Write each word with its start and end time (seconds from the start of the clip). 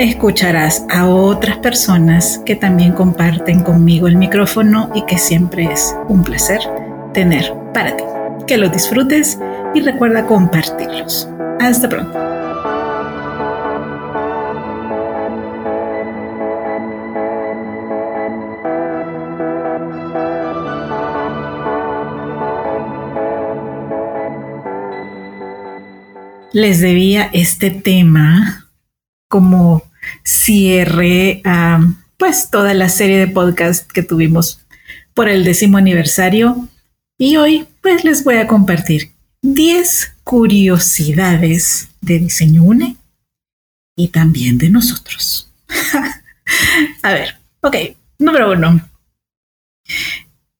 escucharás 0.00 0.86
a 0.88 1.06
otras 1.06 1.58
personas 1.58 2.40
que 2.46 2.56
también 2.56 2.92
comparten 2.92 3.62
conmigo 3.62 4.08
el 4.08 4.16
micrófono 4.16 4.90
y 4.94 5.04
que 5.04 5.18
siempre 5.18 5.64
es 5.64 5.94
un 6.08 6.24
placer 6.24 6.60
tener 7.12 7.52
para 7.74 7.96
ti. 7.96 8.04
Que 8.46 8.56
lo 8.56 8.70
disfrutes 8.70 9.38
y 9.74 9.82
recuerda 9.82 10.26
compartirlos. 10.26 11.28
Hasta 11.60 11.88
pronto. 11.88 12.18
Les 26.52 26.80
debía 26.80 27.28
este 27.32 27.70
tema 27.70 28.66
como 29.28 29.89
cierre 30.24 31.42
pues 32.16 32.50
toda 32.50 32.74
la 32.74 32.88
serie 32.88 33.18
de 33.18 33.28
podcasts 33.28 33.90
que 33.92 34.02
tuvimos 34.02 34.60
por 35.14 35.28
el 35.28 35.44
décimo 35.44 35.78
aniversario 35.78 36.68
y 37.18 37.36
hoy 37.36 37.66
pues 37.82 38.04
les 38.04 38.24
voy 38.24 38.36
a 38.36 38.46
compartir 38.46 39.12
10 39.42 40.16
curiosidades 40.22 41.88
de 42.00 42.18
Diseño 42.18 42.62
UNE 42.62 42.96
y 43.96 44.08
también 44.08 44.58
de 44.58 44.68
nosotros. 44.68 45.50
a 47.02 47.12
ver, 47.12 47.38
ok, 47.62 47.76
número 48.18 48.52
uno. 48.52 48.88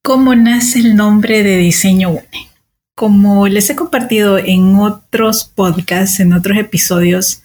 ¿Cómo 0.02 0.34
nace 0.34 0.80
el 0.80 0.96
nombre 0.96 1.42
de 1.42 1.58
Diseño 1.58 2.10
UNE? 2.10 2.48
Como 2.94 3.48
les 3.48 3.70
he 3.70 3.76
compartido 3.76 4.38
en 4.38 4.76
otros 4.76 5.44
podcasts, 5.44 6.20
en 6.20 6.32
otros 6.32 6.58
episodios, 6.58 7.42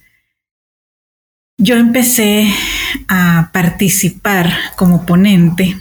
yo 1.58 1.76
empecé 1.76 2.52
a 3.08 3.50
participar 3.54 4.54
como 4.76 5.06
ponente 5.06 5.78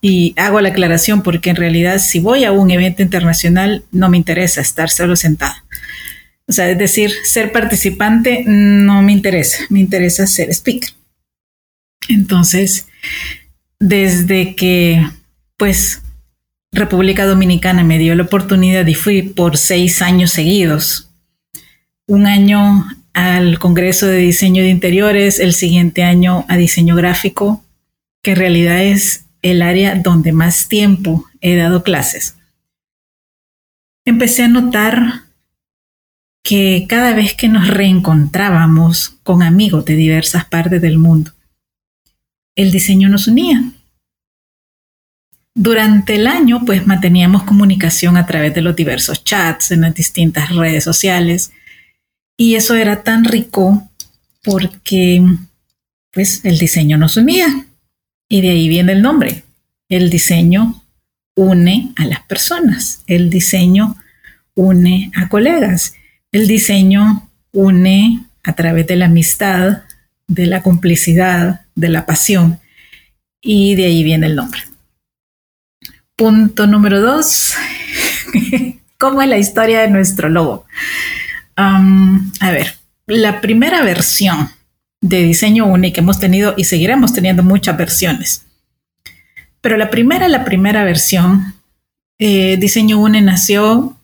y 0.00 0.34
hago 0.36 0.60
la 0.60 0.70
aclaración 0.70 1.22
porque 1.22 1.50
en 1.50 1.56
realidad 1.56 1.98
si 1.98 2.18
voy 2.18 2.44
a 2.44 2.52
un 2.52 2.70
evento 2.70 3.02
internacional 3.02 3.84
no 3.92 4.08
me 4.08 4.16
interesa 4.16 4.60
estar 4.60 4.90
solo 4.90 5.16
sentada. 5.16 5.64
O 6.48 6.52
sea, 6.52 6.68
es 6.68 6.76
decir, 6.76 7.12
ser 7.24 7.52
participante 7.52 8.42
no 8.46 9.00
me 9.02 9.12
interesa, 9.12 9.58
me 9.70 9.80
interesa 9.80 10.26
ser 10.26 10.50
speaker. 10.50 10.90
Entonces, 12.08 12.88
desde 13.78 14.56
que 14.56 15.06
pues 15.56 16.02
República 16.72 17.26
Dominicana 17.26 17.84
me 17.84 17.98
dio 17.98 18.14
la 18.16 18.24
oportunidad 18.24 18.86
y 18.86 18.94
fui 18.94 19.22
por 19.22 19.56
seis 19.56 20.02
años 20.02 20.32
seguidos, 20.32 21.10
un 22.06 22.26
año 22.26 22.86
al 23.14 23.58
Congreso 23.58 24.06
de 24.06 24.18
Diseño 24.18 24.62
de 24.62 24.70
Interiores, 24.70 25.38
el 25.38 25.52
siguiente 25.52 26.02
año 26.02 26.44
a 26.48 26.56
Diseño 26.56 26.96
Gráfico, 26.96 27.64
que 28.22 28.32
en 28.32 28.36
realidad 28.36 28.82
es 28.82 29.26
el 29.42 29.62
área 29.62 29.96
donde 29.96 30.32
más 30.32 30.68
tiempo 30.68 31.26
he 31.40 31.56
dado 31.56 31.82
clases. 31.82 32.36
Empecé 34.04 34.44
a 34.44 34.48
notar 34.48 35.22
que 36.42 36.86
cada 36.88 37.14
vez 37.14 37.34
que 37.34 37.48
nos 37.48 37.68
reencontrábamos 37.68 39.16
con 39.22 39.42
amigos 39.42 39.84
de 39.84 39.94
diversas 39.94 40.44
partes 40.44 40.80
del 40.80 40.98
mundo, 40.98 41.32
el 42.56 42.70
diseño 42.70 43.08
nos 43.08 43.28
unía. 43.28 43.62
Durante 45.54 46.14
el 46.14 46.26
año, 46.26 46.64
pues 46.64 46.86
manteníamos 46.86 47.42
comunicación 47.42 48.16
a 48.16 48.26
través 48.26 48.54
de 48.54 48.62
los 48.62 48.74
diversos 48.74 49.22
chats 49.22 49.70
en 49.70 49.82
las 49.82 49.94
distintas 49.94 50.54
redes 50.54 50.82
sociales 50.82 51.52
y 52.36 52.54
eso 52.54 52.74
era 52.74 53.02
tan 53.02 53.24
rico 53.24 53.88
porque 54.42 55.22
pues 56.12 56.44
el 56.44 56.58
diseño 56.58 56.98
nos 56.98 57.16
unía. 57.16 57.66
Y 58.28 58.40
de 58.40 58.50
ahí 58.50 58.68
viene 58.68 58.92
el 58.92 59.02
nombre. 59.02 59.44
El 59.88 60.10
diseño 60.10 60.82
une 61.34 61.92
a 61.96 62.04
las 62.04 62.22
personas. 62.22 63.02
El 63.06 63.30
diseño 63.30 63.96
une 64.54 65.10
a 65.14 65.28
colegas. 65.28 65.94
El 66.30 66.46
diseño 66.46 67.30
une 67.52 68.24
a 68.42 68.54
través 68.54 68.86
de 68.86 68.96
la 68.96 69.06
amistad, 69.06 69.82
de 70.26 70.46
la 70.46 70.62
complicidad, 70.62 71.62
de 71.74 71.88
la 71.88 72.06
pasión. 72.06 72.60
Y 73.40 73.74
de 73.74 73.86
ahí 73.86 74.02
viene 74.02 74.26
el 74.26 74.36
nombre. 74.36 74.60
Punto 76.16 76.66
número 76.66 77.00
dos. 77.00 77.54
¿Cómo 78.98 79.20
es 79.22 79.28
la 79.28 79.38
historia 79.38 79.80
de 79.80 79.88
nuestro 79.88 80.28
lobo? 80.28 80.66
A 81.56 82.50
ver, 82.50 82.76
la 83.06 83.40
primera 83.40 83.82
versión 83.82 84.50
de 85.02 85.22
diseño 85.24 85.66
único 85.66 85.94
que 85.94 86.00
hemos 86.00 86.20
tenido 86.20 86.54
y 86.56 86.64
seguiremos 86.64 87.12
teniendo 87.12 87.42
muchas 87.42 87.76
versiones. 87.76 88.46
Pero 89.60 89.76
la 89.76 89.90
primera, 89.90 90.28
la 90.28 90.44
primera 90.44 90.84
versión, 90.84 91.54
eh, 92.18 92.56
Diseño 92.56 93.00
UNE 93.00 93.20
nació 93.20 93.96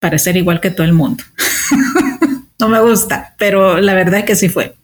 para 0.00 0.18
ser 0.18 0.36
igual 0.36 0.60
que 0.60 0.70
todo 0.70 0.86
el 0.86 0.92
mundo. 0.92 1.24
no 2.58 2.68
me 2.68 2.80
gusta, 2.80 3.34
pero 3.38 3.80
la 3.80 3.94
verdad 3.94 4.20
es 4.20 4.26
que 4.26 4.36
sí 4.36 4.48
fue. 4.48 4.76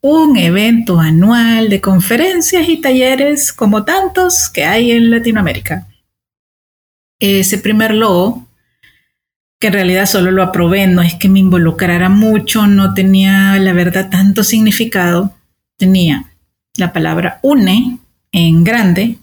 Un 0.00 0.36
evento 0.36 1.00
anual 1.00 1.68
de 1.70 1.80
conferencias 1.80 2.68
y 2.68 2.80
talleres 2.80 3.52
como 3.52 3.84
tantos 3.84 4.48
que 4.48 4.64
hay 4.64 4.92
en 4.92 5.10
Latinoamérica. 5.10 5.86
Ese 7.20 7.58
primer 7.58 7.94
logo 7.94 8.47
que 9.58 9.68
en 9.68 9.72
realidad 9.72 10.06
solo 10.06 10.30
lo 10.30 10.42
aprobé, 10.42 10.86
no 10.86 11.02
es 11.02 11.14
que 11.14 11.28
me 11.28 11.40
involucrara 11.40 12.08
mucho, 12.08 12.66
no 12.66 12.94
tenía 12.94 13.58
la 13.58 13.72
verdad 13.72 14.08
tanto 14.10 14.44
significado, 14.44 15.34
tenía 15.76 16.32
la 16.76 16.92
palabra 16.92 17.40
une 17.42 17.98
en 18.30 18.64
grande 18.64 19.18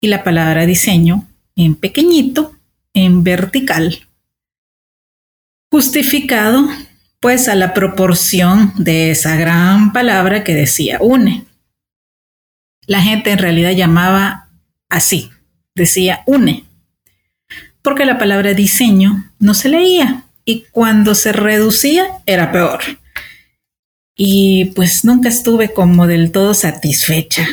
y 0.00 0.08
la 0.08 0.22
palabra 0.22 0.66
diseño 0.66 1.26
en 1.56 1.74
pequeñito, 1.74 2.54
en 2.94 3.24
vertical, 3.24 4.06
justificado 5.70 6.68
pues 7.18 7.48
a 7.48 7.54
la 7.54 7.74
proporción 7.74 8.72
de 8.76 9.10
esa 9.10 9.36
gran 9.36 9.92
palabra 9.92 10.44
que 10.44 10.54
decía 10.54 10.98
une. 11.00 11.44
La 12.86 13.02
gente 13.02 13.32
en 13.32 13.38
realidad 13.38 13.72
llamaba 13.72 14.48
así, 14.88 15.30
decía 15.74 16.22
une 16.26 16.66
porque 17.86 18.04
la 18.04 18.18
palabra 18.18 18.52
diseño 18.52 19.25
no 19.38 19.54
se 19.54 19.68
leía 19.68 20.24
y 20.44 20.64
cuando 20.70 21.14
se 21.14 21.32
reducía 21.32 22.06
era 22.26 22.52
peor. 22.52 22.80
Y 24.14 24.66
pues 24.76 25.04
nunca 25.04 25.28
estuve 25.28 25.72
como 25.72 26.06
del 26.06 26.32
todo 26.32 26.54
satisfecha 26.54 27.46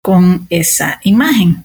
con 0.00 0.46
esa 0.50 1.00
imagen. 1.02 1.64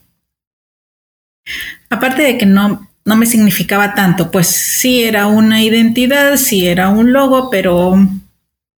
Aparte 1.90 2.24
de 2.24 2.38
que 2.38 2.46
no 2.46 2.90
no 3.06 3.16
me 3.18 3.26
significaba 3.26 3.94
tanto, 3.96 4.32
pues 4.32 4.48
sí 4.48 5.04
era 5.04 5.28
una 5.28 5.62
identidad, 5.62 6.38
sí 6.38 6.68
era 6.68 6.90
un 6.90 7.12
logo, 7.12 7.50
pero 7.50 7.96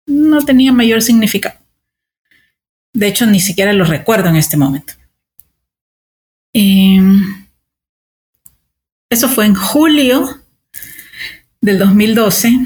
no 0.06 0.46
tenía 0.46 0.72
mayor 0.72 1.02
significado. 1.02 1.60
De 2.94 3.08
hecho, 3.08 3.26
ni 3.26 3.40
siquiera 3.40 3.74
lo 3.74 3.84
recuerdo 3.84 4.30
en 4.30 4.36
este 4.36 4.56
momento. 4.56 4.94
Em, 6.54 7.48
eso 9.10 9.28
fue 9.28 9.46
en 9.46 9.56
julio 9.56 10.43
del 11.64 11.80
2012. 11.80 12.60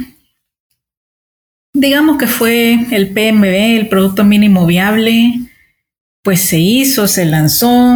Digamos 1.74 2.18
que 2.18 2.26
fue 2.26 2.88
el 2.92 3.10
PMB, 3.10 3.78
el 3.78 3.90
Producto 3.90 4.24
Mínimo 4.24 4.66
Viable, 4.66 5.36
pues 6.24 6.42
se 6.42 6.58
hizo, 6.58 7.08
se 7.08 7.26
lanzó, 7.26 7.96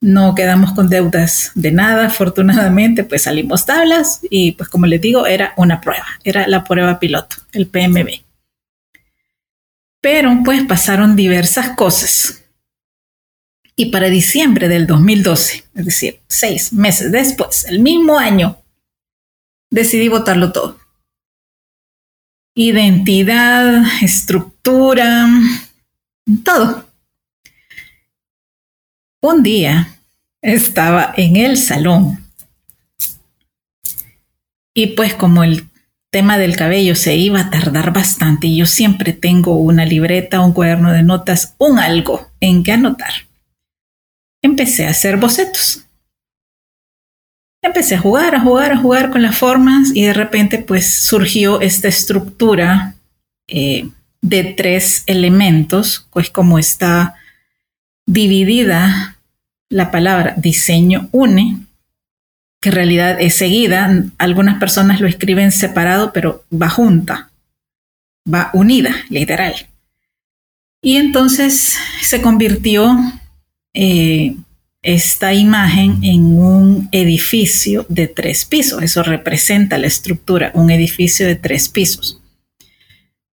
no 0.00 0.34
quedamos 0.34 0.72
con 0.72 0.88
deudas 0.88 1.52
de 1.54 1.72
nada, 1.72 2.06
afortunadamente, 2.06 3.04
pues 3.04 3.22
salimos 3.22 3.66
tablas 3.66 4.20
y 4.30 4.52
pues 4.52 4.70
como 4.70 4.86
les 4.86 5.02
digo, 5.02 5.26
era 5.26 5.52
una 5.58 5.82
prueba, 5.82 6.06
era 6.24 6.48
la 6.48 6.64
prueba 6.64 6.98
piloto, 6.98 7.36
el 7.52 7.66
PMB. 7.66 8.08
Pero 10.00 10.40
pues 10.42 10.64
pasaron 10.64 11.16
diversas 11.16 11.76
cosas. 11.76 12.44
Y 13.76 13.86
para 13.86 14.08
diciembre 14.08 14.68
del 14.68 14.86
2012, 14.86 15.64
es 15.74 15.84
decir, 15.84 16.20
seis 16.28 16.72
meses 16.72 17.12
después, 17.12 17.66
el 17.66 17.80
mismo 17.80 18.18
año, 18.18 18.59
decidí 19.70 20.08
votarlo 20.08 20.52
todo. 20.52 20.78
Identidad, 22.54 23.84
estructura, 24.02 25.28
todo. 26.44 26.86
Un 29.22 29.42
día 29.42 29.96
estaba 30.42 31.12
en 31.16 31.36
el 31.36 31.56
salón 31.56 32.24
y 34.74 34.88
pues 34.88 35.14
como 35.14 35.44
el 35.44 35.68
tema 36.10 36.38
del 36.38 36.56
cabello 36.56 36.96
se 36.96 37.16
iba 37.16 37.40
a 37.40 37.50
tardar 37.50 37.92
bastante 37.92 38.46
y 38.46 38.56
yo 38.56 38.66
siempre 38.66 39.12
tengo 39.12 39.56
una 39.56 39.84
libreta, 39.84 40.40
un 40.40 40.52
cuaderno 40.52 40.92
de 40.92 41.02
notas, 41.02 41.54
un 41.58 41.78
algo 41.78 42.30
en 42.40 42.62
que 42.62 42.72
anotar. 42.72 43.12
Empecé 44.42 44.86
a 44.86 44.90
hacer 44.90 45.18
bocetos. 45.18 45.89
Empecé 47.62 47.96
a 47.96 48.00
jugar, 48.00 48.34
a 48.34 48.40
jugar, 48.40 48.72
a 48.72 48.78
jugar 48.78 49.10
con 49.10 49.22
las 49.22 49.36
formas 49.36 49.90
y 49.94 50.02
de 50.02 50.14
repente 50.14 50.58
pues 50.58 51.04
surgió 51.04 51.60
esta 51.60 51.88
estructura 51.88 52.94
eh, 53.46 53.90
de 54.22 54.44
tres 54.44 55.04
elementos, 55.06 56.06
pues 56.10 56.30
como 56.30 56.58
está 56.58 57.16
dividida 58.06 59.18
la 59.68 59.90
palabra 59.90 60.34
diseño 60.36 61.08
une, 61.12 61.66
que 62.60 62.70
en 62.70 62.74
realidad 62.74 63.20
es 63.20 63.36
seguida, 63.36 64.04
algunas 64.18 64.58
personas 64.58 65.00
lo 65.00 65.08
escriben 65.08 65.52
separado, 65.52 66.12
pero 66.12 66.44
va 66.50 66.68
junta, 66.68 67.30
va 68.32 68.50
unida, 68.52 68.94
literal. 69.08 69.54
Y 70.82 70.96
entonces 70.96 71.76
se 72.02 72.20
convirtió 72.20 72.96
eh, 73.74 74.36
esta 74.82 75.34
imagen 75.34 76.02
en 76.02 76.38
un 76.38 76.88
edificio 76.92 77.84
de 77.88 78.08
tres 78.08 78.44
pisos. 78.44 78.82
Eso 78.82 79.02
representa 79.02 79.78
la 79.78 79.86
estructura, 79.86 80.50
un 80.54 80.70
edificio 80.70 81.26
de 81.26 81.36
tres 81.36 81.68
pisos. 81.68 82.20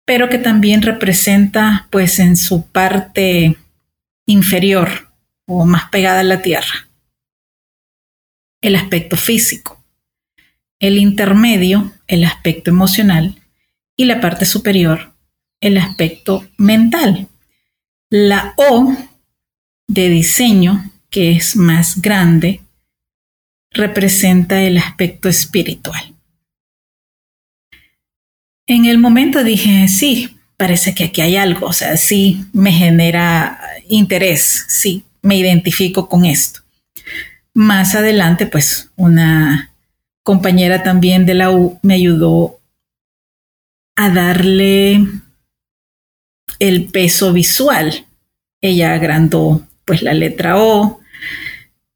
Pero 0.05 0.29
que 0.29 0.37
también 0.37 0.81
representa, 0.81 1.87
pues 1.91 2.19
en 2.19 2.37
su 2.37 2.67
parte 2.67 3.57
inferior 4.25 5.11
o 5.45 5.65
más 5.65 5.89
pegada 5.89 6.21
a 6.21 6.23
la 6.23 6.41
tierra. 6.41 6.87
El 8.61 8.75
aspecto 8.75 9.17
físico. 9.17 9.83
El 10.79 10.97
intermedio, 10.97 11.93
el 12.07 12.23
aspecto 12.23 12.71
emocional. 12.71 13.35
Y 13.95 14.05
la 14.05 14.21
parte 14.21 14.45
superior, 14.45 15.13
el 15.61 15.77
aspecto 15.77 16.47
mental. 16.57 17.27
La 18.09 18.53
O 18.57 18.95
de 19.87 20.09
diseño, 20.09 20.92
que 21.13 21.31
es 21.31 21.55
más 21.55 22.01
grande, 22.01 22.61
representa 23.69 24.63
el 24.63 24.79
aspecto 24.79 25.29
espiritual. 25.29 26.15
En 28.65 28.85
el 28.85 28.97
momento 28.97 29.43
dije, 29.43 29.87
sí, 29.87 30.39
parece 30.57 30.95
que 30.95 31.03
aquí 31.03 31.21
hay 31.21 31.35
algo, 31.35 31.67
o 31.67 31.73
sea, 31.73 31.97
sí 31.97 32.45
me 32.51 32.71
genera 32.71 33.59
interés, 33.89 34.65
sí, 34.69 35.05
me 35.21 35.37
identifico 35.37 36.09
con 36.09 36.25
esto. 36.25 36.61
Más 37.53 37.93
adelante, 37.93 38.47
pues 38.47 38.89
una 38.95 39.71
compañera 40.23 40.81
también 40.81 41.27
de 41.27 41.35
la 41.35 41.51
U 41.51 41.79
me 41.83 41.93
ayudó 41.93 42.59
a 43.95 44.09
darle 44.09 45.05
el 46.57 46.85
peso 46.85 47.33
visual. 47.33 48.07
Ella 48.61 48.95
agrandó 48.95 49.67
pues 49.85 50.01
la 50.01 50.15
letra 50.15 50.57
O, 50.57 51.02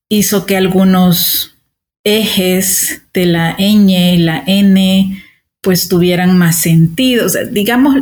hizo 0.09 0.45
que 0.45 0.57
algunos 0.57 1.55
ejes 2.03 3.01
de 3.13 3.25
la 3.25 3.57
ñ 3.57 4.13
y 4.13 4.17
la 4.17 4.43
n 4.45 5.23
pues 5.61 5.89
tuvieran 5.89 6.37
más 6.37 6.61
sentido. 6.61 7.27
digamos, 7.51 7.97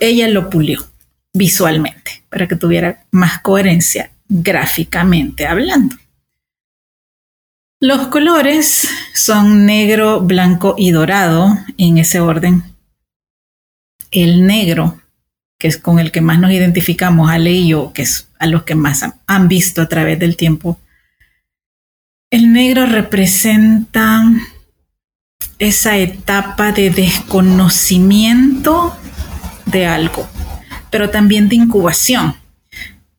ella 0.00 0.28
lo 0.28 0.48
pulió 0.48 0.86
visualmente 1.32 2.22
para 2.30 2.48
que 2.48 2.56
tuviera 2.56 3.04
más 3.10 3.40
coherencia 3.40 4.10
gráficamente 4.28 5.46
hablando. 5.46 5.96
Los 7.82 8.08
colores 8.08 8.88
son 9.14 9.64
negro, 9.64 10.20
blanco 10.20 10.74
y 10.76 10.90
dorado 10.90 11.58
en 11.78 11.98
ese 11.98 12.20
orden. 12.20 12.62
El 14.10 14.46
negro, 14.46 15.00
que 15.58 15.68
es 15.68 15.78
con 15.78 15.98
el 15.98 16.12
que 16.12 16.20
más 16.20 16.38
nos 16.38 16.52
identificamos, 16.52 17.30
Ale 17.30 17.52
y 17.52 17.74
que 17.94 18.02
es 18.02 18.28
a 18.38 18.46
los 18.46 18.64
que 18.64 18.74
más 18.74 19.04
han 19.26 19.48
visto 19.48 19.82
a 19.82 19.88
través 19.88 20.18
del 20.18 20.36
tiempo. 20.36 20.78
El 22.30 22.52
negro 22.52 22.86
representa 22.86 24.22
esa 25.58 25.98
etapa 25.98 26.72
de 26.72 26.90
desconocimiento 26.90 28.96
de 29.66 29.86
algo, 29.86 30.28
pero 30.90 31.10
también 31.10 31.48
de 31.48 31.56
incubación 31.56 32.40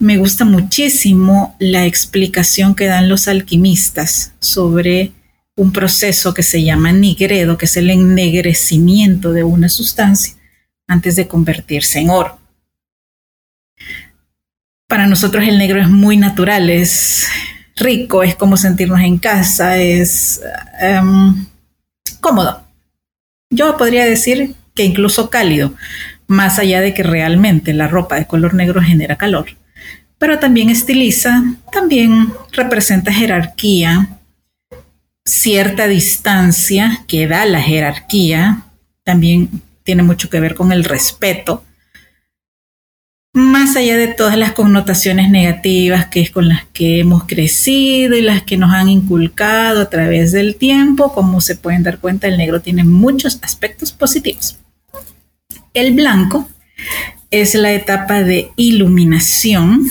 me 0.01 0.17
gusta 0.17 0.45
muchísimo 0.45 1.55
la 1.59 1.85
explicación 1.85 2.73
que 2.73 2.87
dan 2.87 3.07
los 3.07 3.27
alquimistas 3.27 4.33
sobre 4.39 5.11
un 5.55 5.71
proceso 5.71 6.33
que 6.33 6.41
se 6.41 6.63
llama 6.63 6.91
nigredo, 6.91 7.55
que 7.55 7.65
es 7.65 7.77
el 7.77 7.91
ennegrecimiento 7.91 9.31
de 9.31 9.43
una 9.43 9.69
sustancia 9.69 10.33
antes 10.87 11.15
de 11.15 11.27
convertirse 11.27 11.99
en 11.99 12.09
oro. 12.09 12.39
Para 14.87 15.05
nosotros 15.05 15.47
el 15.47 15.59
negro 15.59 15.79
es 15.79 15.89
muy 15.89 16.17
natural, 16.17 16.71
es 16.71 17.27
rico, 17.75 18.23
es 18.23 18.35
como 18.35 18.57
sentirnos 18.57 19.01
en 19.01 19.17
casa, 19.17 19.77
es 19.77 20.41
em, 20.79 21.45
cómodo. 22.19 22.63
Yo 23.49 23.77
podría 23.77 24.05
decir 24.05 24.55
que 24.73 24.83
incluso 24.83 25.29
cálido, 25.29 25.73
más 26.27 26.59
allá 26.59 26.81
de 26.81 26.93
que 26.93 27.03
realmente 27.03 27.73
la 27.73 27.87
ropa 27.87 28.15
de 28.15 28.27
color 28.27 28.53
negro 28.53 28.81
genera 28.81 29.17
calor 29.17 29.47
pero 30.21 30.37
también 30.37 30.69
estiliza, 30.69 31.43
también 31.71 32.31
representa 32.51 33.11
jerarquía, 33.11 34.19
cierta 35.25 35.87
distancia 35.87 37.03
que 37.07 37.25
da 37.25 37.43
la 37.45 37.59
jerarquía, 37.59 38.65
también 39.03 39.63
tiene 39.81 40.03
mucho 40.03 40.29
que 40.29 40.39
ver 40.39 40.53
con 40.53 40.71
el 40.71 40.83
respeto, 40.83 41.63
más 43.33 43.75
allá 43.75 43.95
de 43.97 44.07
todas 44.07 44.37
las 44.37 44.51
connotaciones 44.51 45.29
negativas 45.29 46.07
que 46.07 46.21
es 46.21 46.31
con 46.31 46.49
las 46.49 46.65
que 46.73 46.99
hemos 46.99 47.23
crecido 47.23 48.15
y 48.15 48.21
las 48.21 48.43
que 48.43 48.57
nos 48.57 48.73
han 48.73 48.89
inculcado 48.89 49.81
a 49.81 49.89
través 49.89 50.31
del 50.31 50.55
tiempo, 50.55 51.13
como 51.13 51.39
se 51.39 51.55
pueden 51.55 51.83
dar 51.83 51.99
cuenta, 51.99 52.27
el 52.27 52.37
negro 52.37 52.61
tiene 52.61 52.83
muchos 52.83 53.39
aspectos 53.41 53.93
positivos. 53.93 54.57
El 55.73 55.93
blanco 55.93 56.49
es 57.29 57.55
la 57.55 57.71
etapa 57.71 58.23
de 58.23 58.51
iluminación, 58.57 59.89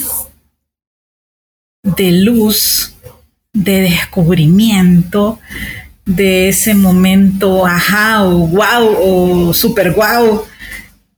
de 1.83 2.13
luz, 2.13 2.95
de 3.55 3.81
descubrimiento, 3.81 5.39
de 6.05 6.51
ese 6.51 6.75
momento 6.75 7.67
ajá 7.67 8.25
o 8.25 8.47
wow 8.49 9.49
o 9.49 9.55
super 9.55 9.93
wow 9.93 10.45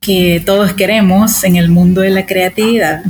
que 0.02 0.42
todos 0.44 0.74
queremos 0.74 1.44
en 1.44 1.56
el 1.56 1.70
mundo 1.70 2.02
de 2.02 2.10
la 2.10 2.26
creatividad. 2.26 3.04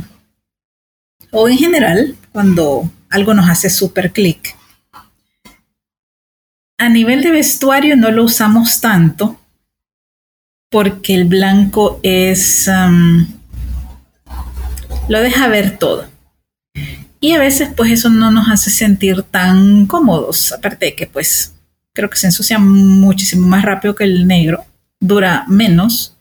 O 1.31 1.49
en 1.49 1.57
general, 1.57 2.15
cuando 2.31 2.89
algo 3.09 3.33
nos 3.33 3.49
hace 3.49 3.69
super 3.69 4.13
clic. 4.13 4.55
A 6.77 6.89
nivel 6.89 7.23
de 7.23 7.31
vestuario 7.31 7.97
no 7.97 8.11
lo 8.11 8.23
usamos 8.23 8.79
tanto 8.79 9.39
porque 10.69 11.13
el 11.13 11.25
blanco 11.25 11.99
es... 12.03 12.69
lo 15.07 15.19
deja 15.19 15.47
ver 15.47 15.77
todo. 15.77 16.07
Y 17.19 17.31
a 17.33 17.39
veces 17.39 17.69
pues 17.75 17.91
eso 17.91 18.09
no 18.09 18.31
nos 18.31 18.49
hace 18.49 18.69
sentir 18.69 19.23
tan 19.23 19.85
cómodos, 19.87 20.51
aparte 20.51 20.87
de 20.87 20.95
que 20.95 21.07
pues 21.07 21.53
creo 21.93 22.09
que 22.09 22.17
se 22.17 22.27
ensucia 22.27 22.59
muchísimo 22.59 23.47
más 23.47 23.63
rápido 23.63 23.95
que 23.95 24.03
el 24.03 24.27
negro, 24.27 24.65
dura 24.99 25.45
menos, 25.47 26.12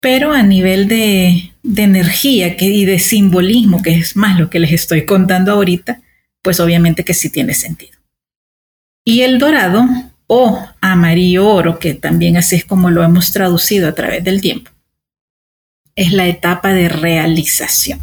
pero 0.00 0.32
a 0.32 0.42
nivel 0.42 0.88
de, 0.88 1.52
energía 1.76 2.56
y 2.58 2.84
de 2.84 2.98
simbolismo, 2.98 3.82
que 3.82 3.94
es 3.94 4.16
más 4.16 4.38
lo 4.38 4.48
que 4.48 4.60
les 4.60 4.72
estoy 4.72 5.04
contando 5.04 5.52
ahorita, 5.52 6.00
pues 6.42 6.60
obviamente 6.60 7.04
que 7.04 7.14
sí 7.14 7.30
tiene 7.30 7.54
sentido. 7.54 7.98
Y 9.04 9.22
el 9.22 9.38
dorado 9.38 9.86
o 10.26 10.66
amarillo 10.80 11.48
oro, 11.48 11.78
que 11.78 11.94
también 11.94 12.36
así 12.36 12.56
es 12.56 12.64
como 12.64 12.90
lo 12.90 13.02
hemos 13.02 13.32
traducido 13.32 13.88
a 13.88 13.94
través 13.94 14.22
del 14.22 14.40
tiempo, 14.40 14.70
es 15.96 16.12
la 16.12 16.26
etapa 16.26 16.72
de 16.72 16.88
realización. 16.88 18.00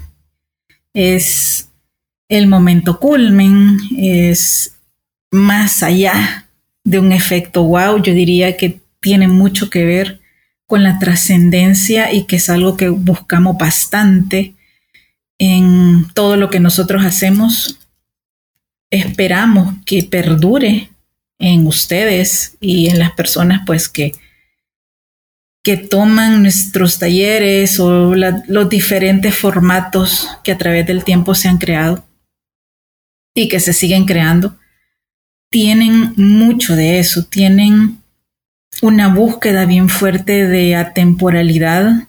Es 0.94 1.70
el 2.28 2.48
momento 2.48 3.00
culmen, 3.00 3.80
es 3.98 4.76
más 5.32 5.84
allá 5.84 6.48
de 6.84 7.00
un 7.00 7.12
efecto 7.12 7.64
wow, 7.64 8.02
yo 8.02 8.14
diría 8.14 8.58
que 8.58 8.82
tiene 9.00 9.28
mucho 9.28 9.70
que 9.70 9.86
ver 9.86 10.22
con 10.68 10.84
la 10.84 11.00
trascendencia 11.00 12.12
y 12.12 12.26
que 12.26 12.38
es 12.38 12.50
algo 12.50 12.76
que 12.76 12.90
buscamos 12.90 13.58
bastante 13.58 14.56
en 15.38 16.08
todo 16.14 16.38
lo 16.38 16.50
que 16.50 16.60
nosotros 16.60 17.06
hacemos. 17.06 17.80
Esperamos 18.90 19.76
que 19.86 20.04
perdure 20.04 20.90
en 21.40 21.68
ustedes 21.68 22.58
y 22.60 22.90
en 22.90 23.00
las 23.00 23.12
personas 23.12 23.62
pues 23.66 23.90
que, 23.90 24.14
que 25.64 25.78
toman 25.78 26.42
nuestros 26.42 26.98
talleres 26.98 27.80
o 27.80 28.16
los 28.16 28.70
diferentes 28.70 29.38
formatos 29.38 30.30
que 30.44 30.52
a 30.52 30.58
través 30.58 30.86
del 30.88 31.04
tiempo 31.04 31.36
se 31.36 31.48
han 31.48 31.58
creado 31.58 32.08
y 33.36 33.50
que 33.50 33.60
se 33.60 33.74
siguen 33.74 34.06
creando, 34.06 34.58
tienen 35.50 36.14
mucho 36.16 36.76
de 36.76 37.00
eso, 37.00 37.26
tienen 37.26 38.02
una 38.82 39.08
búsqueda 39.08 39.66
bien 39.66 39.90
fuerte 39.90 40.48
de 40.48 40.76
atemporalidad, 40.76 42.08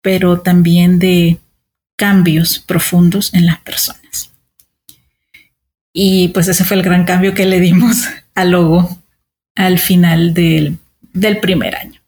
pero 0.00 0.40
también 0.40 0.98
de 0.98 1.38
cambios 1.96 2.58
profundos 2.58 3.32
en 3.34 3.46
las 3.46 3.58
personas. 3.60 4.30
Y 5.92 6.28
pues 6.28 6.48
ese 6.48 6.64
fue 6.64 6.76
el 6.76 6.82
gran 6.82 7.04
cambio 7.04 7.34
que 7.34 7.46
le 7.46 7.60
dimos 7.60 8.08
al 8.34 8.50
logo 8.50 8.98
al 9.54 9.78
final 9.78 10.32
del, 10.32 10.78
primer 11.40 11.76
año. 11.76 12.00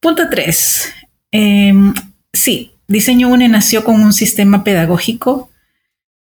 Punto 0.00 0.28
3. 0.28 0.92
Em, 1.30 1.94
sí, 2.32 2.74
Diseño 2.86 3.28
UNE 3.28 3.48
nació 3.48 3.84
con 3.84 4.02
un 4.02 4.12
sistema 4.12 4.64
pedagógico 4.64 5.50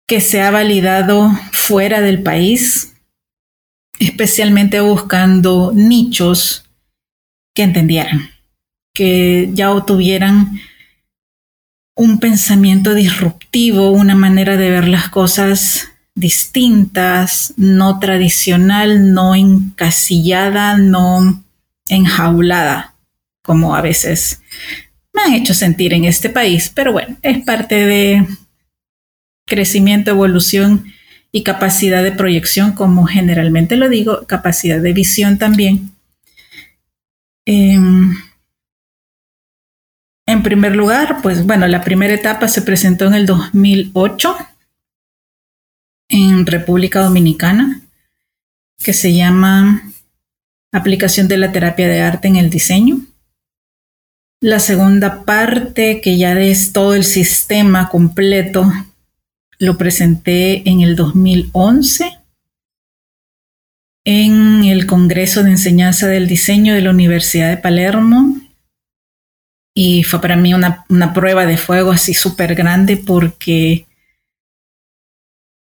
que 0.08 0.20
se 0.20 0.42
ha 0.42 0.52
validado 0.52 1.32
fuera 1.54 2.02
del 2.02 2.22
país, 2.22 2.91
especialmente 4.02 4.82
buscando 4.82 5.72
nichos 5.76 6.66
que 7.54 7.62
entendieran, 7.64 8.32
que 8.94 9.50
ya 9.54 9.70
tuvieran 9.86 10.60
un 11.96 12.20
pensamiento 12.20 12.96
disruptivo, 12.96 13.92
una 13.92 14.16
manera 14.16 14.58
de 14.58 14.72
ver 14.72 14.88
las 14.88 15.10
cosas 15.10 15.90
distintas, 16.16 17.54
no 17.58 18.00
tradicional, 18.00 19.14
no 19.14 19.36
encasillada, 19.36 20.78
no 20.78 21.44
enjaulada, 21.88 22.96
como 23.44 23.76
a 23.76 23.82
veces 23.82 24.42
me 25.14 25.22
han 25.22 25.34
hecho 25.34 25.54
sentir 25.54 25.94
en 25.94 26.06
este 26.06 26.30
país. 26.30 26.72
Pero 26.74 26.92
bueno, 26.92 27.18
es 27.22 27.44
parte 27.44 27.86
de 27.86 28.28
crecimiento, 29.46 30.10
evolución 30.10 30.92
y 31.32 31.44
capacidad 31.44 32.04
de 32.04 32.12
proyección, 32.12 32.74
como 32.74 33.06
generalmente 33.06 33.78
lo 33.78 33.90
digo, 33.90 34.26
capacidad 34.28 34.82
de 34.82 34.94
visión 34.94 35.38
también. 35.38 35.92
Em, 37.46 38.16
en 40.26 40.44
primer 40.44 40.76
lugar, 40.76 41.22
pues 41.22 41.46
bueno, 41.46 41.68
la 41.68 41.84
primera 41.84 42.14
etapa 42.14 42.48
se 42.48 42.62
presentó 42.62 43.08
en 43.08 43.14
el 43.14 43.26
2008 43.26 44.36
en 46.10 46.46
República 46.46 47.02
Dominicana 47.02 47.82
que 48.82 48.94
se 48.94 49.14
llama 49.14 49.84
Aplicación 50.74 51.28
de 51.28 51.38
la 51.38 51.52
terapia 51.52 51.88
de 51.88 52.02
arte 52.02 52.28
en 52.28 52.36
el 52.36 52.50
diseño. 52.50 53.02
La 54.40 54.60
segunda 54.60 55.24
parte, 55.24 56.02
que 56.02 56.18
ya 56.18 56.40
es 56.40 56.74
todo 56.74 56.96
el 56.96 57.04
sistema 57.04 57.90
completo, 57.90 58.72
lo 59.62 59.78
presenté 59.78 60.68
en 60.68 60.82
el 60.82 60.96
2011 60.96 62.18
en 64.04 64.64
el 64.64 64.88
Congreso 64.88 65.44
de 65.44 65.52
Enseñanza 65.52 66.08
del 66.08 66.28
Diseño 66.28 66.74
de 66.74 66.82
la 66.82 66.90
Universidad 66.90 67.52
de 67.52 67.58
Palermo. 67.58 68.42
Y 69.76 70.02
fue 70.02 70.20
para 70.20 70.36
mí 70.36 70.56
una, 70.56 70.84
una 70.90 71.14
prueba 71.14 71.46
de 71.46 71.58
fuego 71.58 71.92
así 71.92 72.16
súper 72.16 72.56
grande 72.56 72.98
porque 72.98 73.86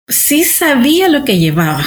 sí 0.08 0.44
sabía 0.44 1.10
lo 1.10 1.26
que 1.26 1.38
llevaba. 1.38 1.84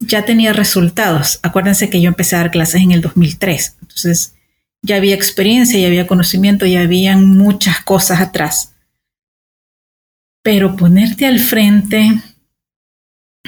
Ya 0.00 0.26
tenía 0.26 0.52
resultados. 0.52 1.40
Acuérdense 1.42 1.88
que 1.88 2.02
yo 2.02 2.08
empecé 2.08 2.36
a 2.36 2.40
dar 2.40 2.50
clases 2.50 2.82
en 2.82 2.92
el 2.92 3.00
2003. 3.00 3.78
Entonces 3.80 4.34
ya 4.82 4.96
había 4.96 5.14
experiencia, 5.14 5.80
ya 5.80 5.86
había 5.86 6.06
conocimiento, 6.06 6.66
ya 6.66 6.82
habían 6.82 7.24
muchas 7.24 7.80
cosas 7.80 8.20
atrás. 8.20 8.74
Pero 10.42 10.76
ponerte 10.76 11.26
al 11.26 11.38
frente 11.38 12.22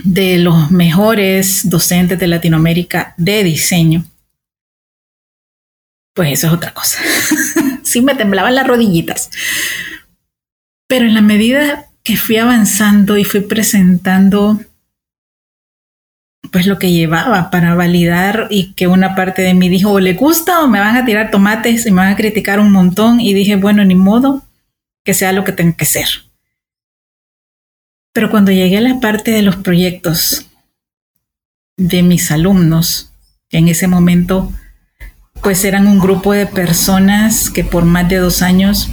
de 0.05 0.39
los 0.39 0.71
mejores 0.71 1.69
docentes 1.69 2.19
de 2.19 2.27
Latinoamérica 2.27 3.15
de 3.17 3.45
diseño, 3.45 4.05
pues 6.15 6.33
eso 6.33 6.49
es 6.49 6.53
otra 6.53 6.75
cosa. 6.75 6.99
sí 7.83 8.03
me 8.03 8.15
temblaban 8.15 8.55
las 8.55 8.67
rodillitas. 8.67 9.31
Pero 10.89 11.07
en 11.07 11.15
la 11.15 11.23
medida 11.23 11.87
que 12.03 12.17
fui 12.17 12.37
avanzando 12.37 13.17
y 13.17 13.25
fui 13.25 13.41
presentando 13.41 14.61
pues 16.51 16.67
lo 16.67 16.79
que 16.79 16.91
llevaba 16.91 17.51
para 17.51 17.75
validar 17.75 18.49
y 18.51 18.73
que 18.75 18.87
una 18.87 19.15
parte 19.15 19.43
de 19.43 19.55
mí 19.55 19.69
dijo, 19.69 19.93
o 19.93 20.01
le 20.01 20.15
gusta 20.15 20.63
o 20.63 20.69
me 20.69 20.81
van 20.81 20.97
a 20.97 21.05
tirar 21.05 21.31
tomates 21.31 21.87
y 21.87 21.91
me 21.91 21.99
van 21.99 22.13
a 22.13 22.17
criticar 22.17 22.59
un 22.59 22.73
montón 22.73 23.21
y 23.21 23.35
dije, 23.35 23.57
bueno, 23.57 23.85
ni 23.85 23.95
modo, 23.95 24.43
que 25.05 25.15
sea 25.15 25.33
lo 25.33 25.45
que 25.45 25.53
tenga 25.53 25.77
que 25.77 25.85
ser. 25.85 26.09
Pero 28.13 28.31
cuando 28.31 28.51
llegué 28.51 28.79
a 28.79 28.83
la 28.83 29.01
parte 29.01 29.31
de 29.31 29.43
los 29.43 29.57
proyectos 29.57 30.47
de 31.77 32.03
mis 32.03 32.31
alumnos, 32.31 33.13
en 33.51 33.69
ese 33.69 33.87
momento 33.87 34.53
pues 35.43 35.65
eran 35.65 35.87
un 35.87 35.99
grupo 35.99 36.33
de 36.33 36.47
personas 36.47 37.51
que 37.51 37.65
por 37.65 37.85
más 37.85 38.09
de 38.09 38.17
dos 38.17 38.43
años 38.43 38.91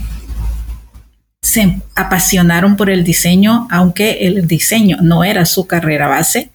se 1.41 1.81
apasionaron 1.95 2.77
por 2.77 2.89
el 2.89 3.03
diseño, 3.03 3.67
aunque 3.69 4.27
el 4.27 4.47
diseño 4.47 4.97
no 5.01 5.23
era 5.23 5.45
su 5.45 5.67
carrera 5.67 6.07
base, 6.07 6.51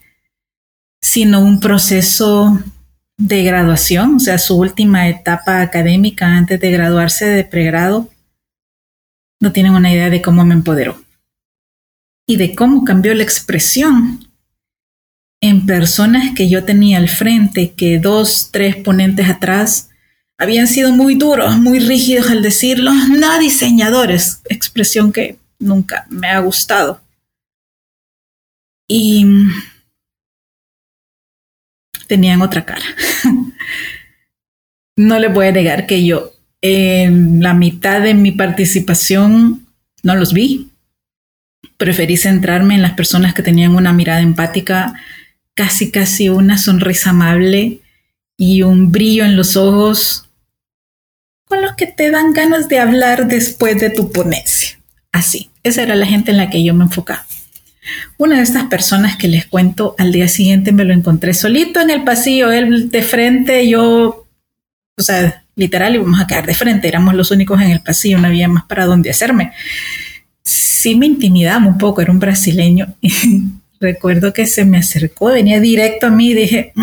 sino 1.01 1.41
un 1.41 1.59
proceso 1.59 2.59
de 3.17 3.43
graduación, 3.43 4.15
o 4.15 4.19
sea, 4.19 4.37
su 4.39 4.57
última 4.57 5.07
etapa 5.09 5.61
académica 5.61 6.27
antes 6.27 6.59
de 6.59 6.71
graduarse 6.71 7.25
de 7.25 7.43
pregrado. 7.43 8.09
No 9.39 9.51
tienen 9.51 9.73
una 9.73 9.91
idea 9.91 10.09
de 10.09 10.21
cómo 10.21 10.45
me 10.45 10.53
empoderó 10.53 11.02
y 12.33 12.35
de 12.35 12.55
cómo 12.55 12.83
cambió 12.83 13.13
la 13.13 13.21
expresión 13.21 14.27
en 15.39 15.67
personas 15.67 16.33
que 16.33 16.49
yo 16.49 16.63
tenía 16.63 16.97
al 16.97 17.09
frente, 17.09 17.73
que 17.73 17.99
dos, 17.99 18.49
tres 18.51 18.75
ponentes 18.75 19.29
atrás 19.29 19.91
habían 20.39 20.67
sido 20.67 20.91
muy 20.91 21.13
duros, 21.13 21.59
muy 21.59 21.77
rígidos 21.77 22.31
al 22.31 22.41
decirlo, 22.41 22.91
no 22.91 23.39
diseñadores, 23.39 24.41
expresión 24.49 25.13
que 25.13 25.37
nunca 25.59 26.07
me 26.09 26.27
ha 26.27 26.39
gustado. 26.39 27.01
Y 28.87 29.27
tenían 32.07 32.41
otra 32.41 32.65
cara. 32.65 32.85
no 34.97 35.19
le 35.19 35.27
voy 35.27 35.47
a 35.47 35.51
negar 35.51 35.85
que 35.85 36.03
yo 36.03 36.31
en 36.61 37.43
la 37.43 37.53
mitad 37.53 38.01
de 38.01 38.15
mi 38.15 38.31
participación 38.31 39.67
no 40.01 40.15
los 40.15 40.33
vi. 40.33 40.72
Preferí 41.83 42.15
centrarme 42.15 42.75
en 42.75 42.81
las 42.81 42.93
personas 42.93 43.33
que 43.33 43.43
tenían 43.43 43.75
una 43.75 43.91
mirada 43.91 44.21
empática, 44.21 44.93
casi 45.53 45.91
casi 45.91 46.29
una 46.29 46.57
sonrisa 46.57 47.09
amable 47.09 47.81
y 48.37 48.61
un 48.61 48.89
brillo 48.89 49.25
en 49.25 49.35
los 49.35 49.57
ojos 49.57 50.29
con 51.43 51.61
los 51.61 51.75
que 51.75 51.87
te 51.87 52.09
dan 52.09 52.31
ganas 52.31 52.69
de 52.69 52.79
hablar 52.79 53.27
después 53.27 53.81
de 53.81 53.89
tu 53.89 54.13
ponencia. 54.13 54.79
Así, 55.11 55.49
esa 55.61 55.81
era 55.81 55.95
la 55.95 56.05
gente 56.05 56.31
en 56.31 56.37
la 56.37 56.49
que 56.49 56.63
yo 56.63 56.73
me 56.73 56.85
enfocaba. 56.85 57.25
Una 58.17 58.37
de 58.37 58.43
estas 58.43 58.67
personas 58.67 59.17
que 59.17 59.27
les 59.27 59.45
cuento 59.45 59.93
al 59.99 60.13
día 60.13 60.29
siguiente 60.29 60.71
me 60.71 60.85
lo 60.85 60.93
encontré 60.93 61.33
solito 61.33 61.81
en 61.81 61.89
el 61.89 62.05
pasillo, 62.05 62.49
él 62.53 62.91
de 62.91 63.01
frente, 63.01 63.67
yo, 63.67 64.25
o 64.97 65.01
sea, 65.01 65.43
literal 65.57 65.95
íbamos 65.95 66.21
a 66.21 66.27
quedar 66.27 66.45
de 66.45 66.55
frente, 66.55 66.87
éramos 66.87 67.13
los 67.13 67.29
únicos 67.31 67.61
en 67.61 67.71
el 67.71 67.81
pasillo, 67.81 68.19
no 68.19 68.27
había 68.27 68.47
más 68.47 68.63
para 68.63 68.85
dónde 68.85 69.09
hacerme. 69.09 69.51
Sí 70.83 70.95
me 70.95 71.05
intimidaba 71.05 71.65
un 71.65 71.77
poco, 71.77 72.01
era 72.01 72.11
un 72.11 72.19
brasileño. 72.19 72.93
recuerdo 73.79 74.33
que 74.33 74.45
se 74.45 74.65
me 74.65 74.77
acercó, 74.77 75.27
venía 75.27 75.61
directo 75.61 76.07
a 76.07 76.09
mí 76.09 76.31
y 76.31 76.33
dije, 76.33 76.73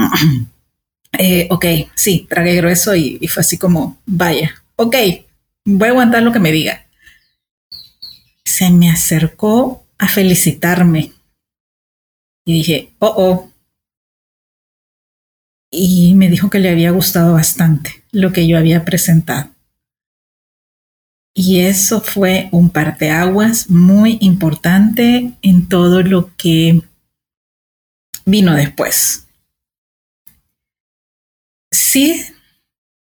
eh, 1.18 1.46
ok, 1.50 1.66
sí, 1.94 2.26
tragué 2.26 2.56
grueso 2.56 2.96
y, 2.96 3.18
y 3.20 3.28
fue 3.28 3.42
así 3.42 3.58
como, 3.58 3.98
vaya, 4.06 4.54
ok, 4.76 4.96
voy 5.66 5.88
a 5.88 5.90
aguantar 5.90 6.22
lo 6.22 6.32
que 6.32 6.38
me 6.38 6.50
diga. 6.50 6.86
Se 8.42 8.70
me 8.70 8.90
acercó 8.90 9.84
a 9.98 10.08
felicitarme 10.08 11.12
y 12.46 12.54
dije, 12.54 12.94
oh, 13.00 13.14
oh. 13.18 13.52
Y 15.70 16.14
me 16.14 16.30
dijo 16.30 16.48
que 16.48 16.58
le 16.58 16.70
había 16.70 16.90
gustado 16.90 17.34
bastante 17.34 18.02
lo 18.12 18.32
que 18.32 18.48
yo 18.48 18.56
había 18.56 18.82
presentado. 18.86 19.50
Y 21.34 21.60
eso 21.60 22.00
fue 22.00 22.48
un 22.50 22.70
parteaguas 22.70 23.70
muy 23.70 24.18
importante 24.20 25.32
en 25.42 25.68
todo 25.68 26.02
lo 26.02 26.34
que 26.36 26.82
vino 28.24 28.54
después. 28.54 29.26
Sí, 31.70 32.20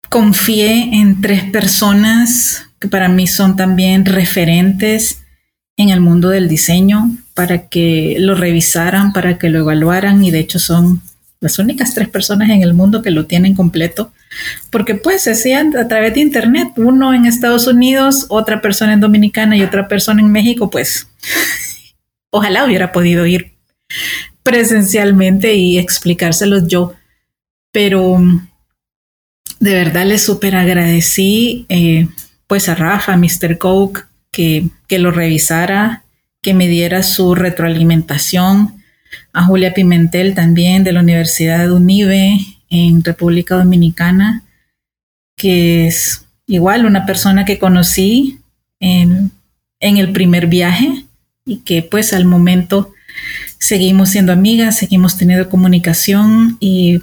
confié 0.09 1.01
en 1.01 1.21
tres 1.21 1.45
personas 1.51 2.67
que 2.81 2.89
para 2.89 3.09
mí 3.09 3.27
son 3.27 3.57
también 3.57 4.05
referentes 4.05 5.23
en 5.77 5.91
el 5.91 6.01
mundo 6.01 6.29
del 6.29 6.49
diseño 6.49 7.17
para 7.35 7.69
que 7.69 8.17
lo 8.19 8.35
revisaran, 8.35 9.13
para 9.13 9.39
que 9.39 9.49
lo 9.49 9.61
evaluaran 9.61 10.25
y 10.25 10.31
de 10.31 10.41
hecho 10.41 10.59
son 10.59 11.03
las 11.41 11.59
únicas 11.59 11.95
tres 11.95 12.09
personas 12.09 12.51
en 12.51 12.63
el 12.63 12.75
mundo 12.75 13.01
que 13.01 13.13
lo 13.13 13.27
tienen 13.27 13.55
completo, 13.55 14.13
porque 14.71 14.95
pues 14.95 15.23
se 15.23 15.33
hacían 15.33 15.77
a 15.77 15.89
través 15.89 16.15
de 16.15 16.21
internet, 16.21 16.69
uno 16.77 17.15
en 17.15 17.27
Estados 17.27 17.67
Unidos, 17.67 18.27
otra 18.29 18.61
persona 18.61 18.93
en 18.93 19.01
Dominicana 19.01 19.57
y 19.57 19.63
otra 19.63 19.89
persona 19.89 20.21
en 20.21 20.31
México, 20.31 20.71
pues 20.71 21.09
ojalá 22.31 22.65
hubiera 22.65 22.93
podido 22.93 23.27
ir 23.27 23.55
presencialmente 24.43 25.55
y 25.55 25.79
explicárselos 25.79 26.69
yo, 26.69 26.95
pero 27.73 28.19
de 29.61 29.75
verdad 29.75 30.07
le 30.07 30.19
súper 30.19 30.57
agradecí 30.57 31.67
eh, 31.69 32.09
pues 32.47 32.69
a 32.69 32.75
Rafa, 32.75 33.15
a 33.15 33.17
Mr. 33.17 33.59
Coke, 33.59 34.03
que, 34.31 34.69
que 34.87 34.99
lo 34.99 35.11
revisara, 35.11 36.05
que 36.41 36.55
me 36.55 36.69
diera 36.69 37.03
su 37.03 37.35
retroalimentación, 37.35 38.83
a 39.33 39.45
Julia 39.45 39.75
Pimentel 39.75 40.35
también 40.35 40.85
de 40.85 40.93
la 40.93 41.01
Universidad 41.01 41.61
de 41.61 41.73
Unive 41.73 42.39
en 42.71 43.03
República 43.03 43.57
Dominicana, 43.57 44.43
que 45.37 45.87
es 45.87 46.25
igual 46.47 46.87
una 46.87 47.07
persona 47.07 47.45
que 47.45 47.59
conocí 47.59 48.41
en, 48.81 49.31
en 49.81 49.97
el 49.97 50.13
primer 50.13 50.47
viaje 50.47 51.05
y 51.45 51.59
que 51.59 51.83
pues 51.83 52.13
al 52.13 52.25
momento 52.25 52.93
seguimos 53.59 54.11
siendo 54.11 54.33
amigas, 54.33 54.77
seguimos 54.77 55.17
teniendo 55.17 55.49
comunicación 55.49 56.57
y 56.61 57.01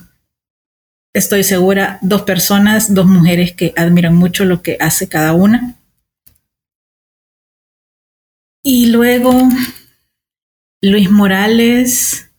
estoy 1.14 1.44
segura, 1.44 1.98
dos 2.02 2.24
personas, 2.24 2.94
dos 2.94 3.06
mujeres 3.06 3.54
que 3.54 3.74
admiran 3.78 4.16
mucho 4.16 4.46
lo 4.46 4.62
que 4.62 4.78
hace 4.80 5.08
cada 5.08 5.34
una. 5.34 5.76
Y 8.64 8.88
luego 8.88 9.48
Luis 10.82 11.10
Morales, 11.10 12.30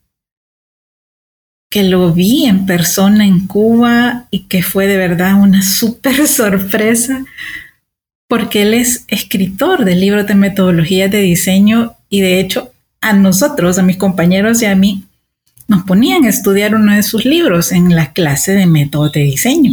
que 1.70 1.84
lo 1.84 2.12
vi 2.12 2.46
en 2.46 2.66
persona 2.66 3.26
en 3.26 3.46
Cuba 3.46 4.28
y 4.30 4.40
que 4.44 4.62
fue 4.62 4.86
de 4.86 4.96
verdad 4.96 5.34
una 5.40 5.62
súper 5.62 6.28
sorpresa, 6.28 7.24
porque 8.28 8.62
él 8.62 8.74
es 8.74 9.04
escritor 9.08 9.84
de 9.84 9.94
libros 9.94 10.26
de 10.26 10.34
metodologías 10.34 11.10
de 11.10 11.20
diseño 11.20 11.96
y 12.08 12.20
de 12.20 12.40
hecho 12.40 12.72
a 13.00 13.12
nosotros, 13.12 13.78
a 13.78 13.82
mis 13.82 13.96
compañeros 13.96 14.62
y 14.62 14.66
a 14.66 14.74
mí, 14.74 15.04
nos 15.68 15.84
ponían 15.84 16.24
a 16.24 16.28
estudiar 16.28 16.74
uno 16.74 16.94
de 16.94 17.02
sus 17.02 17.24
libros 17.24 17.72
en 17.72 17.94
la 17.94 18.12
clase 18.12 18.52
de 18.52 18.66
métodos 18.66 19.12
de 19.12 19.20
diseño. 19.20 19.72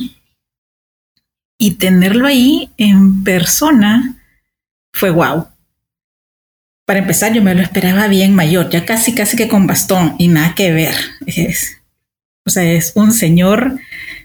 Y 1.57 1.71
tenerlo 1.71 2.27
ahí 2.27 2.69
en 2.77 3.23
persona 3.23 4.15
fue 4.91 5.11
wow. 5.11 5.47
Para 6.85 6.99
empezar, 6.99 7.33
yo 7.33 7.41
me 7.41 7.55
lo 7.55 7.61
esperaba 7.61 8.07
bien 8.07 8.35
mayor, 8.35 8.69
ya 8.69 8.85
casi, 8.85 9.13
casi 9.13 9.37
que 9.37 9.47
con 9.47 9.67
bastón 9.67 10.15
y 10.17 10.27
nada 10.27 10.53
que 10.55 10.71
ver. 10.71 10.95
O 12.45 12.49
sea, 12.49 12.63
es 12.63 12.91
un 12.95 13.13
señor 13.13 13.79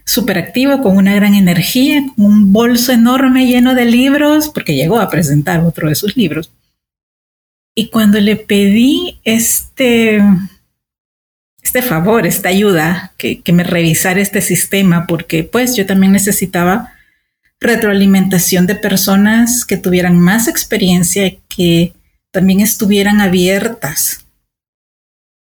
súper 0.05 0.39
activo, 0.39 0.81
con 0.83 0.97
una 0.97 1.15
gran 1.15 1.35
energía, 1.35 2.03
con 2.17 2.25
un 2.25 2.53
bolso 2.53 2.93
enorme 2.93 3.47
lleno 3.47 3.75
de 3.75 3.85
libros, 3.85 4.49
porque 4.49 4.75
llegó 4.75 4.99
a 5.01 5.11
presentar 5.11 5.61
otro 5.61 5.89
de 5.89 5.95
sus 5.95 6.17
libros. 6.17 6.51
Y 7.75 7.91
cuando 7.91 8.19
le 8.19 8.37
pedí 8.37 9.21
este, 9.23 10.21
este 11.63 11.83
favor, 11.83 12.27
esta 12.27 12.49
ayuda, 12.49 13.13
que, 13.19 13.41
que 13.41 13.53
me 13.53 13.63
revisara 13.63 14.21
este 14.21 14.41
sistema, 14.41 15.07
porque 15.07 15.45
pues 15.45 15.77
yo 15.77 15.87
también 15.87 16.13
necesitaba 16.13 16.93
retroalimentación 17.61 18.67
de 18.67 18.75
personas 18.75 19.65
que 19.65 19.77
tuvieran 19.77 20.19
más 20.19 20.49
experiencia, 20.49 21.37
que 21.49 21.93
también 22.33 22.61
estuvieran 22.61 23.21
abiertas 23.21 24.25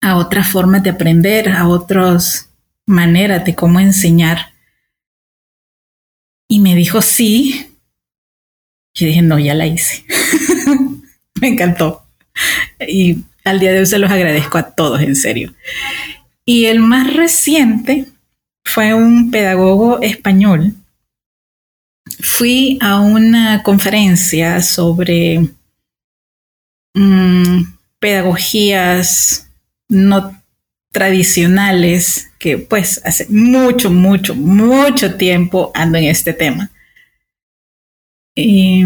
a 0.02 0.18
otras 0.18 0.48
formas 0.48 0.84
de 0.84 0.90
aprender, 0.90 1.50
a 1.50 1.68
otras 1.68 2.50
maneras 2.86 3.46
de 3.46 3.56
cómo 3.56 3.80
enseñar. 3.80 4.54
Y 6.48 6.60
me 6.60 6.76
dijo 6.76 7.02
sí. 7.02 7.70
Y 8.94 9.06
dije, 9.06 9.22
no, 9.22 9.40
ya 9.40 9.54
la 9.54 9.66
hice. 9.66 10.06
me 11.42 11.48
encantó. 11.48 12.06
Y 12.88 13.24
al 13.44 13.60
día 13.60 13.72
de 13.72 13.80
hoy 13.80 13.86
se 13.86 14.00
los 14.00 14.12
agradezco 14.12 14.58
a 14.58 14.72
todos, 14.72 15.02
en 15.02 15.16
serio. 15.16 15.54
Y 16.46 16.66
el 16.66 16.80
más 16.80 17.14
reciente 17.14 18.08
fue 18.64 18.94
un 18.94 19.32
pedagogo 19.32 20.02
español. 20.02 20.76
Fui 22.20 22.78
a 22.82 23.00
una 23.00 23.64
conferencia 23.64 24.62
sobre 24.62 25.50
mm, 26.94 27.64
pedagogías 28.00 29.48
no 29.88 30.43
tradicionales 30.94 32.32
que 32.38 32.60
pues 32.60 33.02
hace 33.04 33.26
mucho, 33.30 33.90
mucho, 33.90 34.36
mucho 34.36 35.16
tiempo 35.16 35.72
ando 35.74 35.98
en 35.98 36.06
este 36.06 36.34
tema. 36.34 36.70
Y 38.36 38.86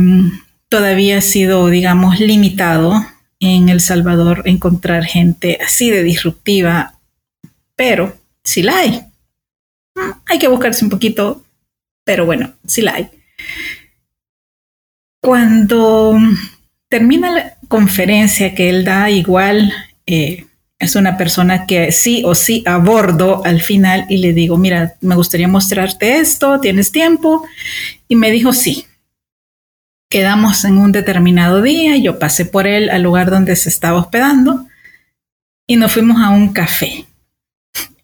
todavía 0.69 1.17
ha 1.17 1.21
sido, 1.21 1.67
digamos, 1.67 2.19
limitado 2.19 3.05
en 3.39 3.67
El 3.69 3.81
Salvador 3.81 4.43
encontrar 4.45 5.03
gente 5.03 5.59
así 5.63 5.89
de 5.89 6.03
disruptiva, 6.03 6.95
pero 7.75 8.17
sí 8.41 8.63
la 8.63 8.77
hay. 8.77 9.03
Mm, 9.95 10.11
hay 10.27 10.39
que 10.39 10.47
buscarse 10.47 10.85
un 10.85 10.89
poquito, 10.89 11.43
pero 12.05 12.25
bueno, 12.25 12.53
sí 12.65 12.81
la 12.81 12.95
hay. 12.95 13.09
Cuando 15.21 16.17
termina 16.87 17.31
la 17.31 17.57
conferencia 17.67 18.55
que 18.55 18.69
él 18.69 18.85
da, 18.85 19.09
igual 19.09 19.73
eh, 20.05 20.46
es 20.79 20.95
una 20.95 21.17
persona 21.17 21.65
que 21.65 21.91
sí 21.91 22.23
o 22.25 22.35
sí 22.35 22.63
abordo 22.65 23.43
al 23.45 23.61
final 23.61 24.05
y 24.09 24.17
le 24.17 24.33
digo, 24.33 24.57
mira, 24.57 24.95
me 25.01 25.15
gustaría 25.15 25.47
mostrarte 25.47 26.19
esto, 26.19 26.59
¿tienes 26.59 26.91
tiempo? 26.91 27.45
Y 28.07 28.15
me 28.15 28.31
dijo, 28.31 28.53
sí, 28.53 28.85
Quedamos 30.09 30.63
en 30.63 30.77
un 30.77 30.93
determinado 30.93 31.61
día, 31.61 31.97
yo 31.97 32.17
pasé 32.17 32.45
por 32.45 32.65
él 32.65 32.89
al 32.89 33.03
lugar 33.03 33.29
donde 33.29 33.57
se 33.57 33.67
estaba 33.67 33.99
hospedando 33.99 34.65
y 35.67 35.75
nos 35.75 35.91
fuimos 35.91 36.21
a 36.21 36.29
un 36.29 36.53
café. 36.53 37.05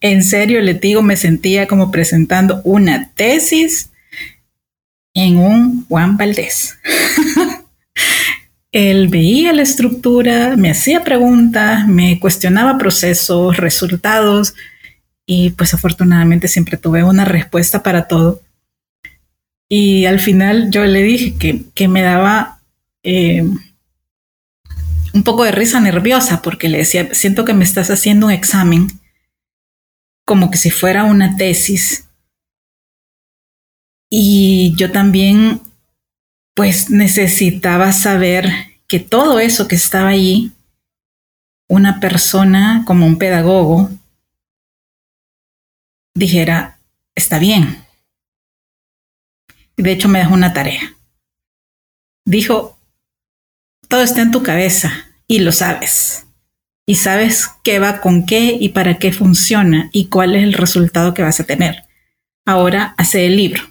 En 0.02 0.22
serio, 0.22 0.60
le 0.60 0.74
digo, 0.74 1.00
me 1.00 1.16
sentía 1.16 1.66
como 1.66 1.90
presentando 1.90 2.60
una 2.64 3.10
tesis 3.14 3.88
en 5.14 5.38
un 5.38 5.86
Juan 5.86 6.18
Valdés. 6.18 6.76
Él 8.74 9.06
veía 9.06 9.52
la 9.52 9.62
estructura, 9.62 10.56
me 10.56 10.68
hacía 10.68 11.04
preguntas, 11.04 11.86
me 11.86 12.18
cuestionaba 12.18 12.76
procesos, 12.76 13.56
resultados 13.56 14.56
y 15.24 15.50
pues 15.50 15.74
afortunadamente 15.74 16.48
siempre 16.48 16.76
tuve 16.76 17.04
una 17.04 17.24
respuesta 17.24 17.84
para 17.84 18.08
todo. 18.08 18.42
Y 19.68 20.06
al 20.06 20.18
final 20.18 20.72
yo 20.72 20.84
le 20.86 21.04
dije 21.04 21.62
que, 21.72 21.86
me 21.86 22.02
daba 22.02 22.58
eh, 23.04 23.48
un 25.12 25.22
poco 25.22 25.44
de 25.44 25.52
risa 25.52 25.78
nerviosa 25.78 26.42
porque 26.42 26.68
le 26.68 26.78
decía, 26.78 27.14
siento 27.14 27.44
que 27.44 27.54
me 27.54 27.62
estás 27.62 27.90
haciendo 27.90 28.26
un 28.26 28.32
examen 28.32 28.88
como 30.26 30.50
que 30.50 30.58
si 30.58 30.72
fuera 30.72 31.04
una 31.04 31.36
tesis. 31.36 32.08
Y 34.10 34.74
yo 34.76 34.90
también, 34.90 35.60
pues 36.54 36.90
necesitaba 36.90 37.92
saber 37.92 38.48
que 38.86 39.00
todo 39.00 39.40
eso 39.40 39.68
que 39.68 39.74
estaba 39.74 40.08
allí, 40.10 40.52
una 41.68 42.00
persona 42.00 42.84
como 42.86 43.06
un 43.06 43.18
pedagogo, 43.18 43.90
dijera, 46.14 46.78
está 47.14 47.38
bien, 47.38 47.84
de 49.76 49.92
hecho, 49.92 50.08
me 50.08 50.20
dejó 50.20 50.34
una 50.34 50.52
tarea. 50.52 50.94
Dijo, 52.24 52.78
todo 53.88 54.02
está 54.02 54.22
en 54.22 54.30
tu 54.30 54.42
cabeza 54.42 54.92
y 55.26 55.40
lo 55.40 55.52
sabes. 55.52 56.20
y 56.86 56.96
sabes 56.96 57.48
qué 57.62 57.78
va 57.78 58.02
con 58.02 58.26
qué 58.26 58.58
y 58.60 58.68
para 58.68 58.98
qué 58.98 59.10
funciona 59.10 59.88
y 59.90 60.08
cuál 60.08 60.34
es 60.36 60.42
el 60.42 60.52
resultado 60.52 61.14
que 61.14 61.22
vas 61.22 61.40
a 61.40 61.44
tener. 61.44 61.84
Ahora 62.44 62.94
hace 62.98 63.24
el 63.24 63.36
libro. 63.36 63.62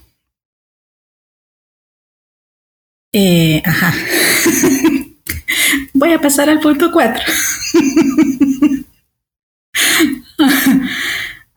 Eh, 3.14 3.62
ajá. 3.64 3.94
Voy 5.94 6.12
a 6.12 6.20
pasar 6.20 6.50
al 6.50 6.60
punto 6.60 6.92
4. 6.92 7.24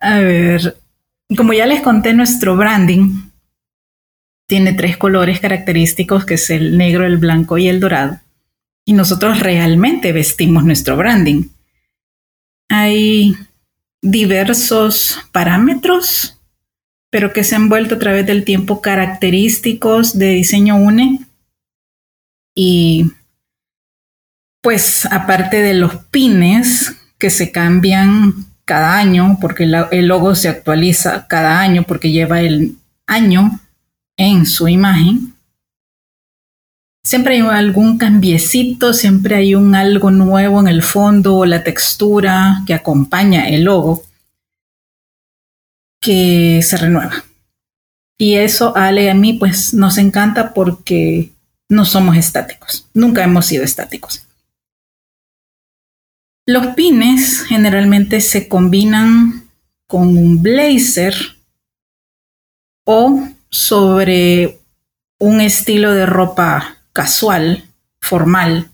a 0.00 0.18
ver, 0.18 0.76
como 1.36 1.52
ya 1.52 1.66
les 1.66 1.80
conté, 1.80 2.12
nuestro 2.12 2.56
branding 2.56 3.26
tiene 4.46 4.74
tres 4.74 4.96
colores 4.96 5.40
característicos, 5.40 6.24
que 6.24 6.34
es 6.34 6.50
el 6.50 6.78
negro, 6.78 7.04
el 7.04 7.16
blanco 7.16 7.58
y 7.58 7.68
el 7.68 7.80
dorado. 7.80 8.20
Y 8.84 8.92
nosotros 8.92 9.40
realmente 9.40 10.12
vestimos 10.12 10.64
nuestro 10.64 10.96
branding. 10.96 11.48
Hay 12.68 13.34
diversos 14.02 15.18
parámetros, 15.32 16.38
pero 17.10 17.32
que 17.32 17.42
se 17.42 17.56
han 17.56 17.68
vuelto 17.68 17.96
a 17.96 17.98
través 17.98 18.26
del 18.26 18.44
tiempo 18.44 18.80
característicos 18.80 20.16
de 20.16 20.30
diseño 20.30 20.76
UNE. 20.76 21.25
Y 22.56 23.12
pues 24.62 25.06
aparte 25.06 25.62
de 25.62 25.74
los 25.74 25.96
pines 26.06 26.96
que 27.18 27.30
se 27.30 27.52
cambian 27.52 28.46
cada 28.64 28.96
año, 28.98 29.38
porque 29.40 29.70
el 29.92 30.06
logo 30.08 30.34
se 30.34 30.48
actualiza 30.48 31.28
cada 31.28 31.60
año 31.60 31.84
porque 31.84 32.10
lleva 32.10 32.40
el 32.40 32.76
año 33.06 33.60
en 34.16 34.44
su 34.46 34.66
imagen, 34.66 35.34
siempre 37.04 37.36
hay 37.36 37.42
algún 37.42 37.98
cambiecito, 37.98 38.92
siempre 38.92 39.36
hay 39.36 39.54
un 39.54 39.76
algo 39.76 40.10
nuevo 40.10 40.58
en 40.58 40.66
el 40.66 40.82
fondo 40.82 41.36
o 41.36 41.46
la 41.46 41.62
textura 41.62 42.64
que 42.66 42.74
acompaña 42.74 43.48
el 43.48 43.62
logo 43.62 44.02
que 46.00 46.60
se 46.62 46.76
renueva. 46.76 47.24
Y 48.18 48.34
eso 48.34 48.76
Ale 48.76 49.10
a 49.10 49.14
mí 49.14 49.34
pues 49.34 49.74
nos 49.74 49.98
encanta 49.98 50.52
porque 50.54 51.35
no 51.68 51.84
somos 51.84 52.16
estáticos, 52.16 52.88
nunca 52.94 53.24
hemos 53.24 53.46
sido 53.46 53.64
estáticos. 53.64 54.26
Los 56.46 56.74
pines 56.74 57.42
generalmente 57.42 58.20
se 58.20 58.48
combinan 58.48 59.50
con 59.88 60.16
un 60.16 60.42
blazer 60.42 61.14
o 62.84 63.28
sobre 63.50 64.60
un 65.18 65.40
estilo 65.40 65.92
de 65.92 66.06
ropa 66.06 66.78
casual, 66.92 67.68
formal. 68.00 68.70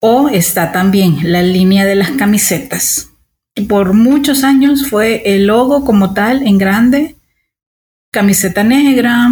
O 0.00 0.28
está 0.28 0.72
también 0.72 1.30
la 1.30 1.42
línea 1.42 1.84
de 1.84 1.94
las 1.94 2.10
camisetas. 2.12 3.10
Por 3.68 3.92
muchos 3.92 4.42
años 4.42 4.88
fue 4.88 5.34
el 5.34 5.46
logo 5.46 5.84
como 5.84 6.14
tal 6.14 6.46
en 6.46 6.58
grande, 6.58 7.16
camiseta 8.10 8.64
negra, 8.64 9.30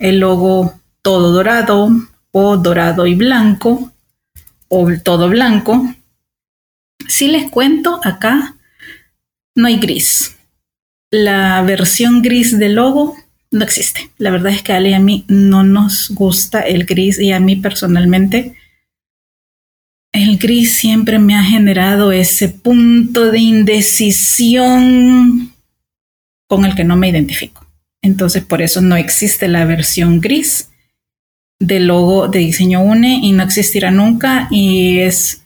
el 0.00 0.18
logo 0.18 0.80
todo 1.02 1.32
dorado 1.32 1.90
o 2.32 2.56
dorado 2.56 3.06
y 3.06 3.14
blanco 3.14 3.92
o 4.68 4.88
todo 5.04 5.28
blanco. 5.28 5.94
Si 7.06 7.28
les 7.28 7.50
cuento 7.50 8.00
acá, 8.02 8.56
no 9.54 9.68
hay 9.68 9.78
gris. 9.78 10.36
La 11.10 11.62
versión 11.62 12.22
gris 12.22 12.58
del 12.58 12.74
logo 12.74 13.16
no 13.50 13.64
existe. 13.64 14.10
La 14.18 14.30
verdad 14.30 14.52
es 14.52 14.62
que 14.62 14.72
a 14.72 14.76
Ale 14.76 14.90
y 14.90 14.94
a 14.94 15.00
mí 15.00 15.24
no 15.28 15.62
nos 15.62 16.10
gusta 16.10 16.60
el 16.60 16.86
gris 16.86 17.18
y 17.18 17.32
a 17.32 17.40
mí 17.40 17.56
personalmente 17.56 18.54
el 20.12 20.38
gris 20.38 20.74
siempre 20.74 21.18
me 21.18 21.36
ha 21.36 21.42
generado 21.42 22.12
ese 22.12 22.48
punto 22.48 23.30
de 23.30 23.40
indecisión 23.40 25.52
con 26.46 26.64
el 26.64 26.74
que 26.74 26.84
no 26.84 26.96
me 26.96 27.08
identifico. 27.08 27.59
Entonces 28.02 28.44
por 28.44 28.62
eso 28.62 28.80
no 28.80 28.96
existe 28.96 29.48
la 29.48 29.64
versión 29.64 30.20
gris 30.20 30.70
del 31.58 31.86
logo 31.88 32.28
de 32.28 32.38
diseño 32.38 32.80
UNE 32.80 33.20
y 33.22 33.32
no 33.32 33.42
existirá 33.42 33.90
nunca 33.90 34.48
y 34.50 35.00
es 35.00 35.42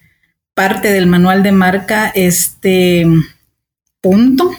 parte 0.54 0.92
del 0.92 1.06
manual 1.06 1.42
de 1.42 1.52
marca 1.52 2.08
este 2.14 3.06
punto. 4.00 4.50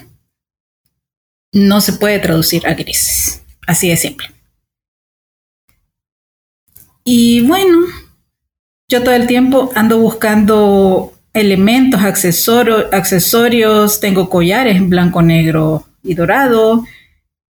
No 1.53 1.79
se 1.79 1.93
puede 1.93 2.19
traducir 2.19 2.67
a 2.67 2.73
grises. 2.73 3.41
Así 3.65 3.89
de 3.89 3.95
simple. 3.95 4.27
Y 7.05 7.41
bueno, 7.41 7.79
yo 8.89 9.03
todo 9.03 9.13
el 9.13 9.27
tiempo 9.27 9.71
ando 9.75 9.99
buscando 9.99 11.13
elementos, 11.33 12.01
accesorios, 12.01 12.85
accesorios 12.91 13.99
tengo 13.99 14.29
collares 14.29 14.77
en 14.77 14.89
blanco, 14.89 15.21
negro 15.21 15.85
y 16.03 16.15
dorado, 16.15 16.85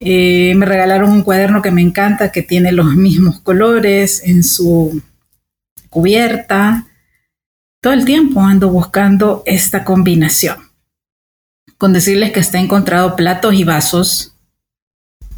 eh, 0.02 0.54
me 0.56 0.66
regalaron 0.66 1.12
un 1.12 1.24
cuaderno 1.24 1.62
que 1.62 1.72
me 1.72 1.82
encanta, 1.82 2.32
que 2.32 2.42
tiene 2.42 2.72
los 2.72 2.96
mismos 2.96 3.42
colores 3.42 4.22
en 4.24 4.44
su 4.44 5.02
cubierta. 5.90 6.88
Todo 7.82 7.94
el 7.94 8.06
tiempo 8.06 8.42
ando 8.42 8.70
buscando 8.70 9.44
esta 9.46 9.84
combinación. 9.84 10.58
Con 11.78 11.94
decirles 11.94 12.32
que 12.32 12.40
está 12.40 12.60
encontrado 12.60 13.16
platos 13.16 13.54
y 13.54 13.64
vasos 13.64 14.36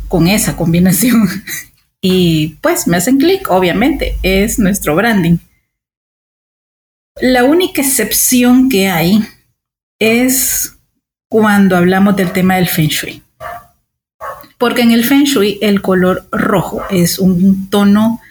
con 0.07 0.27
esa 0.27 0.55
combinación. 0.55 1.27
y 2.01 2.57
pues 2.61 2.87
me 2.87 2.97
hacen 2.97 3.17
clic, 3.17 3.49
obviamente, 3.49 4.17
es 4.21 4.59
nuestro 4.59 4.95
branding. 4.95 5.37
La 7.19 7.43
única 7.43 7.81
excepción 7.81 8.69
que 8.69 8.89
hay 8.89 9.27
es 9.99 10.77
cuando 11.27 11.75
hablamos 11.75 12.15
del 12.15 12.31
tema 12.31 12.55
del 12.55 12.67
feng 12.67 12.87
shui 12.87 13.23
porque 14.61 14.83
en 14.83 14.91
el 14.91 15.03
Feng 15.03 15.23
Shui 15.23 15.57
el 15.59 15.81
color 15.81 16.27
rojo 16.31 16.83
es 16.91 17.17
un 17.17 17.71
tono 17.71 18.21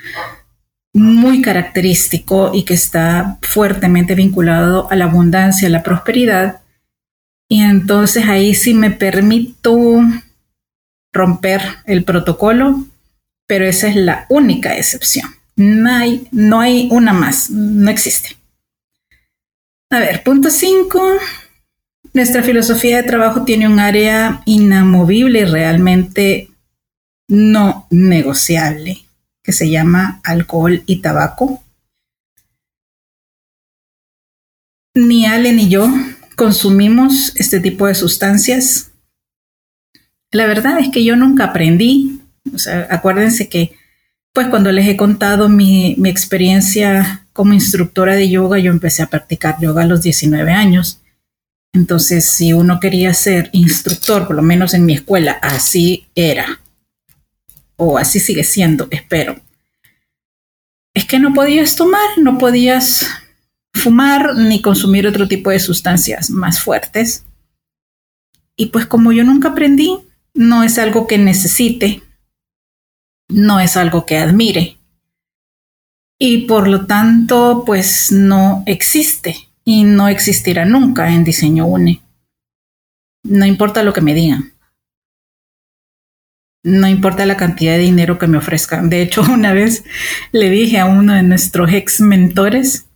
muy 0.95 1.43
característico 1.43 2.53
y 2.55 2.63
que 2.63 2.75
está 2.75 3.39
fuertemente 3.43 4.15
vinculado 4.15 4.89
a 4.93 4.95
la 4.95 5.07
abundancia, 5.07 5.67
a 5.67 5.73
la 5.73 5.83
prosperidad. 5.83 6.61
Y 7.49 7.63
entonces 7.63 8.27
ahí 8.29 8.55
sí 8.55 8.75
me 8.75 8.93
permito 8.93 9.75
romper 11.13 11.63
el 11.87 12.05
protocolo, 12.05 12.85
pero 13.49 13.67
esa 13.67 13.89
es 13.89 13.97
la 13.97 14.27
única 14.29 14.77
excepción. 14.77 15.29
No 15.57 15.91
hay, 15.91 16.29
no 16.31 16.61
hay 16.61 16.87
una 16.93 17.13
más, 17.13 17.51
no 17.51 17.91
existe. 17.91 18.37
A 19.91 19.99
ver, 19.99 20.23
punto 20.23 20.49
5. 20.49 21.01
Nuestra 22.13 22.43
filosofía 22.43 22.97
de 22.97 23.03
trabajo 23.05 23.45
tiene 23.45 23.69
un 23.69 23.79
área 23.79 24.43
inamovible 24.45 25.41
y 25.41 25.45
realmente 25.45 26.51
no 27.29 27.87
negociable, 27.91 29.05
que 29.45 29.53
se 29.53 29.71
llama 29.71 30.21
alcohol 30.25 30.83
y 30.87 31.03
tabaco. 31.03 31.63
Ni 34.95 35.25
Ale 35.25 35.53
ni 35.53 35.69
yo 35.69 35.89
consumimos 36.35 37.37
este 37.37 37.61
tipo 37.61 37.87
de 37.87 37.95
sustancias. 37.95 38.91
La 40.33 40.47
verdad 40.47 40.81
es 40.81 40.89
que 40.89 41.05
yo 41.05 41.15
nunca 41.15 41.45
aprendí. 41.45 42.23
O 42.53 42.59
sea, 42.59 42.89
acuérdense 42.91 43.49
que, 43.49 43.77
pues 44.33 44.49
cuando 44.49 44.73
les 44.73 44.89
he 44.89 44.97
contado 44.97 45.49
mi, 45.49 45.95
mi 45.97 46.09
experiencia 46.09 47.25
como 47.33 47.53
instructora 47.53 48.17
de 48.17 48.29
yoga, 48.29 48.59
yo 48.59 48.73
empecé 48.73 49.05
a 49.05 49.07
practicar 49.07 49.61
yoga 49.61 49.83
a 49.83 49.87
los 49.87 50.03
19 50.03 50.51
años. 50.51 51.01
Entonces, 51.73 52.29
si 52.29 52.53
uno 52.53 52.81
quería 52.81 53.15
ser 53.15 53.49
instructor, 53.53 54.27
por 54.27 54.37
lo 54.37 54.43
menos 54.43 54.75
en 54.75 54.85
mi 54.85 54.95
escuela, 54.95 55.33
así 55.41 56.09
era. 56.15 56.61
O 57.77 57.97
así 57.97 58.19
sigue 58.19 58.45
siendo, 58.45 58.89
espero. 58.91 59.41
Es 60.95 61.05
que 61.05 61.21
no 61.21 61.33
podías 61.33 61.77
tomar, 61.77 62.19
no 62.19 62.39
podías 62.39 63.07
fumar 63.73 64.35
ni 64.37 64.61
consumir 64.61 65.07
otro 65.07 65.29
tipo 65.29 65.51
de 65.51 65.61
sustancias 65.61 66.31
más 66.31 66.61
fuertes. 66.61 67.25
Y 68.57 68.67
pues 68.67 68.87
como 68.87 69.13
yo 69.13 69.23
nunca 69.23 69.51
aprendí, 69.51 69.97
no 70.35 70.65
es 70.65 70.79
algo 70.79 71.07
que 71.07 71.19
necesite, 71.19 72.03
no 73.29 73.61
es 73.61 73.77
algo 73.77 74.05
que 74.05 74.19
admire. 74.19 74.77
Y 76.19 76.47
por 76.47 76.69
lo 76.69 76.87
tanto, 76.87 77.63
pues 77.65 78.11
no 78.11 78.65
existe 78.67 79.50
y 79.65 79.85
no 79.85 80.09
existirá 80.09 80.65
nunca 80.65 81.13
en 81.13 81.25
diseño 81.25 81.67
UNE. 81.67 82.03
No 83.23 83.45
importa 83.45 83.83
lo 83.83 83.93
que 83.93 84.01
me 84.01 84.15
digan. 84.15 84.53
No 86.63 86.89
importa 86.89 87.25
la 87.27 87.37
cantidad 87.37 87.73
de 87.73 87.79
dinero 87.79 88.19
que 88.19 88.27
me 88.27 88.39
ofrezcan. 88.39 88.91
De 88.91 89.03
hecho, 89.03 89.23
una 89.31 89.53
vez 89.53 89.85
le 90.33 90.51
dije 90.51 90.79
a 90.79 90.87
uno 90.87 91.15
de 91.15 91.23
nuestros 91.23 91.73
ex 91.73 92.01
mentores 92.01 92.87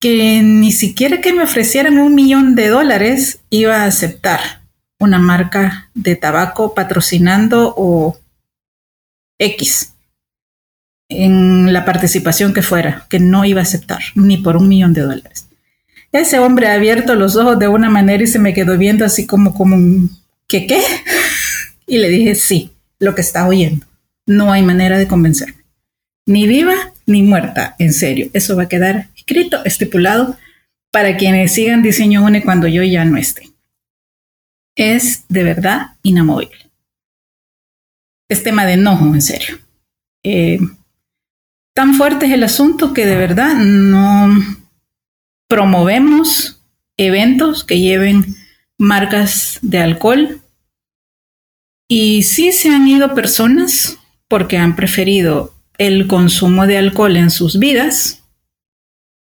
que 0.00 0.42
ni 0.42 0.72
siquiera 0.72 1.20
que 1.20 1.32
me 1.32 1.44
ofrecieran 1.44 1.98
un 1.98 2.14
millón 2.14 2.56
de 2.56 2.68
dólares 2.68 3.40
iba 3.50 3.76
a 3.76 3.84
aceptar 3.84 4.62
una 4.98 5.18
marca 5.18 5.90
de 5.94 6.16
tabaco 6.16 6.74
patrocinando 6.74 7.72
o 7.76 8.18
X. 9.38 9.94
en 11.18 11.72
la 11.72 11.84
participación 11.84 12.52
que 12.52 12.62
fuera, 12.62 13.06
que 13.08 13.18
no 13.18 13.44
iba 13.44 13.60
a 13.60 13.64
aceptar, 13.64 14.00
ni 14.14 14.38
por 14.38 14.56
un 14.56 14.68
millón 14.68 14.92
de 14.92 15.02
dólares. 15.02 15.48
Ese 16.12 16.38
hombre 16.38 16.68
ha 16.68 16.74
abierto 16.74 17.14
los 17.14 17.36
ojos 17.36 17.58
de 17.58 17.68
una 17.68 17.88
manera 17.88 18.22
y 18.22 18.26
se 18.26 18.38
me 18.38 18.52
quedó 18.52 18.76
viendo 18.76 19.04
así 19.04 19.26
como, 19.26 19.54
como 19.54 19.76
un, 19.76 20.10
¿qué 20.46 20.66
qué? 20.66 20.82
Y 21.86 21.98
le 21.98 22.08
dije, 22.08 22.34
sí, 22.36 22.70
lo 22.98 23.14
que 23.14 23.20
está 23.20 23.46
oyendo. 23.46 23.84
No 24.24 24.52
hay 24.52 24.62
manera 24.62 24.96
de 24.96 25.08
convencerme. 25.08 25.64
Ni 26.24 26.46
viva 26.46 26.74
ni 27.06 27.22
muerta, 27.22 27.74
en 27.78 27.92
serio. 27.92 28.30
Eso 28.32 28.56
va 28.56 28.62
a 28.62 28.68
quedar 28.68 29.08
escrito, 29.16 29.62
estipulado, 29.64 30.38
para 30.90 31.16
quienes 31.16 31.52
sigan 31.52 31.82
Diseño 31.82 32.24
UNE 32.24 32.44
cuando 32.44 32.68
yo 32.68 32.82
ya 32.82 33.04
no 33.04 33.16
esté. 33.16 33.50
Es 34.76 35.24
de 35.28 35.42
verdad 35.42 35.96
inamovible. 36.02 36.70
Es 38.28 38.42
tema 38.42 38.64
de 38.64 38.74
enojo, 38.74 39.06
en 39.06 39.22
serio. 39.22 39.58
Eh, 40.22 40.60
tan 41.74 41.94
fuerte 41.94 42.26
es 42.26 42.32
el 42.32 42.44
asunto 42.44 42.92
que 42.92 43.06
de 43.06 43.16
verdad 43.16 43.54
no 43.54 44.36
promovemos 45.48 46.60
eventos 46.96 47.64
que 47.64 47.80
lleven 47.80 48.36
marcas 48.78 49.58
de 49.62 49.78
alcohol. 49.78 50.40
Y 51.88 52.22
sí 52.22 52.52
se 52.52 52.70
han 52.70 52.88
ido 52.88 53.14
personas 53.14 53.98
porque 54.28 54.56
han 54.56 54.76
preferido 54.76 55.54
el 55.78 56.06
consumo 56.06 56.66
de 56.66 56.78
alcohol 56.78 57.16
en 57.16 57.30
sus 57.30 57.58
vidas 57.58 58.24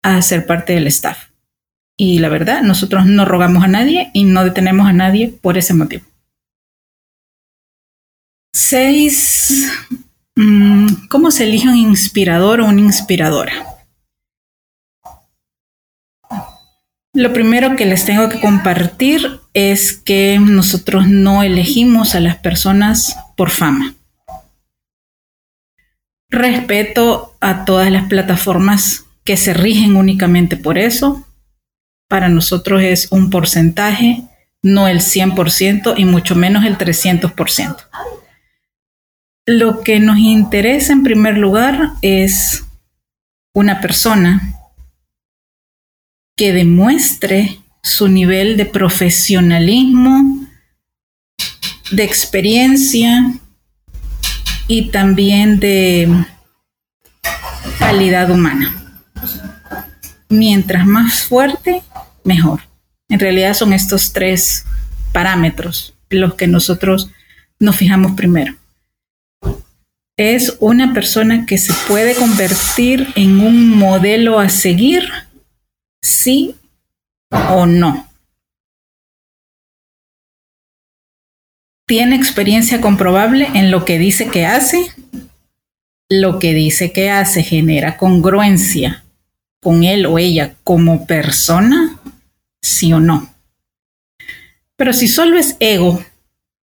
a 0.02 0.20
ser 0.22 0.46
parte 0.46 0.74
del 0.74 0.86
staff. 0.86 1.30
Y 1.96 2.18
la 2.20 2.28
verdad, 2.28 2.62
nosotros 2.62 3.06
no 3.06 3.24
rogamos 3.24 3.64
a 3.64 3.68
nadie 3.68 4.10
y 4.14 4.24
no 4.24 4.44
detenemos 4.44 4.86
a 4.86 4.92
nadie 4.92 5.28
por 5.28 5.58
ese 5.58 5.74
motivo. 5.74 6.04
Seis, 8.52 9.70
¿cómo 11.08 11.30
se 11.30 11.44
elige 11.44 11.68
un 11.68 11.76
inspirador 11.76 12.60
o 12.60 12.66
una 12.66 12.80
inspiradora? 12.80 13.70
Lo 17.12 17.32
primero 17.32 17.74
que 17.74 17.86
les 17.86 18.04
tengo 18.04 18.28
que 18.28 18.40
compartir 18.40 19.40
es 19.52 19.92
que 19.92 20.38
nosotros 20.40 21.08
no 21.08 21.42
elegimos 21.42 22.14
a 22.14 22.20
las 22.20 22.36
personas 22.36 23.16
por 23.36 23.50
fama. 23.50 23.94
Respeto 26.28 27.36
a 27.40 27.64
todas 27.64 27.90
las 27.90 28.06
plataformas 28.06 29.06
que 29.24 29.36
se 29.36 29.54
rigen 29.54 29.96
únicamente 29.96 30.56
por 30.56 30.78
eso. 30.78 31.26
Para 32.08 32.28
nosotros 32.28 32.82
es 32.82 33.10
un 33.10 33.30
porcentaje, 33.30 34.22
no 34.62 34.86
el 34.86 35.00
100% 35.00 35.94
y 35.96 36.04
mucho 36.04 36.36
menos 36.36 36.64
el 36.64 36.78
300%. 36.78 37.76
Lo 39.52 39.80
que 39.80 39.98
nos 39.98 40.18
interesa 40.18 40.92
en 40.92 41.02
primer 41.02 41.36
lugar 41.36 41.94
es 42.02 42.66
una 43.52 43.80
persona 43.80 44.54
que 46.36 46.52
demuestre 46.52 47.58
su 47.82 48.06
nivel 48.06 48.56
de 48.56 48.64
profesionalismo, 48.66 50.46
de 51.90 52.04
experiencia 52.04 53.34
y 54.68 54.92
también 54.92 55.58
de 55.58 56.26
calidad 57.80 58.30
humana. 58.30 58.72
Mientras 60.28 60.86
más 60.86 61.22
fuerte, 61.24 61.82
mejor. 62.22 62.60
En 63.08 63.18
realidad 63.18 63.54
son 63.54 63.72
estos 63.72 64.12
tres 64.12 64.64
parámetros 65.12 65.96
los 66.08 66.34
que 66.34 66.46
nosotros 66.46 67.10
nos 67.58 67.74
fijamos 67.74 68.12
primero. 68.12 68.59
Es 70.22 70.58
una 70.60 70.92
persona 70.92 71.46
que 71.46 71.56
se 71.56 71.72
puede 71.88 72.14
convertir 72.14 73.08
en 73.16 73.40
un 73.40 73.70
modelo 73.70 74.38
a 74.38 74.50
seguir, 74.50 75.08
sí 76.02 76.56
o 77.30 77.64
no. 77.64 78.06
Tiene 81.86 82.16
experiencia 82.16 82.82
comprobable 82.82 83.48
en 83.54 83.70
lo 83.70 83.86
que 83.86 83.98
dice 83.98 84.28
que 84.28 84.44
hace. 84.44 84.92
Lo 86.10 86.38
que 86.38 86.52
dice 86.52 86.92
que 86.92 87.10
hace 87.10 87.42
genera 87.42 87.96
congruencia 87.96 89.02
con 89.62 89.84
él 89.84 90.04
o 90.04 90.18
ella 90.18 90.54
como 90.64 91.06
persona, 91.06 91.98
sí 92.60 92.92
o 92.92 93.00
no. 93.00 93.32
Pero 94.76 94.92
si 94.92 95.08
solo 95.08 95.38
es 95.38 95.56
ego, 95.60 96.04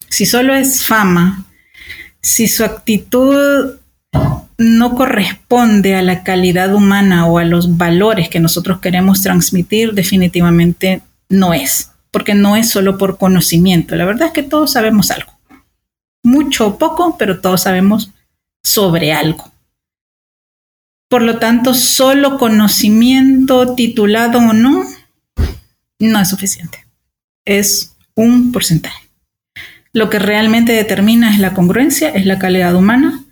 si 0.07 0.25
solo 0.25 0.55
es 0.55 0.87
fama, 0.87 1.45
si 2.23 2.47
su 2.47 2.63
actitud 2.63 3.75
no 4.57 4.95
corresponde 4.95 5.95
a 5.95 6.01
la 6.01 6.23
calidad 6.23 6.73
humana 6.73 7.27
o 7.27 7.37
a 7.37 7.43
los 7.43 7.77
valores 7.77 8.29
que 8.29 8.39
nosotros 8.39 8.79
queremos 8.79 9.21
transmitir, 9.21 9.93
definitivamente 9.93 11.01
no 11.27 11.53
es, 11.53 11.91
porque 12.11 12.33
no 12.33 12.55
es 12.55 12.69
solo 12.69 12.97
por 12.97 13.17
conocimiento. 13.17 13.95
La 13.95 14.05
verdad 14.05 14.27
es 14.27 14.33
que 14.33 14.43
todos 14.43 14.71
sabemos 14.71 15.11
algo, 15.11 15.33
mucho 16.23 16.67
o 16.67 16.77
poco, 16.77 17.17
pero 17.17 17.41
todos 17.41 17.63
sabemos 17.63 18.11
sobre 18.63 19.11
algo. 19.11 19.51
Por 21.09 21.23
lo 21.23 21.39
tanto, 21.39 21.73
solo 21.73 22.37
conocimiento 22.37 23.75
titulado 23.75 24.39
o 24.39 24.53
no, 24.53 24.83
no 25.99 26.19
es 26.19 26.29
suficiente. 26.29 26.87
Es 27.45 27.95
un 28.15 28.51
porcentaje. 28.51 29.02
Lo 29.93 30.09
que 30.09 30.17
realmente 30.17 30.73
determina 30.73 31.31
es 31.31 31.39
la 31.39 31.53
congruencia, 31.53 32.09
es 32.09 32.25
la 32.25 32.39
calidad 32.39 32.75
humana 32.75 33.23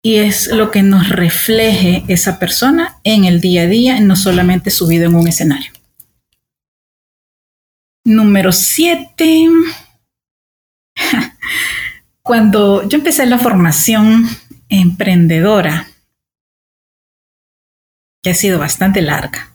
y 0.00 0.16
es 0.16 0.46
lo 0.46 0.70
que 0.70 0.84
nos 0.84 1.08
refleje 1.08 2.04
esa 2.06 2.38
persona 2.38 3.00
en 3.02 3.24
el 3.24 3.40
día 3.40 3.62
a 3.62 3.66
día, 3.66 4.00
no 4.00 4.14
solamente 4.14 4.70
subido 4.70 5.06
en 5.06 5.16
un 5.16 5.26
escenario. 5.26 5.72
Número 8.04 8.52
siete. 8.52 9.48
Cuando 12.22 12.88
yo 12.88 12.98
empecé 12.98 13.26
la 13.26 13.38
formación 13.38 14.28
emprendedora, 14.68 15.88
que 18.22 18.30
ha 18.30 18.34
sido 18.34 18.60
bastante 18.60 19.02
larga, 19.02 19.52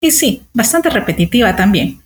y 0.00 0.10
sí, 0.10 0.42
bastante 0.54 0.88
repetitiva 0.88 1.54
también. 1.54 2.02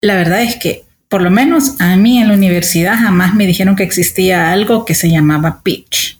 La 0.00 0.14
verdad 0.14 0.42
es 0.42 0.54
que 0.56 0.84
por 1.12 1.20
lo 1.20 1.30
menos 1.30 1.78
a 1.78 1.94
mí 1.96 2.22
en 2.22 2.28
la 2.28 2.34
universidad 2.34 2.98
jamás 2.98 3.34
me 3.34 3.46
dijeron 3.46 3.76
que 3.76 3.82
existía 3.82 4.50
algo 4.50 4.86
que 4.86 4.94
se 4.94 5.10
llamaba 5.10 5.60
pitch. 5.62 6.18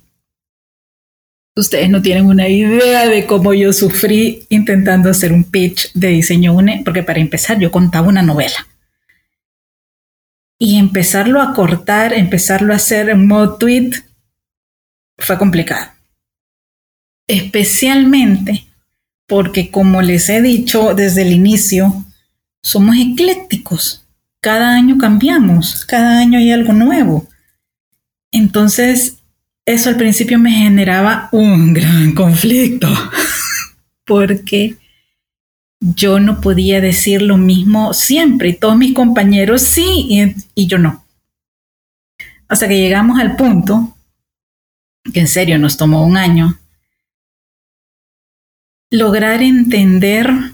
Ustedes 1.57 1.89
no 1.89 2.03
tienen 2.03 2.27
una 2.27 2.47
idea 2.47 3.09
de 3.09 3.25
cómo 3.25 3.55
yo 3.55 3.73
sufrí 3.73 4.45
intentando 4.51 5.09
hacer 5.09 5.33
un 5.33 5.45
pitch 5.45 5.95
de 5.95 6.09
diseño 6.09 6.53
UNE, 6.53 6.83
porque 6.85 7.03
para 7.03 7.21
empezar 7.21 7.59
yo 7.59 7.71
contaba 7.71 8.09
una 8.09 8.21
novela. 8.21 8.69
Y 10.59 10.77
empezarlo 10.77 11.41
a 11.41 11.55
cortar, 11.55 12.13
empezarlo 12.13 12.75
a 12.75 12.77
hacer 12.77 13.09
en 13.09 13.27
modo 13.27 13.57
tweet, 13.57 13.93
fue 15.17 15.39
complicado. 15.39 15.91
Especialmente 17.27 18.67
porque, 19.27 19.71
como 19.71 20.03
les 20.03 20.29
he 20.29 20.43
dicho 20.43 20.93
desde 20.93 21.23
el 21.23 21.33
inicio, 21.33 22.05
somos 22.63 22.97
eclécticos 22.99 24.02
cada 24.43 24.75
año 24.75 24.99
cambiamos, 24.99 25.87
cada 25.87 26.19
año 26.19 26.39
hay 26.41 26.51
algo 26.51 26.73
nuevo. 26.73 27.29
Entonces, 28.33 29.19
eso 29.65 29.89
al 29.89 29.97
principio 29.97 30.37
me 30.39 30.51
generaba 30.51 31.29
un 31.31 31.73
gran 31.73 32.13
conflicto, 32.13 32.89
porque 34.05 34.77
yo 35.79 36.19
no 36.19 36.41
podía 36.41 36.81
decir 36.81 37.23
lo 37.23 37.37
mismo 37.37 37.95
siempre 37.95 38.49
y 38.49 38.59
todos 38.59 38.77
mis 38.77 38.95
compañeros 38.95 39.63
sí 39.63 40.07
y, 40.09 40.35
y 40.57 40.67
yo 40.67 40.79
no. 40.79 41.05
Hasta 42.49 42.67
que 42.67 42.79
llegamos 42.79 43.21
al 43.21 43.37
punto, 43.37 43.97
que 45.13 45.21
en 45.21 45.29
serio 45.29 45.57
nos 45.57 45.77
tomó 45.77 46.05
un 46.05 46.17
año, 46.17 46.59
lograr 48.91 49.41
entender 49.41 50.53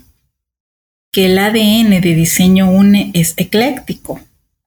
que 1.12 1.27
el 1.27 1.38
ADN 1.38 2.01
de 2.01 2.14
diseño 2.14 2.71
UNE 2.71 3.11
es 3.14 3.35
ecléctico, 3.37 4.21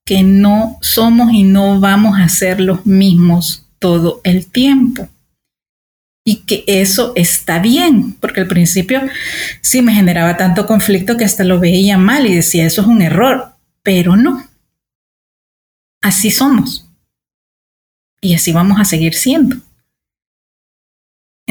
que 0.05 0.23
no 0.23 0.77
somos 0.81 1.33
y 1.33 1.43
no 1.43 1.79
vamos 1.79 2.19
a 2.19 2.27
ser 2.29 2.59
los 2.59 2.85
mismos 2.85 3.67
todo 3.79 4.21
el 4.23 4.47
tiempo. 4.47 5.07
Y 6.23 6.43
que 6.45 6.63
eso 6.67 7.13
está 7.15 7.59
bien, 7.59 8.13
porque 8.13 8.41
al 8.41 8.47
principio 8.47 9.01
sí 9.61 9.81
me 9.81 9.93
generaba 9.93 10.37
tanto 10.37 10.67
conflicto 10.67 11.17
que 11.17 11.25
hasta 11.25 11.43
lo 11.43 11.59
veía 11.59 11.97
mal 11.97 12.27
y 12.27 12.35
decía, 12.35 12.65
eso 12.65 12.81
es 12.81 12.87
un 12.87 13.01
error, 13.01 13.55
pero 13.81 14.15
no. 14.15 14.47
Así 16.01 16.29
somos. 16.29 16.87
Y 18.21 18.35
así 18.35 18.51
vamos 18.51 18.79
a 18.79 18.85
seguir 18.85 19.15
siendo. 19.15 19.57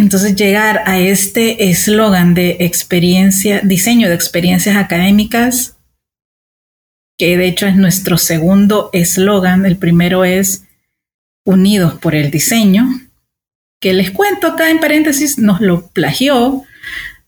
Entonces 0.01 0.35
llegar 0.35 0.83
a 0.87 0.99
este 0.99 1.69
eslogan 1.69 2.33
de 2.33 2.57
experiencia, 2.61 3.61
diseño 3.61 4.09
de 4.09 4.15
experiencias 4.15 4.77
académicas, 4.77 5.77
que 7.19 7.37
de 7.37 7.47
hecho 7.47 7.67
es 7.67 7.77
nuestro 7.77 8.17
segundo 8.17 8.89
eslogan, 8.95 9.67
el 9.67 9.77
primero 9.77 10.25
es 10.25 10.65
Unidos 11.45 11.99
por 12.01 12.15
el 12.15 12.31
diseño, 12.31 12.89
que 13.79 13.93
les 13.93 14.11
cuento 14.11 14.47
acá 14.47 14.71
en 14.71 14.81
paréntesis, 14.81 15.37
nos 15.37 15.61
lo 15.61 15.89
plagió 15.89 16.63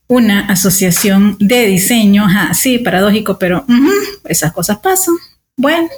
una 0.06 0.40
asociación 0.46 1.36
de 1.40 1.66
diseño. 1.66 2.26
sí, 2.54 2.78
paradójico, 2.78 3.38
pero 3.38 3.66
esas 4.24 4.52
cosas 4.52 4.78
pasan. 4.78 5.14
Bueno. 5.58 5.88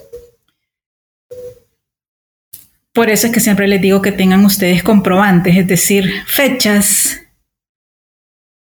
Por 2.94 3.10
eso 3.10 3.26
es 3.26 3.32
que 3.32 3.40
siempre 3.40 3.66
les 3.66 3.82
digo 3.82 4.00
que 4.00 4.12
tengan 4.12 4.44
ustedes 4.44 4.84
comprobantes, 4.84 5.56
es 5.56 5.66
decir, 5.66 6.22
fechas 6.26 7.20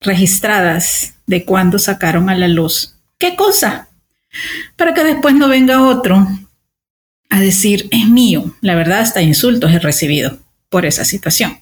registradas 0.01 1.13
de 1.27 1.45
cuándo 1.45 1.77
sacaron 1.77 2.31
a 2.31 2.35
la 2.35 2.47
luz. 2.47 2.95
¿Qué 3.19 3.35
cosa? 3.35 3.89
Para 4.75 4.95
que 4.95 5.03
después 5.03 5.35
no 5.35 5.47
venga 5.47 5.83
otro 5.83 6.27
a 7.29 7.39
decir, 7.39 7.87
es 7.91 8.07
mío. 8.09 8.55
La 8.61 8.73
verdad, 8.73 9.01
hasta 9.01 9.21
insultos 9.21 9.71
he 9.71 9.77
recibido 9.77 10.39
por 10.69 10.87
esa 10.87 11.05
situación. 11.05 11.59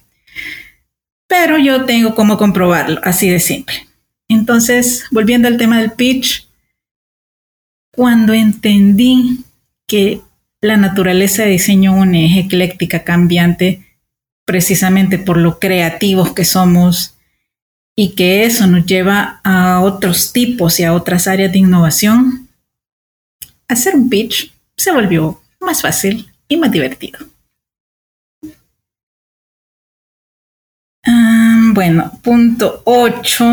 Pero 1.26 1.58
yo 1.58 1.84
tengo 1.84 2.14
cómo 2.14 2.38
comprobarlo, 2.38 3.02
así 3.04 3.28
de 3.28 3.38
simple. 3.38 3.86
Entonces, 4.28 5.04
volviendo 5.10 5.46
al 5.46 5.58
tema 5.58 5.78
del 5.78 5.92
pitch, 5.92 6.48
cuando 7.90 8.32
entendí 8.32 9.44
que 9.86 10.22
la 10.62 10.76
naturaleza 10.76 11.42
de 11.42 11.50
diseño 11.50 11.92
UNE 11.92 12.26
es 12.26 12.46
ecléctica, 12.46 13.02
cambiante, 13.02 13.84
precisamente 14.46 15.18
por 15.18 15.36
lo 15.36 15.58
creativos 15.58 16.32
que 16.32 16.44
somos 16.44 17.16
y 17.96 18.14
que 18.14 18.44
eso 18.44 18.66
nos 18.68 18.86
lleva 18.86 19.40
a 19.42 19.80
otros 19.80 20.32
tipos 20.32 20.78
y 20.78 20.84
a 20.84 20.94
otras 20.94 21.26
áreas 21.26 21.52
de 21.52 21.58
innovación, 21.58 22.48
hacer 23.68 23.96
un 23.96 24.08
pitch 24.08 24.54
se 24.76 24.92
volvió 24.92 25.42
más 25.60 25.82
fácil 25.82 26.32
y 26.46 26.56
más 26.56 26.70
divertido. 26.70 27.18
Ah, 31.04 31.70
bueno, 31.74 32.20
punto 32.22 32.82
8. 32.84 33.44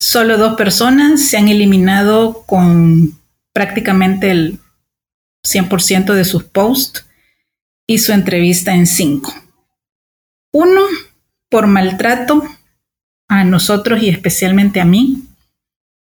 Solo 0.00 0.38
dos 0.38 0.56
personas 0.56 1.22
se 1.28 1.36
han 1.36 1.48
eliminado 1.48 2.44
con 2.46 3.18
prácticamente 3.52 4.30
el 4.30 4.58
100% 5.46 6.14
de 6.14 6.24
sus 6.24 6.44
posts 6.44 7.06
y 7.86 7.98
su 7.98 8.12
entrevista 8.12 8.74
en 8.74 8.86
5. 8.86 9.32
Uno, 10.52 10.80
por 11.48 11.66
maltrato 11.66 12.42
a 13.28 13.44
nosotros 13.44 14.02
y 14.02 14.08
especialmente 14.08 14.80
a 14.80 14.84
mí. 14.84 15.22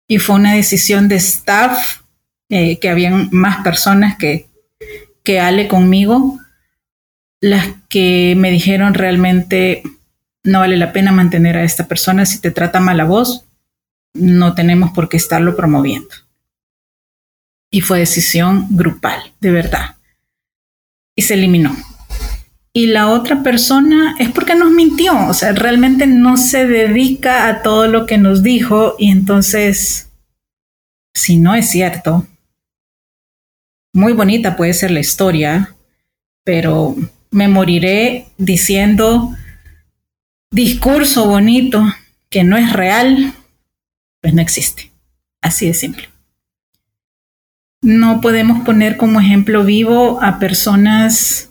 Y 0.08 0.20
fue 0.20 0.36
una 0.36 0.54
decisión 0.54 1.08
de 1.08 1.16
staff, 1.16 2.02
eh, 2.50 2.80
que 2.80 2.90
habían 2.90 3.30
más 3.32 3.64
personas 3.64 4.18
que 4.18 4.52
que 5.24 5.40
Ale 5.40 5.68
conmigo, 5.68 6.40
las 7.40 7.68
que 7.90 8.36
me 8.38 8.52
dijeron 8.52 8.94
realmente 8.94 9.84
no 10.44 10.60
vale 10.60 10.78
la 10.78 10.92
pena 10.92 11.12
mantener 11.12 11.58
a 11.58 11.64
esta 11.64 11.88
persona 11.88 12.26
si 12.26 12.40
te 12.40 12.52
trata 12.52 12.80
mal 12.80 13.00
a 13.00 13.06
vos, 13.06 13.46
no 14.14 14.54
tenemos 14.54 14.92
por 14.92 15.10
qué 15.10 15.18
estarlo 15.18 15.56
promoviendo. 15.56 16.10
Y 17.72 17.82
fue 17.82 18.00
decisión 18.00 18.68
grupal, 18.70 19.34
de 19.40 19.52
verdad. 19.52 19.96
Y 21.16 21.22
se 21.22 21.36
eliminó. 21.36 21.76
Y 22.74 22.88
la 22.88 23.10
otra 23.10 23.44
persona 23.44 24.16
es 24.20 24.30
porque 24.30 24.56
nos 24.56 24.72
mintió, 24.72 25.28
o 25.28 25.34
sea, 25.34 25.52
realmente 25.52 26.08
no 26.08 26.38
se 26.38 26.68
dedica 26.68 27.48
a 27.48 27.62
todo 27.64 27.88
lo 27.88 28.06
que 28.06 28.18
nos 28.18 28.44
dijo 28.44 28.96
y 28.98 29.12
entonces, 29.12 30.10
si 31.14 31.38
no 31.38 31.54
es 31.54 31.70
cierto, 31.70 32.26
muy 33.94 34.14
bonita 34.14 34.56
puede 34.56 34.74
ser 34.74 34.92
la 34.92 35.02
historia, 35.02 35.76
pero 36.46 36.96
me 37.30 37.50
moriré 37.50 38.28
diciendo 38.38 39.36
discurso 40.50 41.28
bonito 41.28 41.84
que 42.30 42.46
no 42.46 42.56
es 42.56 42.72
real, 42.72 43.34
pues 44.22 44.34
no 44.34 44.42
existe. 44.42 44.92
Así 45.42 45.68
de 45.68 45.74
simple. 45.74 46.11
No 47.82 48.22
podemos 48.22 48.64
poner 48.64 48.98
como 48.98 49.20
ejemplo 49.20 49.64
vivo 49.64 50.22
a 50.22 50.38
personas 50.38 51.50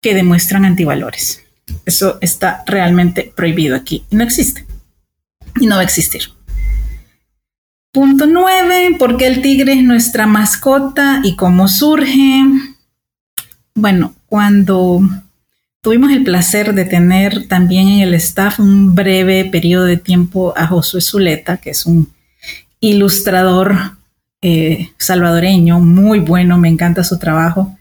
que 0.00 0.14
demuestran 0.14 0.64
antivalores. 0.64 1.42
Eso 1.84 2.18
está 2.20 2.62
realmente 2.66 3.32
prohibido 3.34 3.74
aquí. 3.74 4.04
No 4.10 4.22
existe. 4.22 4.64
Y 5.60 5.66
no 5.66 5.74
va 5.74 5.80
a 5.80 5.84
existir. 5.84 6.22
Punto 7.90 8.26
nueve, 8.26 8.94
¿por 8.98 9.16
qué 9.16 9.26
el 9.26 9.42
tigre 9.42 9.72
es 9.72 9.82
nuestra 9.82 10.26
mascota 10.26 11.20
y 11.24 11.34
cómo 11.34 11.66
surge? 11.66 12.44
Bueno, 13.74 14.14
cuando 14.26 15.00
tuvimos 15.80 16.12
el 16.12 16.22
placer 16.22 16.74
de 16.74 16.84
tener 16.84 17.48
también 17.48 17.88
en 17.88 18.00
el 18.00 18.14
staff 18.14 18.60
un 18.60 18.94
breve 18.94 19.46
periodo 19.46 19.86
de 19.86 19.96
tiempo 19.96 20.52
a 20.56 20.66
Josué 20.66 21.00
Zuleta, 21.00 21.56
que 21.56 21.70
es 21.70 21.86
un 21.86 22.12
ilustrador 22.80 23.95
eh, 24.42 24.90
salvadoreño 24.98 25.80
muy 25.80 26.20
bueno, 26.20 26.58
me 26.58 26.68
encanta 26.68 27.04
su 27.04 27.18
trabajo, 27.18 27.76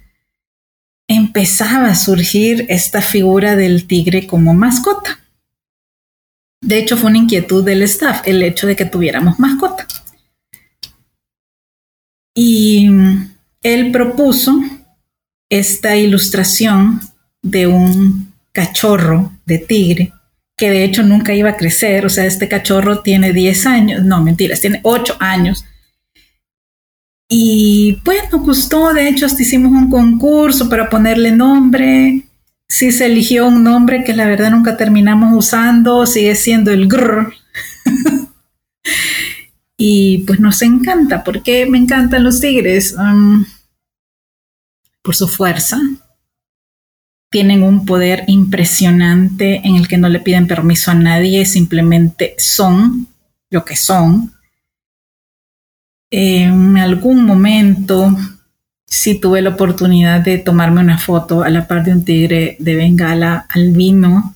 empezaba 1.08 1.88
a 1.88 1.96
surgir 1.96 2.66
esta 2.70 3.02
figura 3.02 3.56
del 3.56 3.88
tigre 3.88 4.28
como 4.28 4.54
mascota. 4.54 5.20
De 6.62 6.80
hecho, 6.80 6.98
fue 6.98 7.10
una 7.10 7.20
inquietud 7.20 7.64
del 7.64 7.84
staff 7.84 8.22
el 8.26 8.42
hecho 8.42 8.66
de 8.66 8.76
que 8.76 8.86
tuviéramos 8.86 9.40
mascota. 9.40 9.88
Y 12.34 12.90
él 13.62 13.92
propuso 13.92 14.60
esta 15.50 15.96
ilustración 15.96 17.00
de 17.42 17.68
un 17.68 18.34
cachorro 18.52 19.32
de 19.46 19.60
tigre 19.60 20.14
que 20.58 20.70
de 20.70 20.84
hecho 20.84 21.04
nunca 21.04 21.34
iba 21.34 21.50
a 21.50 21.58
crecer, 21.58 22.06
o 22.06 22.10
sea, 22.10 22.26
este 22.26 22.48
cachorro 22.48 23.02
tiene 23.02 23.34
10 23.34 23.66
años, 23.66 24.04
no, 24.04 24.24
mentiras, 24.24 24.62
tiene 24.62 24.80
8 24.84 25.18
años. 25.20 25.66
Y 27.28 27.94
pues 28.04 28.32
nos 28.32 28.42
gustó, 28.42 28.94
de 28.94 29.08
hecho, 29.10 29.26
hasta 29.26 29.42
hicimos 29.42 29.72
un 29.72 29.90
concurso 29.90 30.70
para 30.70 30.90
ponerle 30.90 31.32
nombre. 31.32 32.24
Sí 32.68 32.92
se 32.92 33.08
eligió 33.08 33.48
un 33.48 33.64
nombre 33.64 34.04
que 34.04 34.14
la 34.14 34.26
verdad 34.26 34.52
nunca 34.52 34.78
terminamos 34.78 35.34
usando, 35.36 36.06
sigue 36.06 36.36
siendo 36.36 36.72
el 36.72 36.88
grrr. 36.88 37.34
y 39.78 40.20
pues 40.20 40.40
nos 40.40 40.62
encanta. 40.62 41.24
porque 41.24 41.66
me 41.66 41.78
encantan 41.78 42.24
los 42.24 42.40
tigres? 42.40 42.96
Por 45.02 45.16
su 45.16 45.28
fuerza. 45.28 45.80
Tienen 47.32 47.64
un 47.64 47.86
poder 47.86 48.24
impresionante 48.28 49.62
en 49.68 49.76
el 49.76 49.88
que 49.88 49.98
no 49.98 50.10
le 50.10 50.20
piden 50.20 50.48
permiso 50.48 50.92
a 50.92 50.96
nadie, 50.96 51.46
simplemente 51.46 52.36
son 52.38 53.08
lo 53.50 53.66
que 53.66 53.76
son. 53.76 54.35
En 56.18 56.78
algún 56.78 57.26
momento 57.26 58.16
sí 58.86 59.20
tuve 59.20 59.42
la 59.42 59.50
oportunidad 59.50 60.22
de 60.22 60.38
tomarme 60.38 60.80
una 60.82 60.98
foto 60.98 61.44
a 61.44 61.50
la 61.50 61.68
par 61.68 61.84
de 61.84 61.92
un 61.92 62.06
tigre 62.06 62.56
de 62.60 62.76
bengala 62.76 63.46
albino, 63.50 64.36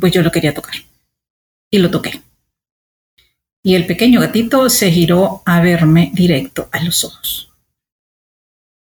pues 0.00 0.12
yo 0.12 0.22
lo 0.22 0.30
quería 0.30 0.54
tocar. 0.54 0.76
Y 1.70 1.78
lo 1.78 1.90
toqué 1.90 2.22
y 3.62 3.74
el 3.74 3.86
pequeño 3.86 4.20
gatito 4.20 4.68
se 4.68 4.90
giró 4.90 5.42
a 5.46 5.60
verme 5.60 6.10
directo 6.14 6.68
a 6.72 6.82
los 6.82 7.04
ojos. 7.04 7.52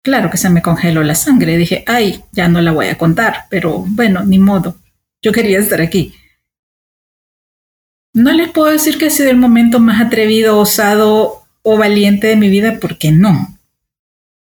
Claro 0.04 0.30
que 0.30 0.38
se 0.38 0.50
me 0.50 0.62
congeló 0.62 1.04
la 1.04 1.15
sangre. 1.15 1.58
Dije, 1.58 1.84
ay, 1.88 2.23
ya 2.32 2.47
no 2.47 2.62
la 2.62 2.71
voy 2.71 2.88
a 2.88 2.97
contar, 2.97 3.45
pero 3.50 3.80
bueno, 3.88 4.23
ni 4.23 4.39
modo. 4.39 4.78
Yo 5.21 5.32
quería 5.32 5.60
estar 5.60 5.82
aquí. 5.82 6.13
No 8.17 8.32
les 8.32 8.49
puedo 8.49 8.71
decir 8.71 8.97
que 8.97 9.06
ha 9.06 9.10
sido 9.12 9.30
el 9.30 9.38
momento 9.38 9.80
más 9.80 10.01
atrevido, 10.01 10.58
osado 10.58 11.45
o 11.62 11.77
valiente 11.77 12.25
de 12.25 12.36
mi 12.36 12.49
vida, 12.49 12.80
porque 12.82 13.12
no. 13.12 13.60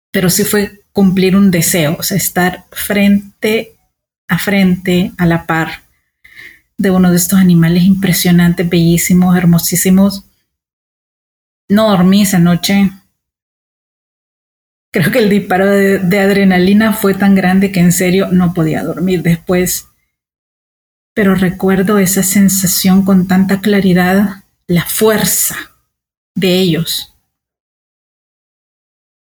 Pero 0.09 0.31
sí 0.31 0.43
fue 0.43 0.81
cumplir 0.91 1.35
un 1.35 1.51
deseo, 1.51 1.95
o 1.99 2.01
sea, 2.01 2.17
estar 2.17 2.65
frente 2.71 3.75
a 4.27 4.39
frente, 4.39 5.11
a 5.19 5.27
la 5.27 5.45
par, 5.45 5.83
de 6.79 6.89
uno 6.89 7.11
de 7.11 7.17
estos 7.17 7.37
animales 7.37 7.83
impresionantes, 7.83 8.67
bellísimos, 8.67 9.37
hermosísimos. 9.37 10.23
No 11.67 11.91
dormí 11.91 12.23
esa 12.23 12.39
noche. 12.39 12.89
Creo 14.91 15.11
que 15.11 15.19
el 15.19 15.29
disparo 15.29 15.67
de, 15.67 15.99
de, 15.99 16.19
adrenalina 16.19 16.91
fue 16.91 17.13
tan 17.13 17.35
grande 17.35 17.71
que 17.71 17.81
en 17.81 17.91
serio 17.91 18.29
no 18.31 18.51
podía 18.55 18.83
dormir 18.83 19.21
después. 19.21 19.88
Pero 21.19 21.35
recuerdo 21.35 21.97
esa 21.97 22.23
sensación 22.23 23.03
con 23.03 23.27
tanta 23.27 23.59
claridad, 23.59 24.45
la 24.67 24.85
fuerza 24.85 25.57
de 26.33 26.61
ellos. 26.61 27.13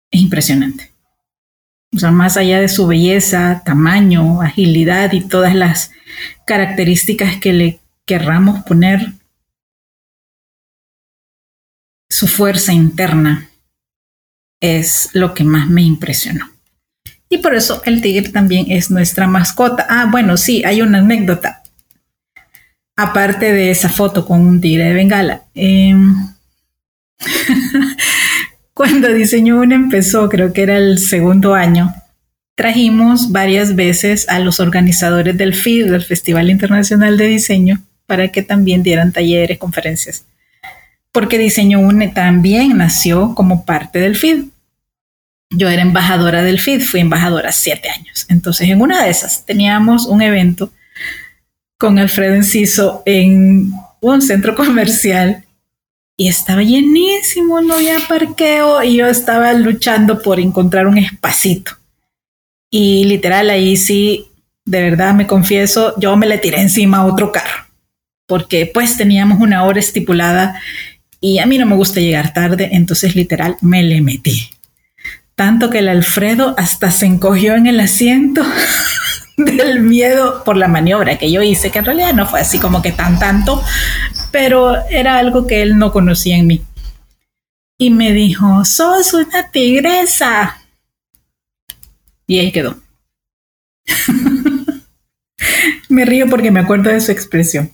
Es 0.09 0.21
impresionante. 0.21 0.93
O 1.93 1.99
sea, 1.99 2.11
más 2.11 2.37
allá 2.37 2.61
de 2.61 2.69
su 2.69 2.87
belleza, 2.87 3.61
tamaño, 3.65 4.41
agilidad 4.41 5.11
y 5.11 5.19
todas 5.19 5.53
las 5.53 5.91
características 6.47 7.41
que 7.41 7.51
le 7.51 7.81
querramos 8.05 8.63
poner, 8.63 9.11
su 12.09 12.29
fuerza 12.29 12.71
interna 12.71 13.49
es 14.61 15.09
lo 15.11 15.33
que 15.33 15.43
más 15.43 15.67
me 15.67 15.81
impresionó. 15.81 16.49
Y 17.27 17.39
por 17.39 17.53
eso 17.53 17.81
el 17.83 18.01
tigre 18.01 18.29
también 18.29 18.71
es 18.71 18.89
nuestra 18.89 19.27
mascota. 19.27 19.85
Ah, 19.89 20.07
bueno, 20.09 20.37
sí, 20.37 20.63
hay 20.63 20.81
una 20.81 20.99
anécdota. 20.99 21.60
Aparte 22.95 23.51
de 23.53 23.71
esa 23.71 23.89
foto 23.89 24.25
con 24.25 24.41
un 24.41 24.61
tigre 24.61 24.85
de 24.85 24.93
Bengala. 24.93 25.43
Em, 25.55 26.15
cuando 28.73 29.13
Diseño 29.13 29.59
Una 29.59 29.75
empezó, 29.75 30.29
creo 30.29 30.53
que 30.53 30.63
era 30.63 30.77
el 30.77 30.99
segundo 30.99 31.53
año, 31.53 31.93
trajimos 32.55 33.31
varias 33.31 33.75
veces 33.75 34.27
a 34.29 34.39
los 34.39 34.59
organizadores 34.59 35.37
del 35.37 35.53
FID, 35.53 35.91
del 35.91 36.03
Festival 36.03 36.49
Internacional 36.49 37.17
de 37.17 37.27
Diseño, 37.27 37.81
para 38.05 38.27
que 38.27 38.43
también 38.43 38.83
dieran 38.83 39.11
talleres, 39.11 39.57
conferencias. 39.57 40.25
Porque 41.11 41.37
Diseño 41.37 41.79
UNE 41.79 42.09
también 42.09 42.77
nació 42.77 43.35
como 43.35 43.65
parte 43.65 43.99
del 43.99 44.15
FID. 44.15 44.45
Yo 45.49 45.69
era 45.69 45.81
embajadora 45.81 46.43
del 46.43 46.59
FID, 46.59 46.81
fui 46.81 46.99
embajadora 46.99 47.51
siete 47.51 47.89
años. 47.89 48.25
Entonces, 48.29 48.69
en 48.69 48.81
una 48.81 49.03
de 49.03 49.09
esas 49.09 49.45
teníamos 49.45 50.05
un 50.05 50.21
evento 50.21 50.71
con 51.81 51.97
Alfredo 51.97 52.35
Enciso 52.35 53.01
en 53.07 53.73
un 54.01 54.21
centro 54.21 54.53
comercial 54.55 55.43
y 56.15 56.27
estaba 56.27 56.61
llenísimo, 56.61 57.59
no 57.59 57.73
había 57.73 57.97
parqueo 58.07 58.83
y 58.83 58.97
yo 58.97 59.07
estaba 59.07 59.51
luchando 59.53 60.21
por 60.21 60.39
encontrar 60.39 60.85
un 60.85 60.99
espacito. 60.99 61.71
Y 62.69 63.05
literal, 63.05 63.49
ahí 63.49 63.77
sí, 63.77 64.27
de 64.63 64.83
verdad 64.83 65.15
me 65.15 65.25
confieso, 65.25 65.99
yo 65.99 66.15
me 66.15 66.27
le 66.27 66.37
tiré 66.37 66.61
encima 66.61 66.97
a 66.99 67.05
otro 67.07 67.31
carro, 67.31 67.65
porque 68.27 68.69
pues 68.71 68.95
teníamos 68.95 69.41
una 69.41 69.63
hora 69.63 69.79
estipulada 69.79 70.61
y 71.19 71.39
a 71.39 71.47
mí 71.47 71.57
no 71.57 71.65
me 71.65 71.75
gusta 71.75 71.99
llegar 71.99 72.31
tarde, 72.31 72.69
entonces 72.73 73.15
literal 73.15 73.57
me 73.61 73.81
le 73.81 74.01
metí. 74.01 74.51
Tanto 75.33 75.71
que 75.71 75.79
el 75.79 75.89
Alfredo 75.89 76.53
hasta 76.59 76.91
se 76.91 77.07
encogió 77.07 77.55
en 77.55 77.65
el 77.65 77.79
asiento 77.79 78.43
del 79.45 79.81
miedo 79.81 80.43
por 80.43 80.57
la 80.57 80.67
maniobra 80.67 81.17
que 81.17 81.31
yo 81.31 81.41
hice, 81.41 81.71
que 81.71 81.79
en 81.79 81.85
realidad 81.85 82.13
no 82.13 82.27
fue 82.27 82.41
así 82.41 82.59
como 82.59 82.81
que 82.81 82.91
tan 82.91 83.19
tanto, 83.19 83.63
pero 84.31 84.75
era 84.89 85.17
algo 85.17 85.47
que 85.47 85.61
él 85.61 85.77
no 85.77 85.91
conocía 85.91 86.37
en 86.37 86.47
mí. 86.47 86.61
Y 87.77 87.89
me 87.89 88.13
dijo, 88.13 88.63
sos 88.65 89.13
una 89.13 89.49
tigresa. 89.51 90.57
Y 92.27 92.39
ahí 92.39 92.51
quedó. 92.51 92.77
me 95.89 96.05
río 96.05 96.27
porque 96.29 96.51
me 96.51 96.59
acuerdo 96.59 96.91
de 96.91 97.01
su 97.01 97.11
expresión. 97.11 97.71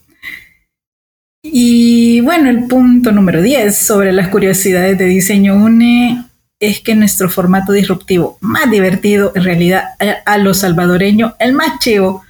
Y 1.43 2.21
bueno, 2.21 2.49
el 2.49 2.67
punto 2.67 3.11
número 3.11 3.41
10 3.41 3.77
sobre 3.77 4.11
las 4.11 4.29
curiosidades 4.29 4.97
de 4.97 5.05
diseño 5.05 5.55
UNE 5.55 6.26
es 6.59 6.79
que 6.79 6.95
nuestro 6.95 7.29
formato 7.29 7.71
disruptivo 7.71 8.37
más 8.41 8.69
divertido, 8.69 9.31
en 9.35 9.43
realidad 9.43 9.89
a, 10.25 10.37
lo 10.37 10.53
salvadoreño, 10.53 11.35
el 11.39 11.53
más 11.53 11.79
chivo, 11.79 12.23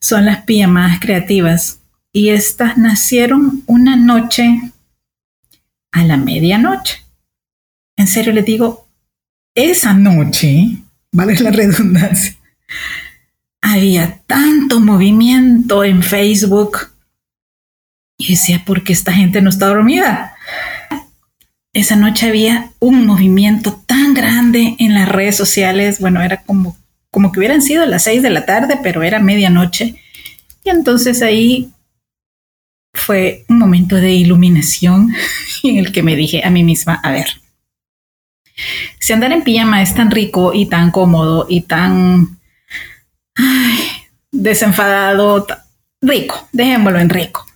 son 0.00 0.26
las 0.26 0.42
pijamadas 0.44 1.00
creativas. 1.00 1.80
Y 2.12 2.28
estas 2.28 2.76
nacieron 2.76 3.62
una 3.66 3.96
noche 3.96 4.72
a 5.92 6.04
la 6.04 6.16
medianoche. 6.16 7.02
En 7.96 8.06
serio 8.06 8.32
les 8.32 8.44
digo, 8.44 8.88
esa 9.54 9.94
noche 9.94 10.78
vale 11.12 11.38
la 11.40 11.50
redundancia, 11.50 12.36
había 13.60 14.18
tanto 14.26 14.80
movimiento 14.80 15.84
en 15.84 16.02
Facebook. 16.02 16.92
Y 18.18 18.30
decía, 18.30 18.64
¿por 18.64 18.84
qué 18.84 18.92
esta 18.92 19.12
gente 19.12 19.42
no 19.42 19.50
está 19.50 19.66
dormida? 19.66 20.31
Esa 21.74 21.96
noche 21.96 22.28
había 22.28 22.70
un 22.80 23.06
movimiento 23.06 23.72
tan 23.86 24.12
grande 24.12 24.76
en 24.78 24.94
las 24.94 25.08
redes 25.08 25.36
sociales. 25.36 26.00
Bueno, 26.00 26.20
era 26.20 26.42
como, 26.42 26.76
como 27.10 27.32
que 27.32 27.38
hubieran 27.38 27.62
sido 27.62 27.86
las 27.86 28.04
seis 28.04 28.22
de 28.22 28.30
la 28.30 28.44
tarde, 28.44 28.78
pero 28.82 29.02
era 29.02 29.20
medianoche. 29.20 29.96
Y 30.64 30.70
entonces 30.70 31.22
ahí 31.22 31.70
fue 32.92 33.46
un 33.48 33.58
momento 33.58 33.96
de 33.96 34.12
iluminación 34.12 35.14
en 35.62 35.78
el 35.78 35.92
que 35.92 36.02
me 36.02 36.14
dije 36.14 36.42
a 36.44 36.50
mí 36.50 36.62
misma, 36.62 37.00
a 37.02 37.10
ver, 37.10 37.40
si 38.98 39.12
andar 39.12 39.32
en 39.32 39.42
pijama 39.42 39.82
es 39.82 39.94
tan 39.94 40.10
rico 40.10 40.52
y 40.52 40.66
tan 40.66 40.90
cómodo 40.90 41.46
y 41.48 41.62
tan 41.62 42.38
desenfadado, 44.30 45.46
rico, 46.00 46.48
dejémoslo 46.52 46.98
en 46.98 47.08
rico. 47.08 47.46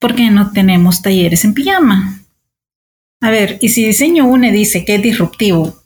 ¿Por 0.00 0.14
qué 0.14 0.30
no 0.30 0.50
tenemos 0.50 1.02
talleres 1.02 1.44
en 1.44 1.54
pijama? 1.54 2.17
A 3.20 3.30
ver, 3.30 3.58
y 3.60 3.70
si 3.70 3.84
Diseño 3.84 4.26
UNE 4.26 4.52
dice 4.52 4.84
que 4.84 4.94
es 4.96 5.02
disruptivo, 5.02 5.82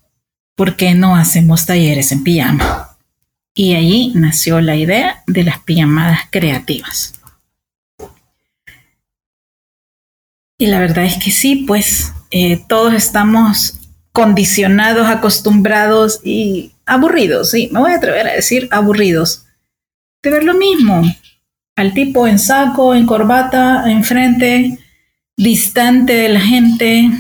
¿por 0.54 0.76
qué 0.76 0.94
no 0.94 1.16
hacemos 1.16 1.66
talleres 1.66 2.12
en 2.12 2.24
pijama? 2.24 2.98
Y 3.54 3.74
allí 3.74 4.12
nació 4.14 4.60
la 4.60 4.76
idea 4.76 5.22
de 5.26 5.44
las 5.44 5.60
pijamadas 5.60 6.20
creativas. 6.30 7.14
Y 10.58 10.66
la 10.66 10.78
verdad 10.78 11.04
es 11.04 11.16
que 11.22 11.30
sí, 11.30 11.64
pues 11.66 12.12
eh, 12.30 12.62
todos 12.68 12.94
estamos 12.94 13.78
condicionados, 14.12 15.06
acostumbrados 15.06 16.20
y 16.22 16.72
aburridos, 16.86 17.50
sí, 17.50 17.68
me 17.72 17.80
voy 17.80 17.92
a 17.92 17.96
atrever 17.96 18.28
a 18.28 18.34
decir 18.34 18.68
aburridos, 18.70 19.46
de 20.22 20.30
ver 20.30 20.44
lo 20.44 20.54
mismo, 20.54 21.02
al 21.76 21.94
tipo 21.94 22.26
en 22.26 22.38
saco, 22.38 22.94
en 22.94 23.06
corbata, 23.06 23.90
enfrente, 23.90 24.78
distante 25.36 26.12
de 26.12 26.28
la 26.28 26.40
gente, 26.40 27.10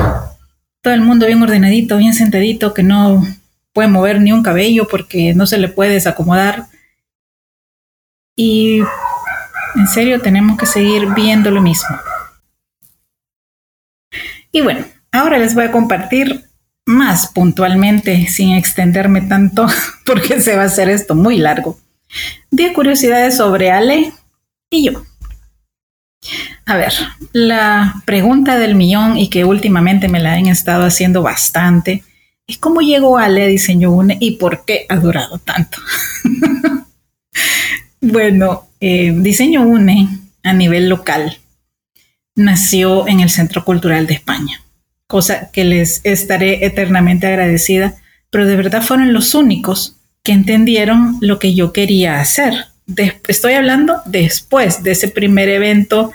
todo 0.80 0.94
el 0.94 1.00
mundo 1.00 1.26
bien 1.26 1.42
ordenadito, 1.42 1.96
bien 1.96 2.14
sentadito, 2.14 2.74
que 2.74 2.82
no 2.82 3.26
puede 3.72 3.88
mover 3.88 4.20
ni 4.20 4.32
un 4.32 4.42
cabello 4.42 4.86
porque 4.88 5.34
no 5.34 5.46
se 5.46 5.58
le 5.58 5.68
puede 5.68 5.92
desacomodar. 5.92 6.66
Y 8.36 8.80
en 9.74 9.88
serio 9.88 10.20
tenemos 10.20 10.58
que 10.58 10.66
seguir 10.66 11.06
viendo 11.14 11.50
lo 11.50 11.62
mismo. 11.62 11.96
Y 14.50 14.60
bueno, 14.60 14.84
ahora 15.10 15.38
les 15.38 15.54
voy 15.54 15.64
a 15.64 15.72
compartir 15.72 16.44
más 16.84 17.28
puntualmente, 17.28 18.26
sin 18.28 18.52
extenderme 18.52 19.22
tanto, 19.22 19.66
porque 20.06 20.40
se 20.40 20.56
va 20.56 20.62
a 20.62 20.66
hacer 20.66 20.88
esto 20.90 21.14
muy 21.14 21.38
largo. 21.38 21.78
10 22.50 22.72
curiosidades 22.74 23.36
sobre 23.36 23.70
Ale 23.70 24.12
y 24.70 24.84
yo. 24.84 25.02
A 26.72 26.76
ver, 26.76 26.94
la 27.32 28.02
pregunta 28.06 28.58
del 28.58 28.74
millón 28.74 29.18
y 29.18 29.28
que 29.28 29.44
últimamente 29.44 30.08
me 30.08 30.20
la 30.20 30.32
han 30.32 30.46
estado 30.46 30.86
haciendo 30.86 31.20
bastante 31.20 32.02
es 32.46 32.56
cómo 32.56 32.80
llegó 32.80 33.18
Ale 33.18 33.46
Diseño 33.46 33.90
UNE 33.90 34.16
y 34.18 34.36
por 34.36 34.64
qué 34.64 34.86
ha 34.88 34.96
durado 34.96 35.36
tanto. 35.36 35.76
bueno, 38.00 38.70
eh, 38.80 39.12
Diseño 39.14 39.60
UNE 39.60 40.08
a 40.42 40.54
nivel 40.54 40.88
local 40.88 41.36
nació 42.36 43.06
en 43.06 43.20
el 43.20 43.28
Centro 43.28 43.66
Cultural 43.66 44.06
de 44.06 44.14
España 44.14 44.62
cosa 45.12 45.50
que 45.52 45.64
les 45.64 46.00
estaré 46.04 46.64
eternamente 46.64 47.26
agradecida, 47.26 47.96
pero 48.30 48.46
de 48.46 48.56
verdad 48.56 48.80
fueron 48.80 49.12
los 49.12 49.34
únicos 49.34 49.98
que 50.22 50.32
entendieron 50.32 51.18
lo 51.20 51.38
que 51.38 51.52
yo 51.52 51.74
quería 51.74 52.18
hacer. 52.18 52.68
estoy 53.28 53.52
hablando 53.52 54.00
después 54.06 54.82
de 54.82 54.92
ese 54.92 55.08
primer 55.08 55.50
evento 55.50 56.12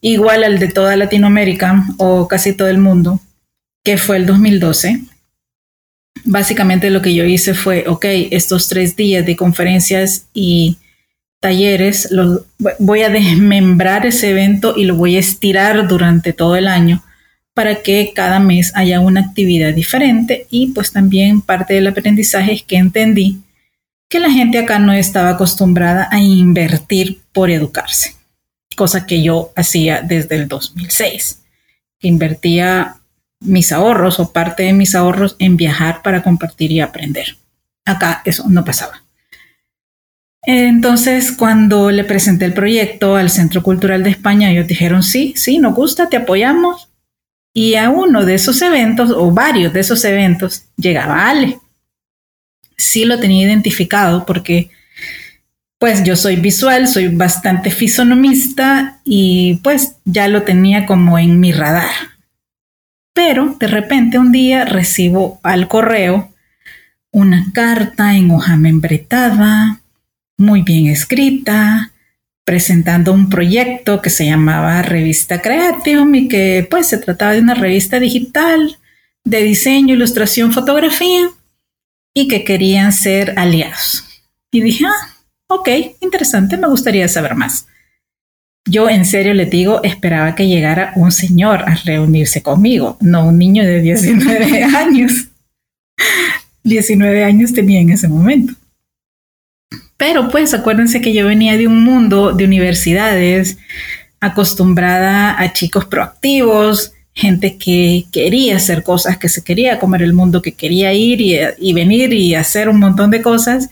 igual 0.00 0.44
al 0.44 0.58
de 0.58 0.68
toda 0.68 0.96
Latinoamérica 0.96 1.84
o 1.96 2.28
casi 2.28 2.52
todo 2.52 2.68
el 2.68 2.78
mundo, 2.78 3.20
que 3.84 3.98
fue 3.98 4.16
el 4.16 4.26
2012. 4.26 5.00
Básicamente 6.24 6.90
lo 6.90 7.02
que 7.02 7.14
yo 7.14 7.24
hice 7.24 7.54
fue, 7.54 7.84
ok, 7.86 8.04
estos 8.30 8.68
tres 8.68 8.96
días 8.96 9.24
de 9.24 9.36
conferencias 9.36 10.26
y 10.34 10.78
talleres, 11.40 12.08
voy 12.78 13.02
a 13.02 13.10
desmembrar 13.10 14.06
ese 14.06 14.30
evento 14.30 14.74
y 14.76 14.84
lo 14.84 14.96
voy 14.96 15.16
a 15.16 15.20
estirar 15.20 15.86
durante 15.86 16.32
todo 16.32 16.56
el 16.56 16.66
año 16.66 17.02
para 17.54 17.82
que 17.82 18.12
cada 18.14 18.38
mes 18.40 18.72
haya 18.76 19.00
una 19.00 19.20
actividad 19.20 19.72
diferente 19.74 20.46
y 20.50 20.68
pues 20.68 20.92
también 20.92 21.40
parte 21.40 21.74
del 21.74 21.88
aprendizaje 21.88 22.52
es 22.52 22.62
que 22.62 22.76
entendí 22.76 23.40
que 24.08 24.20
la 24.20 24.30
gente 24.30 24.58
acá 24.58 24.78
no 24.78 24.92
estaba 24.92 25.30
acostumbrada 25.30 26.08
a 26.10 26.20
invertir 26.20 27.20
por 27.32 27.50
educarse, 27.50 28.14
cosa 28.78 29.04
que 29.04 29.22
yo 29.22 29.52
hacía 29.54 30.00
desde 30.00 30.36
el 30.36 30.48
2006, 30.48 31.42
que 31.98 32.08
invertía 32.08 32.96
mis 33.40 33.72
ahorros 33.72 34.18
o 34.20 34.32
parte 34.32 34.62
de 34.62 34.72
mis 34.72 34.94
ahorros 34.94 35.36
en 35.38 35.58
viajar 35.58 36.00
para 36.02 36.22
compartir 36.22 36.72
y 36.72 36.80
aprender. 36.80 37.36
Acá 37.84 38.22
eso 38.24 38.44
no 38.48 38.64
pasaba. 38.64 39.02
Entonces, 40.42 41.32
cuando 41.32 41.90
le 41.90 42.04
presenté 42.04 42.46
el 42.46 42.54
proyecto 42.54 43.16
al 43.16 43.28
Centro 43.28 43.62
Cultural 43.62 44.02
de 44.02 44.10
España, 44.10 44.50
ellos 44.50 44.66
dijeron, 44.66 45.02
sí, 45.02 45.34
sí, 45.36 45.58
nos 45.58 45.74
gusta, 45.74 46.08
te 46.08 46.16
apoyamos, 46.16 46.88
y 47.52 47.74
a 47.74 47.90
uno 47.90 48.24
de 48.24 48.34
esos 48.34 48.62
eventos, 48.62 49.10
o 49.10 49.30
varios 49.30 49.72
de 49.72 49.80
esos 49.80 50.04
eventos, 50.04 50.64
llegaba 50.76 51.28
Ale. 51.28 51.58
Sí 52.76 53.04
lo 53.04 53.18
tenía 53.18 53.46
identificado 53.46 54.24
porque, 54.24 54.70
pues 55.78 56.02
yo 56.02 56.16
soy 56.16 56.36
visual, 56.36 56.88
soy 56.88 57.08
bastante 57.08 57.70
fisonomista 57.70 59.00
y 59.04 59.60
pues 59.62 59.96
ya 60.04 60.26
lo 60.28 60.42
tenía 60.42 60.86
como 60.86 61.18
en 61.18 61.38
mi 61.38 61.52
radar. 61.52 61.90
Pero 63.14 63.56
de 63.58 63.68
repente 63.68 64.18
un 64.18 64.32
día 64.32 64.64
recibo 64.64 65.40
al 65.42 65.68
correo 65.68 66.32
una 67.10 67.46
carta 67.52 68.16
en 68.16 68.30
hoja 68.30 68.56
membretada, 68.56 69.80
muy 70.36 70.62
bien 70.62 70.88
escrita, 70.88 71.92
presentando 72.44 73.12
un 73.12 73.28
proyecto 73.28 74.02
que 74.02 74.10
se 74.10 74.26
llamaba 74.26 74.82
Revista 74.82 75.40
Creatium 75.40 76.14
y 76.14 76.28
que 76.28 76.66
pues 76.68 76.88
se 76.88 76.98
trataba 76.98 77.32
de 77.32 77.40
una 77.40 77.54
revista 77.54 78.00
digital 78.00 78.78
de 79.24 79.42
diseño, 79.42 79.94
ilustración, 79.94 80.52
fotografía 80.52 81.28
y 82.14 82.26
que 82.26 82.44
querían 82.44 82.92
ser 82.92 83.34
aliados. 83.36 84.04
Y 84.50 84.62
dije, 84.62 84.86
ah, 84.86 85.17
ok, 85.48 85.68
interesante, 86.00 86.56
me 86.56 86.68
gustaría 86.68 87.08
saber 87.08 87.34
más. 87.34 87.66
Yo 88.64 88.88
en 88.88 89.04
serio 89.04 89.34
le 89.34 89.46
digo, 89.46 89.82
esperaba 89.82 90.34
que 90.34 90.46
llegara 90.46 90.92
un 90.96 91.10
señor 91.10 91.62
a 91.62 91.74
reunirse 91.84 92.42
conmigo, 92.42 92.98
no 93.00 93.26
un 93.26 93.38
niño 93.38 93.64
de 93.64 93.80
19 93.80 94.64
años. 94.76 95.28
19 96.64 97.24
años 97.24 97.54
tenía 97.54 97.80
en 97.80 97.90
ese 97.90 98.08
momento. 98.08 98.54
Pero 99.96 100.28
pues 100.30 100.54
acuérdense 100.54 101.00
que 101.00 101.12
yo 101.12 101.26
venía 101.26 101.56
de 101.56 101.66
un 101.66 101.82
mundo 101.82 102.32
de 102.32 102.44
universidades 102.44 103.58
acostumbrada 104.20 105.40
a 105.40 105.52
chicos 105.52 105.86
proactivos, 105.86 106.92
gente 107.14 107.56
que 107.56 108.06
quería 108.12 108.56
hacer 108.56 108.84
cosas, 108.84 109.18
que 109.18 109.28
se 109.28 109.42
quería 109.42 109.78
comer 109.80 110.02
el 110.02 110.12
mundo, 110.12 110.40
que 110.40 110.52
quería 110.52 110.92
ir 110.92 111.20
y, 111.20 111.72
venir 111.72 112.12
y 112.12 112.34
hacer 112.34 112.68
un 112.68 112.78
montón 112.78 113.10
de 113.10 113.22
cosas. 113.22 113.70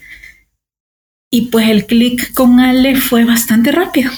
Y 1.30 1.46
pues 1.46 1.68
el 1.68 1.86
clic 1.86 2.32
con 2.34 2.60
Ale 2.60 2.96
fue 2.96 3.24
bastante 3.24 3.72
rápido. 3.72 4.10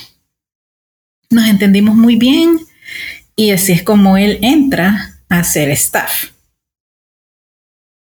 Nos 1.31 1.47
entendimos 1.47 1.97
muy 1.97 2.17
bien 2.17 2.59
y 3.37 3.51
así 3.51 3.73
es 3.73 3.83
como 3.83 4.17
él 4.17 4.39
entra 4.43 5.21
a 5.29 5.45
ser 5.45 5.71
staff 5.71 6.31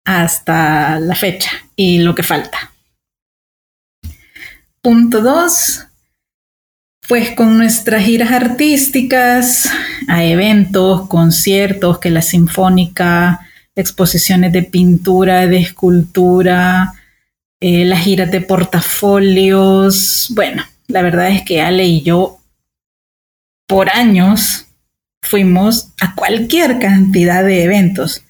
hasta 0.05 0.99
la 0.99 1.15
fecha 1.15 1.51
y 1.75 1.99
lo 1.99 2.15
que 2.15 2.23
falta. 2.23 2.71
Punto 4.81 5.21
dos, 5.21 5.85
pues 7.07 7.31
con 7.35 7.57
nuestras 7.57 8.05
giras 8.05 8.31
artísticas, 8.31 9.69
a 10.07 10.23
eventos, 10.23 11.07
conciertos, 11.09 11.99
que 11.99 12.09
la 12.09 12.21
sinfónica, 12.21 13.39
exposiciones 13.75 14.51
de 14.51 14.63
pintura, 14.63 15.45
de 15.45 15.57
escultura, 15.57 16.93
eh, 17.61 17.85
las 17.85 18.03
giras 18.03 18.31
de 18.31 18.41
portafolios. 18.41 20.27
Bueno, 20.31 20.63
la 20.87 21.01
verdad 21.01 21.29
es 21.29 21.43
que 21.43 21.61
Ale 21.61 21.85
y 21.85 22.01
yo 22.01 22.39
por 23.67 23.89
años 23.89 24.65
fuimos 25.21 25.89
a 26.01 26.15
cualquier 26.15 26.79
cantidad 26.79 27.43
de 27.43 27.63
eventos. 27.63 28.23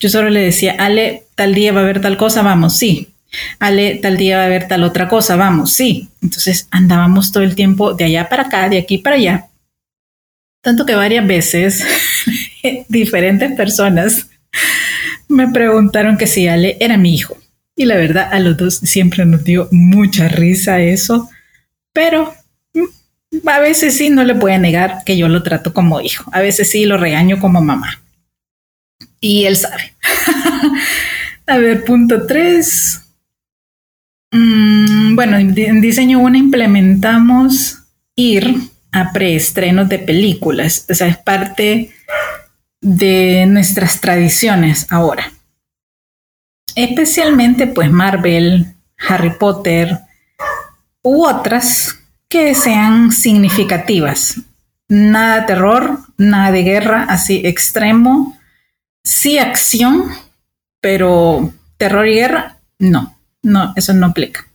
Yo 0.00 0.08
solo 0.08 0.30
le 0.30 0.40
decía, 0.40 0.74
Ale, 0.78 1.26
tal 1.36 1.54
día 1.54 1.72
va 1.72 1.80
a 1.80 1.82
haber 1.84 2.00
tal 2.00 2.16
cosa, 2.16 2.42
vamos, 2.42 2.76
sí. 2.78 3.08
Ale, 3.60 3.96
tal 3.96 4.16
día 4.16 4.38
va 4.38 4.42
a 4.42 4.46
haber 4.46 4.66
tal 4.66 4.82
otra 4.82 5.08
cosa, 5.08 5.36
vamos, 5.36 5.72
sí. 5.72 6.08
Entonces 6.20 6.66
andábamos 6.70 7.30
todo 7.30 7.44
el 7.44 7.54
tiempo 7.54 7.94
de 7.94 8.04
allá 8.04 8.28
para 8.28 8.44
acá, 8.44 8.68
de 8.68 8.78
aquí 8.78 8.98
para 8.98 9.16
allá. 9.16 9.46
Tanto 10.62 10.86
que 10.86 10.94
varias 10.94 11.26
veces 11.26 11.84
diferentes 12.88 13.52
personas 13.52 14.28
me 15.28 15.48
preguntaron 15.48 16.16
que 16.16 16.26
si 16.26 16.48
Ale 16.48 16.76
era 16.80 16.96
mi 16.96 17.14
hijo. 17.14 17.36
Y 17.74 17.86
la 17.86 17.96
verdad, 17.96 18.28
a 18.32 18.38
los 18.40 18.56
dos 18.56 18.76
siempre 18.76 19.24
nos 19.24 19.44
dio 19.44 19.68
mucha 19.70 20.28
risa 20.28 20.80
eso, 20.80 21.30
pero 21.92 22.34
mm, 22.74 23.48
a 23.48 23.60
veces 23.60 23.96
sí 23.96 24.10
no 24.10 24.24
le 24.24 24.34
voy 24.34 24.52
a 24.52 24.58
negar 24.58 25.02
que 25.04 25.16
yo 25.16 25.28
lo 25.28 25.42
trato 25.42 25.72
como 25.72 26.00
hijo. 26.00 26.30
A 26.32 26.40
veces 26.40 26.70
sí 26.70 26.84
lo 26.84 26.98
regaño 26.98 27.40
como 27.40 27.60
mamá. 27.62 28.02
Y 29.20 29.44
él 29.44 29.56
sabe. 29.56 29.94
a 31.46 31.58
ver, 31.58 31.84
punto 31.84 32.26
tres. 32.26 33.00
Mm, 34.32 35.14
bueno, 35.14 35.36
en 35.36 35.80
diseño 35.80 36.18
1 36.20 36.38
implementamos 36.38 37.82
ir 38.16 38.56
a 38.90 39.12
preestrenos 39.12 39.88
de 39.88 39.98
películas. 39.98 40.86
O 40.88 40.94
sea, 40.94 41.08
es 41.08 41.18
parte 41.18 41.92
de 42.80 43.46
nuestras 43.46 44.00
tradiciones 44.00 44.86
ahora. 44.90 45.32
Especialmente 46.74 47.66
pues 47.66 47.90
Marvel, 47.90 48.74
Harry 49.08 49.36
Potter 49.38 50.00
u 51.02 51.26
otras 51.26 51.98
que 52.28 52.54
sean 52.54 53.12
significativas. 53.12 54.40
Nada 54.88 55.40
de 55.40 55.46
terror, 55.46 55.98
nada 56.16 56.50
de 56.52 56.62
guerra, 56.62 57.06
así 57.08 57.42
extremo. 57.44 58.38
Sí 59.04 59.38
acción, 59.38 60.04
pero 60.80 61.52
terror 61.76 62.06
y 62.06 62.14
guerra, 62.14 62.58
no. 62.78 63.18
No, 63.42 63.72
eso 63.74 63.92
no 63.92 64.06
aplica. 64.06 64.46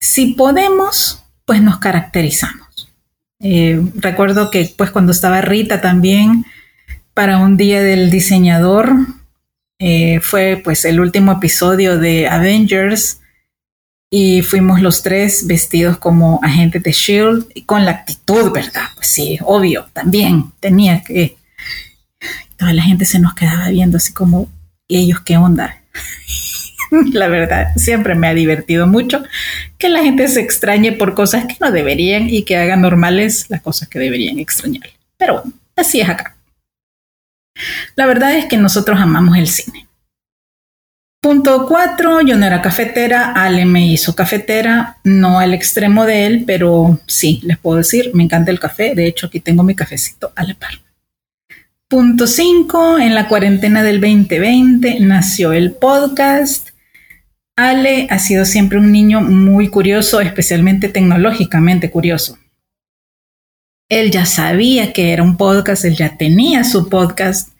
Si 0.00 0.34
podemos, 0.34 1.22
pues 1.44 1.62
nos 1.62 1.78
caracterizamos. 1.78 2.92
Eh, 3.40 3.80
recuerdo 3.94 4.50
que 4.50 4.72
pues 4.76 4.90
cuando 4.90 5.12
estaba 5.12 5.40
Rita 5.40 5.80
también 5.80 6.44
para 7.14 7.38
un 7.38 7.56
día 7.56 7.82
del 7.82 8.10
diseñador 8.10 8.94
eh, 9.78 10.20
fue 10.20 10.60
pues 10.62 10.84
el 10.84 11.00
último 11.00 11.32
episodio 11.32 11.98
de 11.98 12.28
Avengers 12.28 13.20
y 14.10 14.42
fuimos 14.42 14.80
los 14.80 15.02
tres 15.02 15.46
vestidos 15.46 15.98
como 15.98 16.40
agentes 16.42 16.82
de 16.82 16.92
Shield 16.92 17.46
y 17.54 17.62
con 17.62 17.84
la 17.84 17.90
actitud, 17.90 18.52
¿verdad? 18.52 18.86
Pues 18.94 19.08
sí, 19.08 19.38
obvio, 19.42 19.88
también 19.92 20.52
tenía 20.60 21.02
que 21.02 21.36
toda 22.56 22.72
la 22.72 22.82
gente 22.82 23.04
se 23.04 23.18
nos 23.18 23.34
quedaba 23.34 23.68
viendo 23.68 23.98
así 23.98 24.12
como 24.12 24.48
¿y 24.88 24.98
ellos 24.98 25.20
qué 25.20 25.36
onda? 25.36 25.82
la 27.12 27.28
verdad, 27.28 27.68
siempre 27.76 28.14
me 28.14 28.28
ha 28.28 28.34
divertido 28.34 28.86
mucho 28.86 29.24
que 29.78 29.88
la 29.88 30.02
gente 30.02 30.28
se 30.28 30.40
extrañe 30.40 30.92
por 30.92 31.14
cosas 31.14 31.46
que 31.46 31.56
no 31.60 31.70
deberían 31.70 32.30
y 32.30 32.44
que 32.44 32.56
hagan 32.56 32.82
normales 32.82 33.46
las 33.48 33.60
cosas 33.62 33.88
que 33.88 33.98
deberían 33.98 34.38
extrañar. 34.38 34.88
Pero 35.16 35.34
bueno, 35.34 35.52
así 35.74 36.00
es 36.00 36.08
acá. 36.08 36.35
La 37.94 38.06
verdad 38.06 38.34
es 38.34 38.46
que 38.46 38.56
nosotros 38.56 39.00
amamos 39.00 39.36
el 39.36 39.48
cine. 39.48 39.86
Punto 41.20 41.66
cuatro, 41.66 42.20
yo 42.20 42.36
no 42.36 42.46
era 42.46 42.62
cafetera, 42.62 43.32
Ale 43.32 43.64
me 43.64 43.86
hizo 43.86 44.14
cafetera, 44.14 44.98
no 45.02 45.40
al 45.40 45.54
extremo 45.54 46.04
de 46.04 46.26
él, 46.26 46.44
pero 46.46 47.00
sí, 47.06 47.40
les 47.42 47.58
puedo 47.58 47.78
decir, 47.78 48.12
me 48.14 48.22
encanta 48.22 48.50
el 48.50 48.60
café, 48.60 48.94
de 48.94 49.06
hecho 49.06 49.26
aquí 49.26 49.40
tengo 49.40 49.62
mi 49.62 49.74
cafecito 49.74 50.32
a 50.36 50.44
la 50.44 50.54
par. 50.54 50.70
Punto 51.88 52.26
5, 52.26 52.98
en 52.98 53.14
la 53.14 53.28
cuarentena 53.28 53.82
del 53.82 54.00
2020 54.00 55.00
nació 55.00 55.52
el 55.52 55.72
podcast 55.72 56.68
Ale 57.56 58.06
ha 58.10 58.18
sido 58.18 58.44
siempre 58.44 58.78
un 58.78 58.92
niño 58.92 59.22
muy 59.22 59.68
curioso, 59.68 60.20
especialmente 60.20 60.90
tecnológicamente 60.90 61.90
curioso. 61.90 62.38
Él 63.88 64.10
ya 64.10 64.26
sabía 64.26 64.92
que 64.92 65.12
era 65.12 65.22
un 65.22 65.36
podcast, 65.36 65.84
él 65.84 65.96
ya 65.96 66.16
tenía 66.16 66.64
su 66.64 66.88
podcast. 66.88 67.50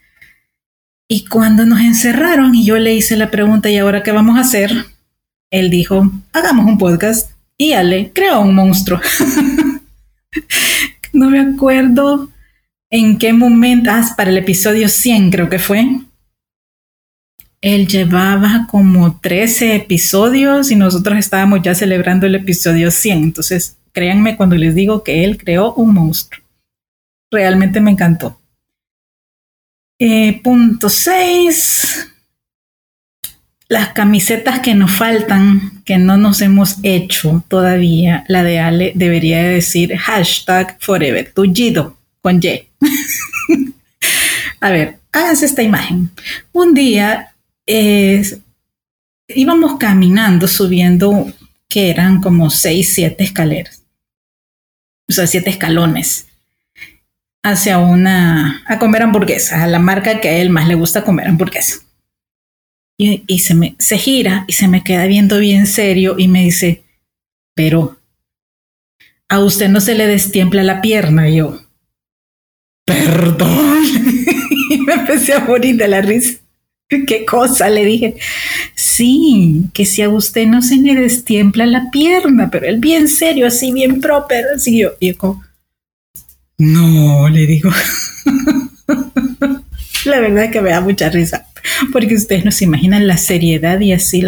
Y 1.09 1.25
cuando 1.25 1.65
nos 1.65 1.79
encerraron 1.79 2.53
y 2.53 2.65
yo 2.65 2.77
le 2.77 2.93
hice 2.93 3.15
la 3.15 3.31
pregunta, 3.31 3.69
¿y 3.69 3.77
ahora 3.77 4.03
qué 4.03 4.11
vamos 4.11 4.37
a 4.37 4.41
hacer? 4.41 4.71
Él 5.51 5.69
dijo, 5.69 6.11
hagamos 6.33 6.65
un 6.65 6.77
podcast. 6.77 7.31
Y 7.57 7.73
Ale 7.73 8.11
creó 8.13 8.41
un 8.41 8.55
monstruo. 8.55 8.99
no 11.13 11.29
me 11.29 11.39
acuerdo 11.39 12.29
en 12.89 13.17
qué 13.17 13.33
momento, 13.33 13.89
ah, 13.91 14.13
para 14.15 14.29
el 14.29 14.37
episodio 14.37 14.89
100 14.89 15.31
creo 15.31 15.49
que 15.49 15.59
fue, 15.59 15.87
él 17.61 17.87
llevaba 17.87 18.67
como 18.69 19.19
13 19.19 19.75
episodios 19.75 20.71
y 20.71 20.75
nosotros 20.75 21.17
estábamos 21.17 21.61
ya 21.63 21.73
celebrando 21.73 22.27
el 22.27 22.35
episodio 22.35 22.91
100. 22.91 23.23
Entonces, 23.23 23.76
créanme 23.97 24.37
cuando 24.37 24.55
les 24.55 24.75
digo 24.75 25.03
que 25.03 25.23
él 25.23 25.39
creó 25.39 25.73
un 25.73 25.91
monstruo. 25.91 26.43
Realmente 27.31 27.81
me 27.81 27.89
encantó. 27.89 28.39
Eh, 29.97 30.39
punto 30.43 30.87
6. 30.87 32.07
Las 33.67 33.93
camisetas 33.93 34.59
que 34.59 34.75
nos 34.75 34.91
faltan, 34.91 35.81
que 35.83 35.97
no 35.97 36.15
nos 36.15 36.41
hemos 36.41 36.75
hecho 36.83 37.43
todavía, 37.47 38.23
la 38.27 38.43
de 38.43 38.59
Ale 38.59 38.91
debería 38.93 39.41
decir 39.41 39.97
hashtag 39.97 40.77
forever, 40.79 41.33
tullido 41.33 41.97
con 42.21 42.39
Y. 42.43 42.67
A 44.59 44.69
ver, 44.69 44.99
háganse 45.11 45.47
esta 45.47 45.63
imagen. 45.63 46.11
Un 46.51 46.75
día 46.75 47.33
íbamos 49.27 49.79
caminando, 49.79 50.47
subiendo, 50.47 51.33
que 51.67 51.89
eran 51.89 52.21
como 52.21 52.51
seis, 52.51 52.93
siete 52.93 53.23
escaleras, 53.23 53.76
o 55.09 55.13
sea, 55.13 55.27
siete 55.27 55.49
escalones, 55.49 56.27
hacia 57.43 57.79
una, 57.79 58.63
a 58.67 58.79
comer 58.79 59.03
hamburguesas, 59.03 59.61
a 59.61 59.67
la 59.67 59.79
marca 59.79 60.19
que 60.19 60.29
a 60.29 60.37
él 60.37 60.49
más 60.49 60.67
le 60.67 60.75
gusta 60.75 61.03
comer 61.03 61.27
hamburguesas. 61.27 61.85
Y, 62.99 63.23
y 63.27 63.39
se, 63.39 63.53
me, 63.53 63.75
se 63.77 63.97
gira 63.97 64.43
y 64.47 64.53
se 64.53 64.67
me 64.67 64.83
queda 64.83 65.05
viendo 65.05 65.37
bien 65.37 65.67
serio 65.67 66.15
y 66.17 66.27
me 66.27 66.43
dice, 66.43 66.83
pero 67.55 67.97
a 69.29 69.39
usted 69.39 69.69
no 69.69 69.81
se 69.81 69.95
le 69.95 70.07
destiempla 70.07 70.63
la 70.63 70.81
pierna. 70.81 71.29
Y 71.29 71.37
yo, 71.37 71.59
perdón. 72.85 73.83
y 74.69 74.77
me 74.79 74.93
empecé 74.93 75.33
a 75.33 75.39
morir 75.39 75.77
de 75.77 75.87
la 75.87 76.01
risa. 76.01 76.39
¿Qué 77.07 77.25
cosa? 77.25 77.69
Le 77.69 77.85
dije, 77.85 78.15
sí, 78.75 79.63
que 79.73 79.85
si 79.85 80.01
a 80.01 80.09
usted 80.09 80.47
no 80.47 80.61
se 80.61 80.77
le 80.77 80.95
destiempla 80.95 81.65
la 81.65 81.89
pierna, 81.91 82.49
pero 82.49 82.65
él 82.67 82.79
bien 82.79 83.07
serio, 83.07 83.47
así 83.47 83.71
bien 83.71 83.99
proper, 83.99 84.45
así 84.55 84.79
yo, 84.79 84.91
y 84.99 85.13
yo 85.13 85.41
no, 86.59 87.29
le 87.29 87.45
digo. 87.45 87.69
la 90.05 90.19
verdad 90.19 90.45
es 90.45 90.51
que 90.51 90.61
me 90.61 90.71
da 90.71 90.81
mucha 90.81 91.09
risa, 91.09 91.45
porque 91.91 92.15
ustedes 92.15 92.45
no 92.45 92.51
se 92.51 92.65
imaginan 92.65 93.05
la 93.05 93.17
seriedad 93.17 93.79
y 93.79 93.93
así 93.93 94.23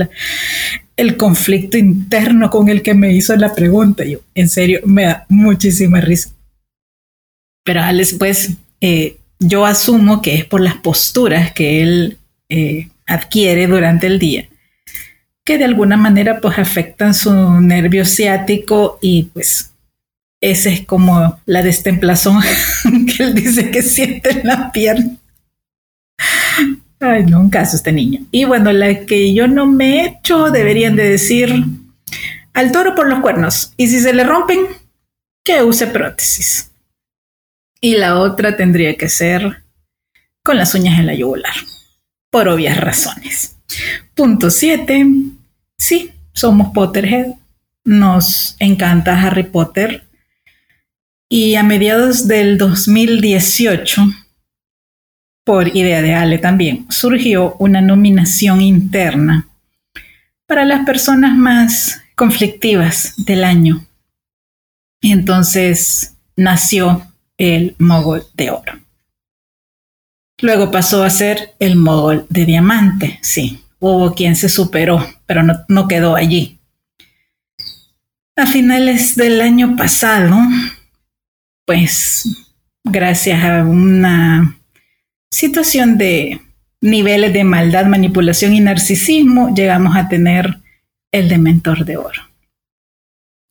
el 0.95 1.17
conflicto 1.17 1.77
interno 1.77 2.51
con 2.51 2.69
el 2.69 2.83
que 2.83 2.93
me 2.93 3.13
hizo 3.13 3.35
la 3.35 3.55
pregunta. 3.55 4.03
Yo, 4.05 4.19
en 4.35 4.47
serio, 4.47 4.81
me 4.85 5.05
da 5.05 5.25
muchísima 5.29 6.01
risa. 6.01 6.29
Pero 7.63 7.81
después, 7.93 8.51
eh, 8.79 9.17
yo 9.39 9.65
asumo 9.65 10.21
que 10.21 10.35
es 10.35 10.45
por 10.45 10.61
las 10.61 10.75
posturas 10.75 11.51
que 11.53 11.81
él 11.81 12.17
eh, 12.49 12.89
adquiere 13.05 13.67
durante 13.67 14.07
el 14.07 14.19
día, 14.19 14.47
que 15.43 15.57
de 15.57 15.65
alguna 15.65 15.97
manera 15.97 16.41
pues 16.41 16.57
afectan 16.59 17.13
su 17.13 17.31
nervio 17.61 18.05
ciático 18.05 18.99
y 19.01 19.23
pues 19.33 19.73
esa 20.41 20.69
es 20.69 20.85
como 20.85 21.39
la 21.45 21.61
destemplazón 21.61 22.41
que 23.17 23.23
él 23.23 23.35
dice 23.35 23.71
que 23.71 23.81
siente 23.81 24.31
en 24.31 24.47
la 24.47 24.71
pierna. 24.71 25.17
Ay, 26.99 27.25
no, 27.25 27.39
un 27.39 27.49
caso 27.49 27.77
este 27.77 27.91
niño. 27.91 28.25
Y 28.31 28.43
bueno, 28.43 28.73
la 28.73 29.05
que 29.05 29.33
yo 29.33 29.47
no 29.47 29.65
me 29.65 30.01
he 30.01 30.05
hecho, 30.07 30.51
deberían 30.51 30.95
de 30.95 31.09
decir 31.09 31.63
al 32.53 32.71
toro 32.71 32.93
por 32.93 33.07
los 33.07 33.19
cuernos. 33.19 33.73
Y 33.77 33.87
si 33.87 33.99
se 34.01 34.13
le 34.13 34.25
rompen, 34.25 34.59
que 35.43 35.63
use 35.63 35.87
prótesis. 35.87 36.71
Y 37.81 37.95
la 37.95 38.19
otra 38.19 38.57
tendría 38.57 38.95
que 38.95 39.07
ser 39.07 39.63
con 40.43 40.57
las 40.57 40.75
uñas 40.75 40.99
en 40.99 41.05
la 41.05 41.13
yugular, 41.13 41.53
por 42.29 42.47
obvias 42.47 42.77
razones. 42.77 43.55
Punto 44.15 44.49
7. 44.49 45.05
Sí, 45.77 46.11
somos 46.33 46.71
Potterhead. 46.73 47.33
Nos 47.85 48.55
encanta 48.59 49.21
Harry 49.21 49.43
Potter. 49.43 50.03
Y 51.29 51.55
a 51.55 51.63
mediados 51.63 52.27
del 52.27 52.57
2018, 52.57 54.07
por 55.45 55.75
idea 55.75 56.01
de 56.01 56.15
Ale 56.15 56.39
también, 56.39 56.87
surgió 56.89 57.55
una 57.59 57.81
nominación 57.81 58.61
interna 58.61 59.47
para 60.47 60.65
las 60.65 60.85
personas 60.85 61.35
más 61.37 62.01
conflictivas 62.15 63.13
del 63.17 63.43
año. 63.43 63.85
Y 65.01 65.11
entonces 65.11 66.15
nació 66.35 67.07
el 67.37 67.75
mogol 67.77 68.25
de 68.33 68.49
oro. 68.49 68.73
Luego 70.41 70.71
pasó 70.71 71.03
a 71.03 71.09
ser 71.09 71.55
el 71.59 71.75
mogol 71.75 72.25
de 72.29 72.45
diamante. 72.45 73.19
Sí, 73.21 73.63
hubo 73.79 74.13
quien 74.13 74.35
se 74.35 74.49
superó, 74.49 75.05
pero 75.25 75.43
no, 75.67 75.87
quedó 75.87 76.15
allí. 76.15 76.59
A 78.35 78.45
finales 78.45 79.15
del 79.15 79.41
año 79.41 79.75
pasado, 79.75 80.37
pues 81.65 82.25
gracias 82.85 83.43
a 83.43 83.63
una 83.65 84.57
situación 85.29 85.97
de 85.97 86.41
niveles 86.81 87.33
de 87.33 87.43
maldad, 87.43 87.85
manipulación 87.85 88.53
y 88.53 88.61
narcisismo, 88.61 89.53
llegamos 89.53 89.97
a 89.97 90.07
tener 90.07 90.59
el 91.11 91.27
dementor 91.27 91.83
de 91.83 91.97
oro. 91.97 92.21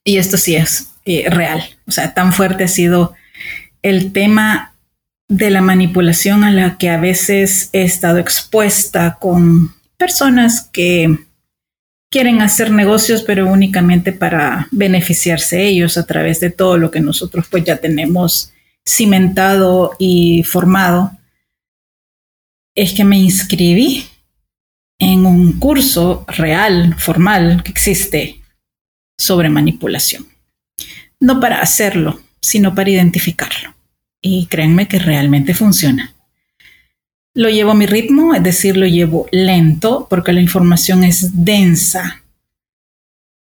Y 0.04 0.16
esto 0.16 0.38
sí 0.38 0.56
es 0.56 0.94
eh, 1.04 1.28
real, 1.28 1.62
o 1.86 1.90
sea, 1.90 2.14
tan 2.14 2.32
fuerte 2.32 2.64
ha 2.64 2.68
sido 2.68 3.14
el 3.82 4.12
tema 4.12 4.72
de 5.28 5.50
la 5.50 5.60
manipulación 5.60 6.42
a 6.42 6.50
la 6.50 6.78
que 6.78 6.88
a 6.88 6.98
veces 6.98 7.68
he 7.72 7.82
estado 7.82 8.18
expuesta 8.18 9.18
con 9.20 9.74
personas 9.98 10.68
que 10.72 11.18
quieren 12.10 12.40
hacer 12.40 12.70
negocios, 12.70 13.22
pero 13.22 13.46
únicamente 13.46 14.12
para 14.12 14.68
beneficiarse 14.70 15.66
ellos 15.66 15.98
a 15.98 16.06
través 16.06 16.40
de 16.40 16.50
todo 16.50 16.78
lo 16.78 16.90
que 16.90 17.00
nosotros 17.00 17.46
pues 17.50 17.64
ya 17.64 17.76
tenemos 17.76 18.52
cimentado 18.86 19.94
y 19.98 20.42
formado, 20.44 21.12
es 22.74 22.94
que 22.94 23.04
me 23.04 23.18
inscribí 23.18 24.06
en 24.98 25.26
un 25.26 25.58
curso 25.58 26.24
real, 26.28 26.94
formal, 26.98 27.62
que 27.62 27.70
existe 27.70 28.40
sobre 29.18 29.50
manipulación. 29.50 30.26
No 31.20 31.40
para 31.40 31.60
hacerlo, 31.60 32.20
sino 32.40 32.74
para 32.74 32.90
identificarlo. 32.90 33.77
Y 34.20 34.46
créanme 34.46 34.88
que 34.88 34.98
realmente 34.98 35.54
funciona. 35.54 36.14
Lo 37.34 37.48
llevo 37.48 37.70
a 37.70 37.74
mi 37.74 37.86
ritmo, 37.86 38.34
es 38.34 38.42
decir, 38.42 38.76
lo 38.76 38.86
llevo 38.86 39.28
lento 39.30 40.06
porque 40.10 40.32
la 40.32 40.40
información 40.40 41.04
es 41.04 41.44
densa. 41.44 42.22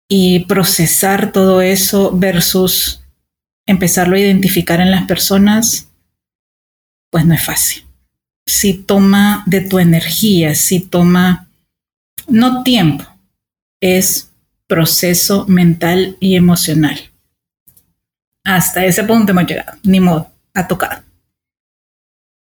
Y 0.08 0.46
procesar 0.46 1.32
todo 1.32 1.62
eso 1.62 2.12
versus 2.18 3.02
empezarlo 3.66 4.16
a 4.16 4.20
identificar 4.20 4.80
en 4.80 4.92
las 4.92 5.06
personas, 5.06 5.90
pues 7.10 7.26
no 7.26 7.34
es 7.34 7.44
fácil. 7.44 7.84
Si 8.46 8.74
toma 8.74 9.44
de 9.46 9.62
tu 9.62 9.80
energía, 9.80 10.56
si 10.56 10.80
toma, 10.80 11.50
no 12.28 12.64
tiempo, 12.64 13.06
es 13.82 14.32
proceso 14.68 15.46
mental 15.48 16.18
y 16.20 16.36
emocional. 16.36 17.12
Hasta 18.44 18.86
ese 18.86 19.04
punto 19.04 19.32
hemos 19.32 19.46
llegado, 19.46 19.78
ni 19.84 20.00
modo, 20.00 20.31
a 20.54 20.68
tocar. 20.68 21.04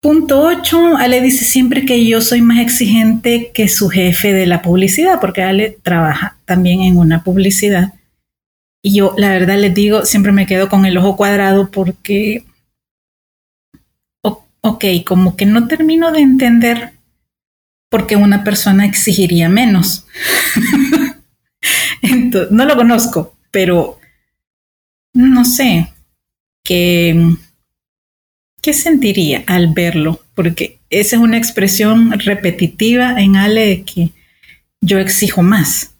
Punto 0.00 0.42
8, 0.42 0.96
Ale 0.96 1.20
dice 1.20 1.44
siempre 1.44 1.86
que 1.86 2.04
yo 2.04 2.20
soy 2.20 2.42
más 2.42 2.58
exigente 2.58 3.52
que 3.54 3.68
su 3.68 3.88
jefe 3.88 4.32
de 4.32 4.46
la 4.46 4.60
publicidad, 4.60 5.20
porque 5.20 5.42
Ale 5.42 5.78
trabaja 5.82 6.36
también 6.44 6.80
en 6.82 6.96
una 6.96 7.22
publicidad. 7.22 7.94
Y 8.82 8.94
yo, 8.94 9.14
la 9.16 9.30
verdad 9.30 9.58
les 9.58 9.72
digo, 9.72 10.04
siempre 10.04 10.32
me 10.32 10.46
quedo 10.46 10.68
con 10.68 10.86
el 10.86 10.98
ojo 10.98 11.16
cuadrado 11.16 11.70
porque, 11.70 12.44
ok, 14.22 14.84
como 15.06 15.36
que 15.36 15.46
no 15.46 15.68
termino 15.68 16.10
de 16.10 16.20
entender 16.20 16.94
por 17.88 18.08
qué 18.08 18.16
una 18.16 18.42
persona 18.42 18.86
exigiría 18.86 19.48
menos. 19.48 20.04
no 22.50 22.64
lo 22.64 22.74
conozco, 22.74 23.36
pero 23.52 24.00
no 25.14 25.44
sé, 25.44 25.92
que 26.64 27.36
¿Qué 28.62 28.72
sentiría 28.72 29.42
al 29.48 29.74
verlo? 29.74 30.20
Porque 30.36 30.78
esa 30.88 31.16
es 31.16 31.22
una 31.22 31.36
expresión 31.36 32.12
repetitiva 32.20 33.20
en 33.20 33.34
Ale 33.34 33.66
de 33.66 33.82
que 33.82 34.10
yo 34.80 35.00
exijo 35.00 35.42
más. 35.42 35.96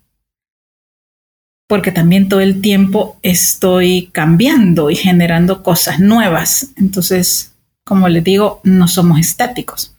Porque 1.68 1.90
también 1.90 2.28
todo 2.28 2.40
el 2.40 2.60
tiempo 2.60 3.18
estoy 3.22 4.10
cambiando 4.12 4.90
y 4.90 4.96
generando 4.96 5.64
cosas 5.64 5.98
nuevas. 5.98 6.68
Entonces, 6.76 7.52
como 7.84 8.08
les 8.08 8.22
digo, 8.22 8.60
no 8.62 8.86
somos 8.86 9.18
estáticos. 9.18 9.96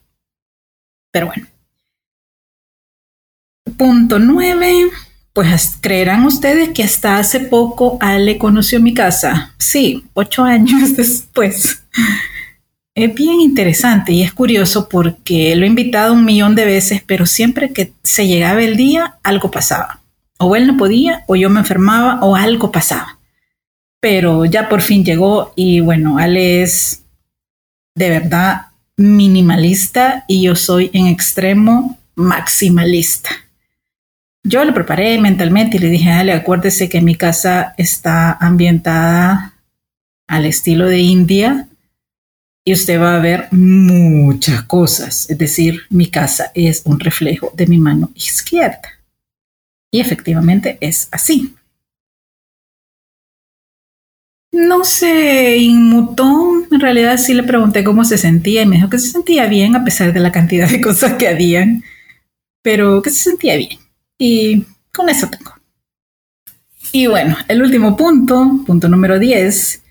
Pero 1.12 1.28
bueno. 1.28 1.48
Punto 3.78 4.20
nueve. 4.20 4.90
Pues 5.34 5.80
creerán 5.82 6.26
ustedes 6.26 6.70
que 6.70 6.84
hasta 6.84 7.18
hace 7.18 7.42
poco 7.42 7.98
Ale 8.00 8.38
conoció 8.38 8.80
mi 8.80 8.94
casa. 8.94 9.54
Sí, 9.58 10.06
ocho 10.14 10.44
años 10.44 10.96
después. 10.96 11.84
Es 12.96 13.16
bien 13.16 13.42
interesante 13.42 14.14
y 14.14 14.22
es 14.22 14.34
curioso 14.34 14.88
porque 14.88 15.56
lo 15.56 15.64
he 15.64 15.68
invitado 15.68 16.14
un 16.14 16.26
millón 16.26 16.54
de 16.54 16.66
veces, 16.66 17.02
pero 17.06 17.26
siempre 17.26 17.74
que 17.74 17.94
se 18.04 18.28
llegaba 18.28 18.62
el 18.62 18.78
día, 18.78 19.16
algo 19.24 19.50
pasaba. 19.50 20.02
O 20.38 20.56
él 20.56 20.68
no 20.68 20.78
podía, 20.78 21.24
o 21.28 21.36
yo 21.36 21.50
me 21.50 21.62
enfermaba, 21.62 22.24
o 22.24 22.36
algo 22.36 22.72
pasaba. 22.72 23.18
Pero 24.00 24.46
ya 24.46 24.70
por 24.70 24.82
fin 24.82 25.04
llegó 25.04 25.54
y 25.56 25.80
bueno, 25.80 26.20
Ale 26.20 26.62
es 26.62 27.04
de 27.96 28.10
verdad 28.10 28.68
minimalista 28.96 30.26
y 30.28 30.44
yo 30.44 30.56
soy 30.56 30.92
en 30.94 31.08
extremo 31.08 31.98
maximalista. 32.14 33.32
Yo 34.44 34.64
lo 34.66 34.74
preparé 34.74 35.18
mentalmente 35.20 35.78
y 35.78 35.80
le 35.80 35.90
dije, 35.90 36.12
Ale, 36.12 36.34
acuérdese 36.34 36.90
que 36.90 37.02
mi 37.02 37.16
casa 37.16 37.74
está 37.78 38.34
ambientada 38.34 39.54
al 40.28 40.46
estilo 40.46 40.88
de 40.88 41.00
India 41.00 41.70
y 42.66 42.74
usted 42.74 43.00
va 43.00 43.16
a 43.16 43.20
ver 43.20 43.48
muchas 43.52 44.64
cosas. 44.64 45.30
Es 45.30 45.38
decir, 45.38 45.82
mi 45.90 46.10
casa 46.10 46.52
es 46.54 46.82
un 46.86 47.00
reflejo 47.00 47.52
de 47.56 47.68
mi 47.68 47.78
mano 47.78 48.12
izquierda. 48.16 49.00
Y 49.92 50.00
efectivamente 50.00 50.78
es 50.80 51.10
así. 51.12 51.56
No 54.52 54.86
se 54.86 55.58
inmutó, 55.58 56.66
en 56.72 56.80
realidad 56.80 57.18
sí 57.18 57.34
le 57.34 57.44
pregunté 57.44 57.84
cómo 57.84 58.06
se 58.06 58.18
sentía 58.18 58.62
y 58.62 58.66
me 58.68 58.76
dijo 58.76 58.90
que 58.90 59.00
se 59.00 59.10
sentía 59.10 59.48
bien 59.48 59.76
a 59.76 59.84
pesar 59.84 60.14
de 60.14 60.20
la 60.20 60.32
cantidad 60.32 60.70
de 60.70 60.80
cosas 60.82 61.14
que 61.14 61.28
habían, 61.28 61.84
pero 62.62 63.02
que 63.02 63.10
se 63.10 63.32
sentía 63.32 63.58
bien. 63.58 63.80
Y 64.18 64.66
con 64.94 65.10
eso 65.10 65.28
tengo. 65.28 65.54
Y 66.92 67.08
bueno, 67.08 67.36
el 67.48 67.62
último 67.62 67.98
punto, 67.98 68.64
punto 68.66 68.88
número 68.88 69.18
10, 69.18 69.83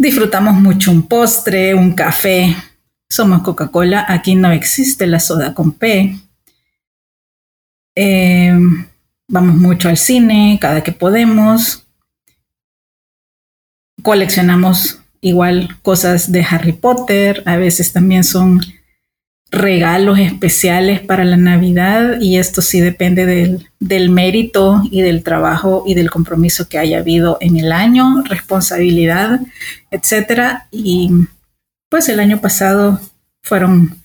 Disfrutamos 0.00 0.54
mucho 0.54 0.92
un 0.92 1.08
postre, 1.08 1.74
un 1.74 1.92
café, 1.92 2.54
somos 3.10 3.42
Coca-Cola, 3.42 4.04
aquí 4.06 4.36
no 4.36 4.52
existe 4.52 5.08
la 5.08 5.18
soda 5.18 5.54
con 5.54 5.72
P. 5.72 6.16
Eh, 7.96 8.56
vamos 9.26 9.56
mucho 9.56 9.88
al 9.88 9.96
cine 9.96 10.56
cada 10.60 10.84
que 10.84 10.92
podemos. 10.92 11.84
Coleccionamos 14.04 15.00
igual 15.20 15.76
cosas 15.82 16.30
de 16.30 16.44
Harry 16.48 16.74
Potter, 16.74 17.42
a 17.44 17.56
veces 17.56 17.92
también 17.92 18.22
son 18.22 18.60
regalos 19.50 20.18
especiales 20.18 21.00
para 21.00 21.24
la 21.24 21.36
Navidad 21.36 22.20
y 22.20 22.36
esto 22.36 22.60
sí 22.60 22.80
depende 22.80 23.24
del, 23.24 23.68
del, 23.80 24.10
mérito 24.10 24.82
y 24.90 25.00
del 25.00 25.22
trabajo 25.22 25.84
y 25.86 25.94
del 25.94 26.10
compromiso 26.10 26.68
que 26.68 26.78
haya 26.78 26.98
habido 26.98 27.38
en 27.40 27.56
el 27.56 27.72
año, 27.72 28.22
responsabilidad, 28.24 29.40
etcétera. 29.90 30.68
Y 30.70 31.10
pues 31.88 32.08
el 32.08 32.20
año 32.20 32.40
pasado 32.40 33.00
fueron 33.42 34.02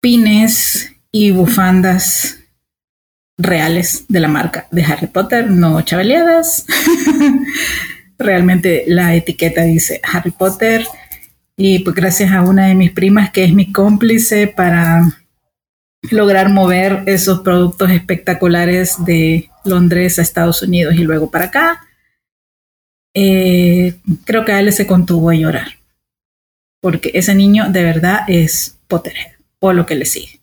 pines 0.00 0.92
y 1.10 1.30
bufandas 1.30 2.38
reales 3.38 4.04
de 4.08 4.20
la 4.20 4.28
marca 4.28 4.66
de 4.70 4.84
Harry 4.84 5.06
Potter, 5.06 5.50
no 5.50 5.80
chavaleadas. 5.82 6.66
Realmente 8.18 8.84
la 8.86 9.14
etiqueta 9.14 9.62
dice 9.62 10.00
Harry 10.02 10.30
Potter 10.30 10.86
y 11.56 11.78
pues 11.78 11.96
gracias 11.96 12.32
a 12.32 12.42
una 12.42 12.66
de 12.66 12.74
mis 12.74 12.92
primas 12.92 13.30
que 13.30 13.44
es 13.44 13.54
mi 13.54 13.72
cómplice 13.72 14.46
para 14.46 15.02
lograr 16.10 16.50
mover 16.50 17.02
esos 17.06 17.40
productos 17.40 17.90
espectaculares 17.90 19.04
de 19.04 19.50
Londres 19.64 20.18
a 20.18 20.22
Estados 20.22 20.62
Unidos 20.62 20.94
y 20.94 21.02
luego 21.02 21.30
para 21.30 21.46
acá. 21.46 21.86
Eh, 23.14 23.98
creo 24.24 24.44
que 24.44 24.58
él 24.58 24.70
se 24.72 24.86
contuvo 24.86 25.30
a 25.30 25.34
llorar, 25.34 25.78
porque 26.82 27.10
ese 27.14 27.34
niño 27.34 27.70
de 27.70 27.82
verdad 27.82 28.20
es 28.28 28.78
Potterhead 28.88 29.32
o 29.58 29.72
lo 29.72 29.86
que 29.86 29.94
le 29.94 30.04
sigue. 30.04 30.35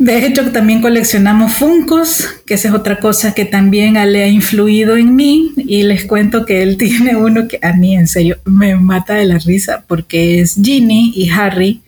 De 0.00 0.24
hecho, 0.24 0.50
también 0.50 0.80
coleccionamos 0.80 1.52
Funcos, 1.56 2.26
que 2.46 2.54
esa 2.54 2.68
es 2.68 2.74
otra 2.74 3.00
cosa 3.00 3.34
que 3.34 3.44
también 3.44 3.92
le 4.10 4.22
ha 4.22 4.28
influido 4.28 4.96
en 4.96 5.14
mí. 5.14 5.52
Y 5.58 5.82
les 5.82 6.06
cuento 6.06 6.46
que 6.46 6.62
él 6.62 6.76
tiene 6.78 7.16
uno 7.16 7.46
que 7.46 7.58
a 7.60 7.74
mí 7.74 7.94
en 7.94 8.08
serio 8.08 8.38
me 8.46 8.74
mata 8.76 9.12
de 9.12 9.26
la 9.26 9.36
risa 9.36 9.84
porque 9.86 10.40
es 10.40 10.54
Ginny 10.54 11.12
y 11.14 11.28
Harry 11.28 11.82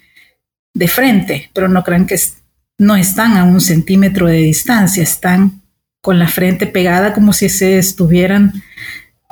de 0.75 0.89
frente, 0.89 1.51
pero 1.55 1.69
no 1.69 1.83
crean 1.83 2.07
que 2.07 2.21
no 2.77 2.97
están 2.97 3.39
a 3.39 3.45
un 3.45 3.63
centímetro 3.63 4.27
de 4.27 4.37
distancia, 4.37 5.03
están 5.03 5.63
con 6.03 6.19
la 6.19 6.29
frente 6.29 6.67
pegada 6.67 7.15
como 7.15 7.33
si 7.33 7.49
se 7.49 7.79
estuvieran 7.79 8.53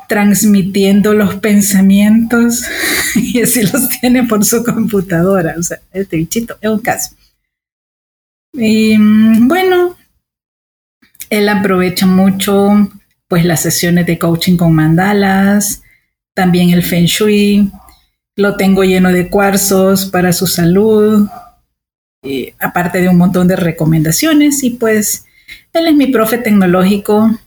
transmitiendo 0.09 1.13
los 1.13 1.35
pensamientos 1.35 2.65
y 3.15 3.43
así 3.43 3.61
los 3.61 3.91
tiene 4.01 4.25
por 4.25 4.43
su 4.43 4.65
computadora. 4.65 5.55
O 5.59 5.63
sea, 5.63 5.81
este 5.93 6.17
bichito 6.17 6.57
es 6.63 6.71
un 6.71 6.79
caso. 6.79 7.20
Y 8.53 8.97
mm, 8.99 9.49
bueno, 9.49 9.97
él 11.31 11.49
aprovecha 11.49 12.07
mucho 12.07 12.91
pues 13.29 13.45
las 13.45 13.63
sesiones 13.63 14.07
de 14.07 14.19
coaching 14.19 14.57
con 14.57 14.75
mandalas, 14.75 15.83
también 16.35 16.71
el 16.71 16.83
feng 16.83 17.05
shui, 17.05 17.71
lo 18.37 18.57
tengo 18.57 18.83
lleno 18.83 19.13
de 19.13 19.31
cuarzos 19.31 20.07
para 20.07 20.33
su 20.33 20.49
salud, 20.49 21.29
aparte 22.59 23.01
de 23.01 23.09
un 23.09 23.17
montón 23.17 23.47
de 23.47 23.55
recomendaciones 23.55 24.65
y 24.65 24.71
pues 24.71 25.27
él 25.73 25.87
es 25.87 25.95
mi 25.95 26.09
profe 26.09 26.39
tecnológico 26.39 27.39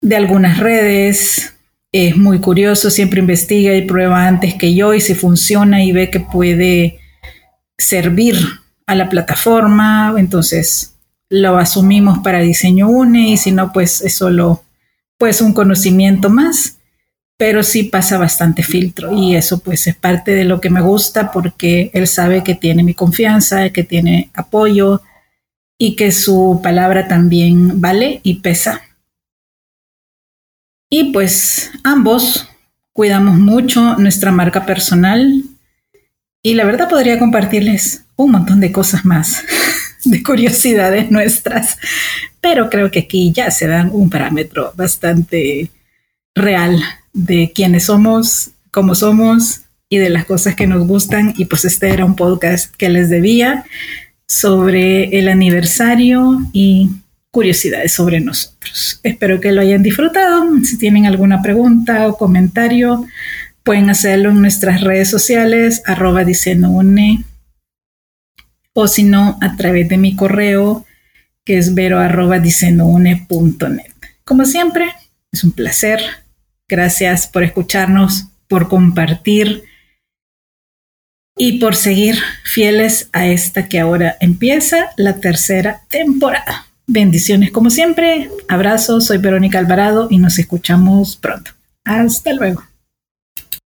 de 0.00 0.16
algunas 0.16 0.58
redes, 0.58 1.54
es 1.92 2.16
muy 2.16 2.40
curioso, 2.40 2.90
siempre 2.90 3.20
investiga 3.20 3.74
y 3.74 3.86
prueba 3.86 4.26
antes 4.26 4.54
que 4.54 4.74
yo 4.74 4.94
y 4.94 5.00
si 5.00 5.14
funciona 5.14 5.84
y 5.84 5.92
ve 5.92 6.10
que 6.10 6.20
puede 6.20 6.98
servir 7.76 8.61
a 8.86 8.94
la 8.94 9.08
plataforma, 9.08 10.14
entonces 10.16 10.94
lo 11.28 11.56
asumimos 11.56 12.18
para 12.18 12.40
diseño 12.40 12.88
UNE 12.88 13.30
y 13.30 13.36
si 13.36 13.52
no, 13.52 13.72
pues 13.72 14.02
es 14.02 14.14
solo 14.14 14.62
pues 15.18 15.40
un 15.40 15.52
conocimiento 15.52 16.28
más, 16.28 16.78
pero 17.38 17.62
sí 17.62 17.84
pasa 17.84 18.18
bastante 18.18 18.62
filtro 18.62 19.16
y 19.16 19.34
eso 19.36 19.60
pues 19.60 19.86
es 19.86 19.96
parte 19.96 20.34
de 20.34 20.44
lo 20.44 20.60
que 20.60 20.68
me 20.68 20.80
gusta 20.80 21.32
porque 21.32 21.90
él 21.94 22.06
sabe 22.06 22.44
que 22.44 22.54
tiene 22.54 22.82
mi 22.82 22.94
confianza, 22.94 23.70
que 23.70 23.82
tiene 23.84 24.30
apoyo 24.34 25.00
y 25.78 25.96
que 25.96 26.12
su 26.12 26.60
palabra 26.62 27.08
también 27.08 27.80
vale 27.80 28.20
y 28.22 28.40
pesa. 28.40 28.82
Y 30.90 31.12
pues 31.12 31.70
ambos 31.84 32.48
cuidamos 32.92 33.38
mucho 33.38 33.96
nuestra 33.96 34.30
marca 34.30 34.66
personal 34.66 35.42
y 36.42 36.54
la 36.54 36.64
verdad 36.64 36.90
podría 36.90 37.18
compartirles 37.18 38.04
un 38.24 38.32
montón 38.32 38.60
de 38.60 38.72
cosas 38.72 39.04
más, 39.04 39.44
de 40.04 40.22
curiosidades 40.22 41.10
nuestras, 41.10 41.78
pero 42.40 42.68
creo 42.70 42.90
que 42.90 43.00
aquí 43.00 43.32
ya 43.32 43.50
se 43.50 43.66
dan 43.66 43.90
un 43.92 44.10
parámetro 44.10 44.72
bastante 44.76 45.70
real 46.34 46.82
de 47.12 47.52
quiénes 47.54 47.84
somos, 47.84 48.50
cómo 48.70 48.94
somos 48.94 49.62
y 49.88 49.98
de 49.98 50.10
las 50.10 50.24
cosas 50.24 50.54
que 50.54 50.66
nos 50.66 50.86
gustan. 50.86 51.34
Y 51.36 51.44
pues 51.44 51.64
este 51.64 51.90
era 51.90 52.04
un 52.04 52.16
podcast 52.16 52.74
que 52.76 52.88
les 52.88 53.10
debía 53.10 53.64
sobre 54.26 55.18
el 55.18 55.28
aniversario 55.28 56.40
y 56.52 56.90
curiosidades 57.30 57.92
sobre 57.92 58.20
nosotros. 58.20 59.00
Espero 59.02 59.40
que 59.40 59.52
lo 59.52 59.60
hayan 59.60 59.82
disfrutado. 59.82 60.46
Si 60.64 60.78
tienen 60.78 61.06
alguna 61.06 61.42
pregunta 61.42 62.08
o 62.08 62.16
comentario, 62.16 63.06
pueden 63.62 63.90
hacerlo 63.90 64.30
en 64.30 64.40
nuestras 64.40 64.80
redes 64.80 65.10
sociales, 65.10 65.82
arroba 65.86 66.22
une 66.22 67.24
o 68.74 68.88
si 68.88 69.02
no, 69.02 69.38
a 69.40 69.56
través 69.56 69.88
de 69.88 69.98
mi 69.98 70.16
correo, 70.16 70.86
que 71.44 71.58
es 71.58 71.74
vero 71.74 71.98
Como 74.24 74.44
siempre, 74.44 74.86
es 75.32 75.44
un 75.44 75.52
placer. 75.52 76.00
Gracias 76.68 77.26
por 77.26 77.42
escucharnos, 77.42 78.28
por 78.48 78.68
compartir 78.68 79.64
y 81.36 81.58
por 81.58 81.76
seguir 81.76 82.16
fieles 82.44 83.08
a 83.12 83.26
esta 83.26 83.68
que 83.68 83.80
ahora 83.80 84.16
empieza 84.20 84.90
la 84.96 85.16
tercera 85.16 85.82
temporada. 85.88 86.66
Bendiciones 86.86 87.50
como 87.50 87.70
siempre, 87.70 88.30
abrazos, 88.48 89.06
soy 89.06 89.18
Verónica 89.18 89.58
Alvarado 89.58 90.08
y 90.10 90.18
nos 90.18 90.38
escuchamos 90.38 91.16
pronto. 91.16 91.52
Hasta 91.84 92.32
luego. 92.32 92.71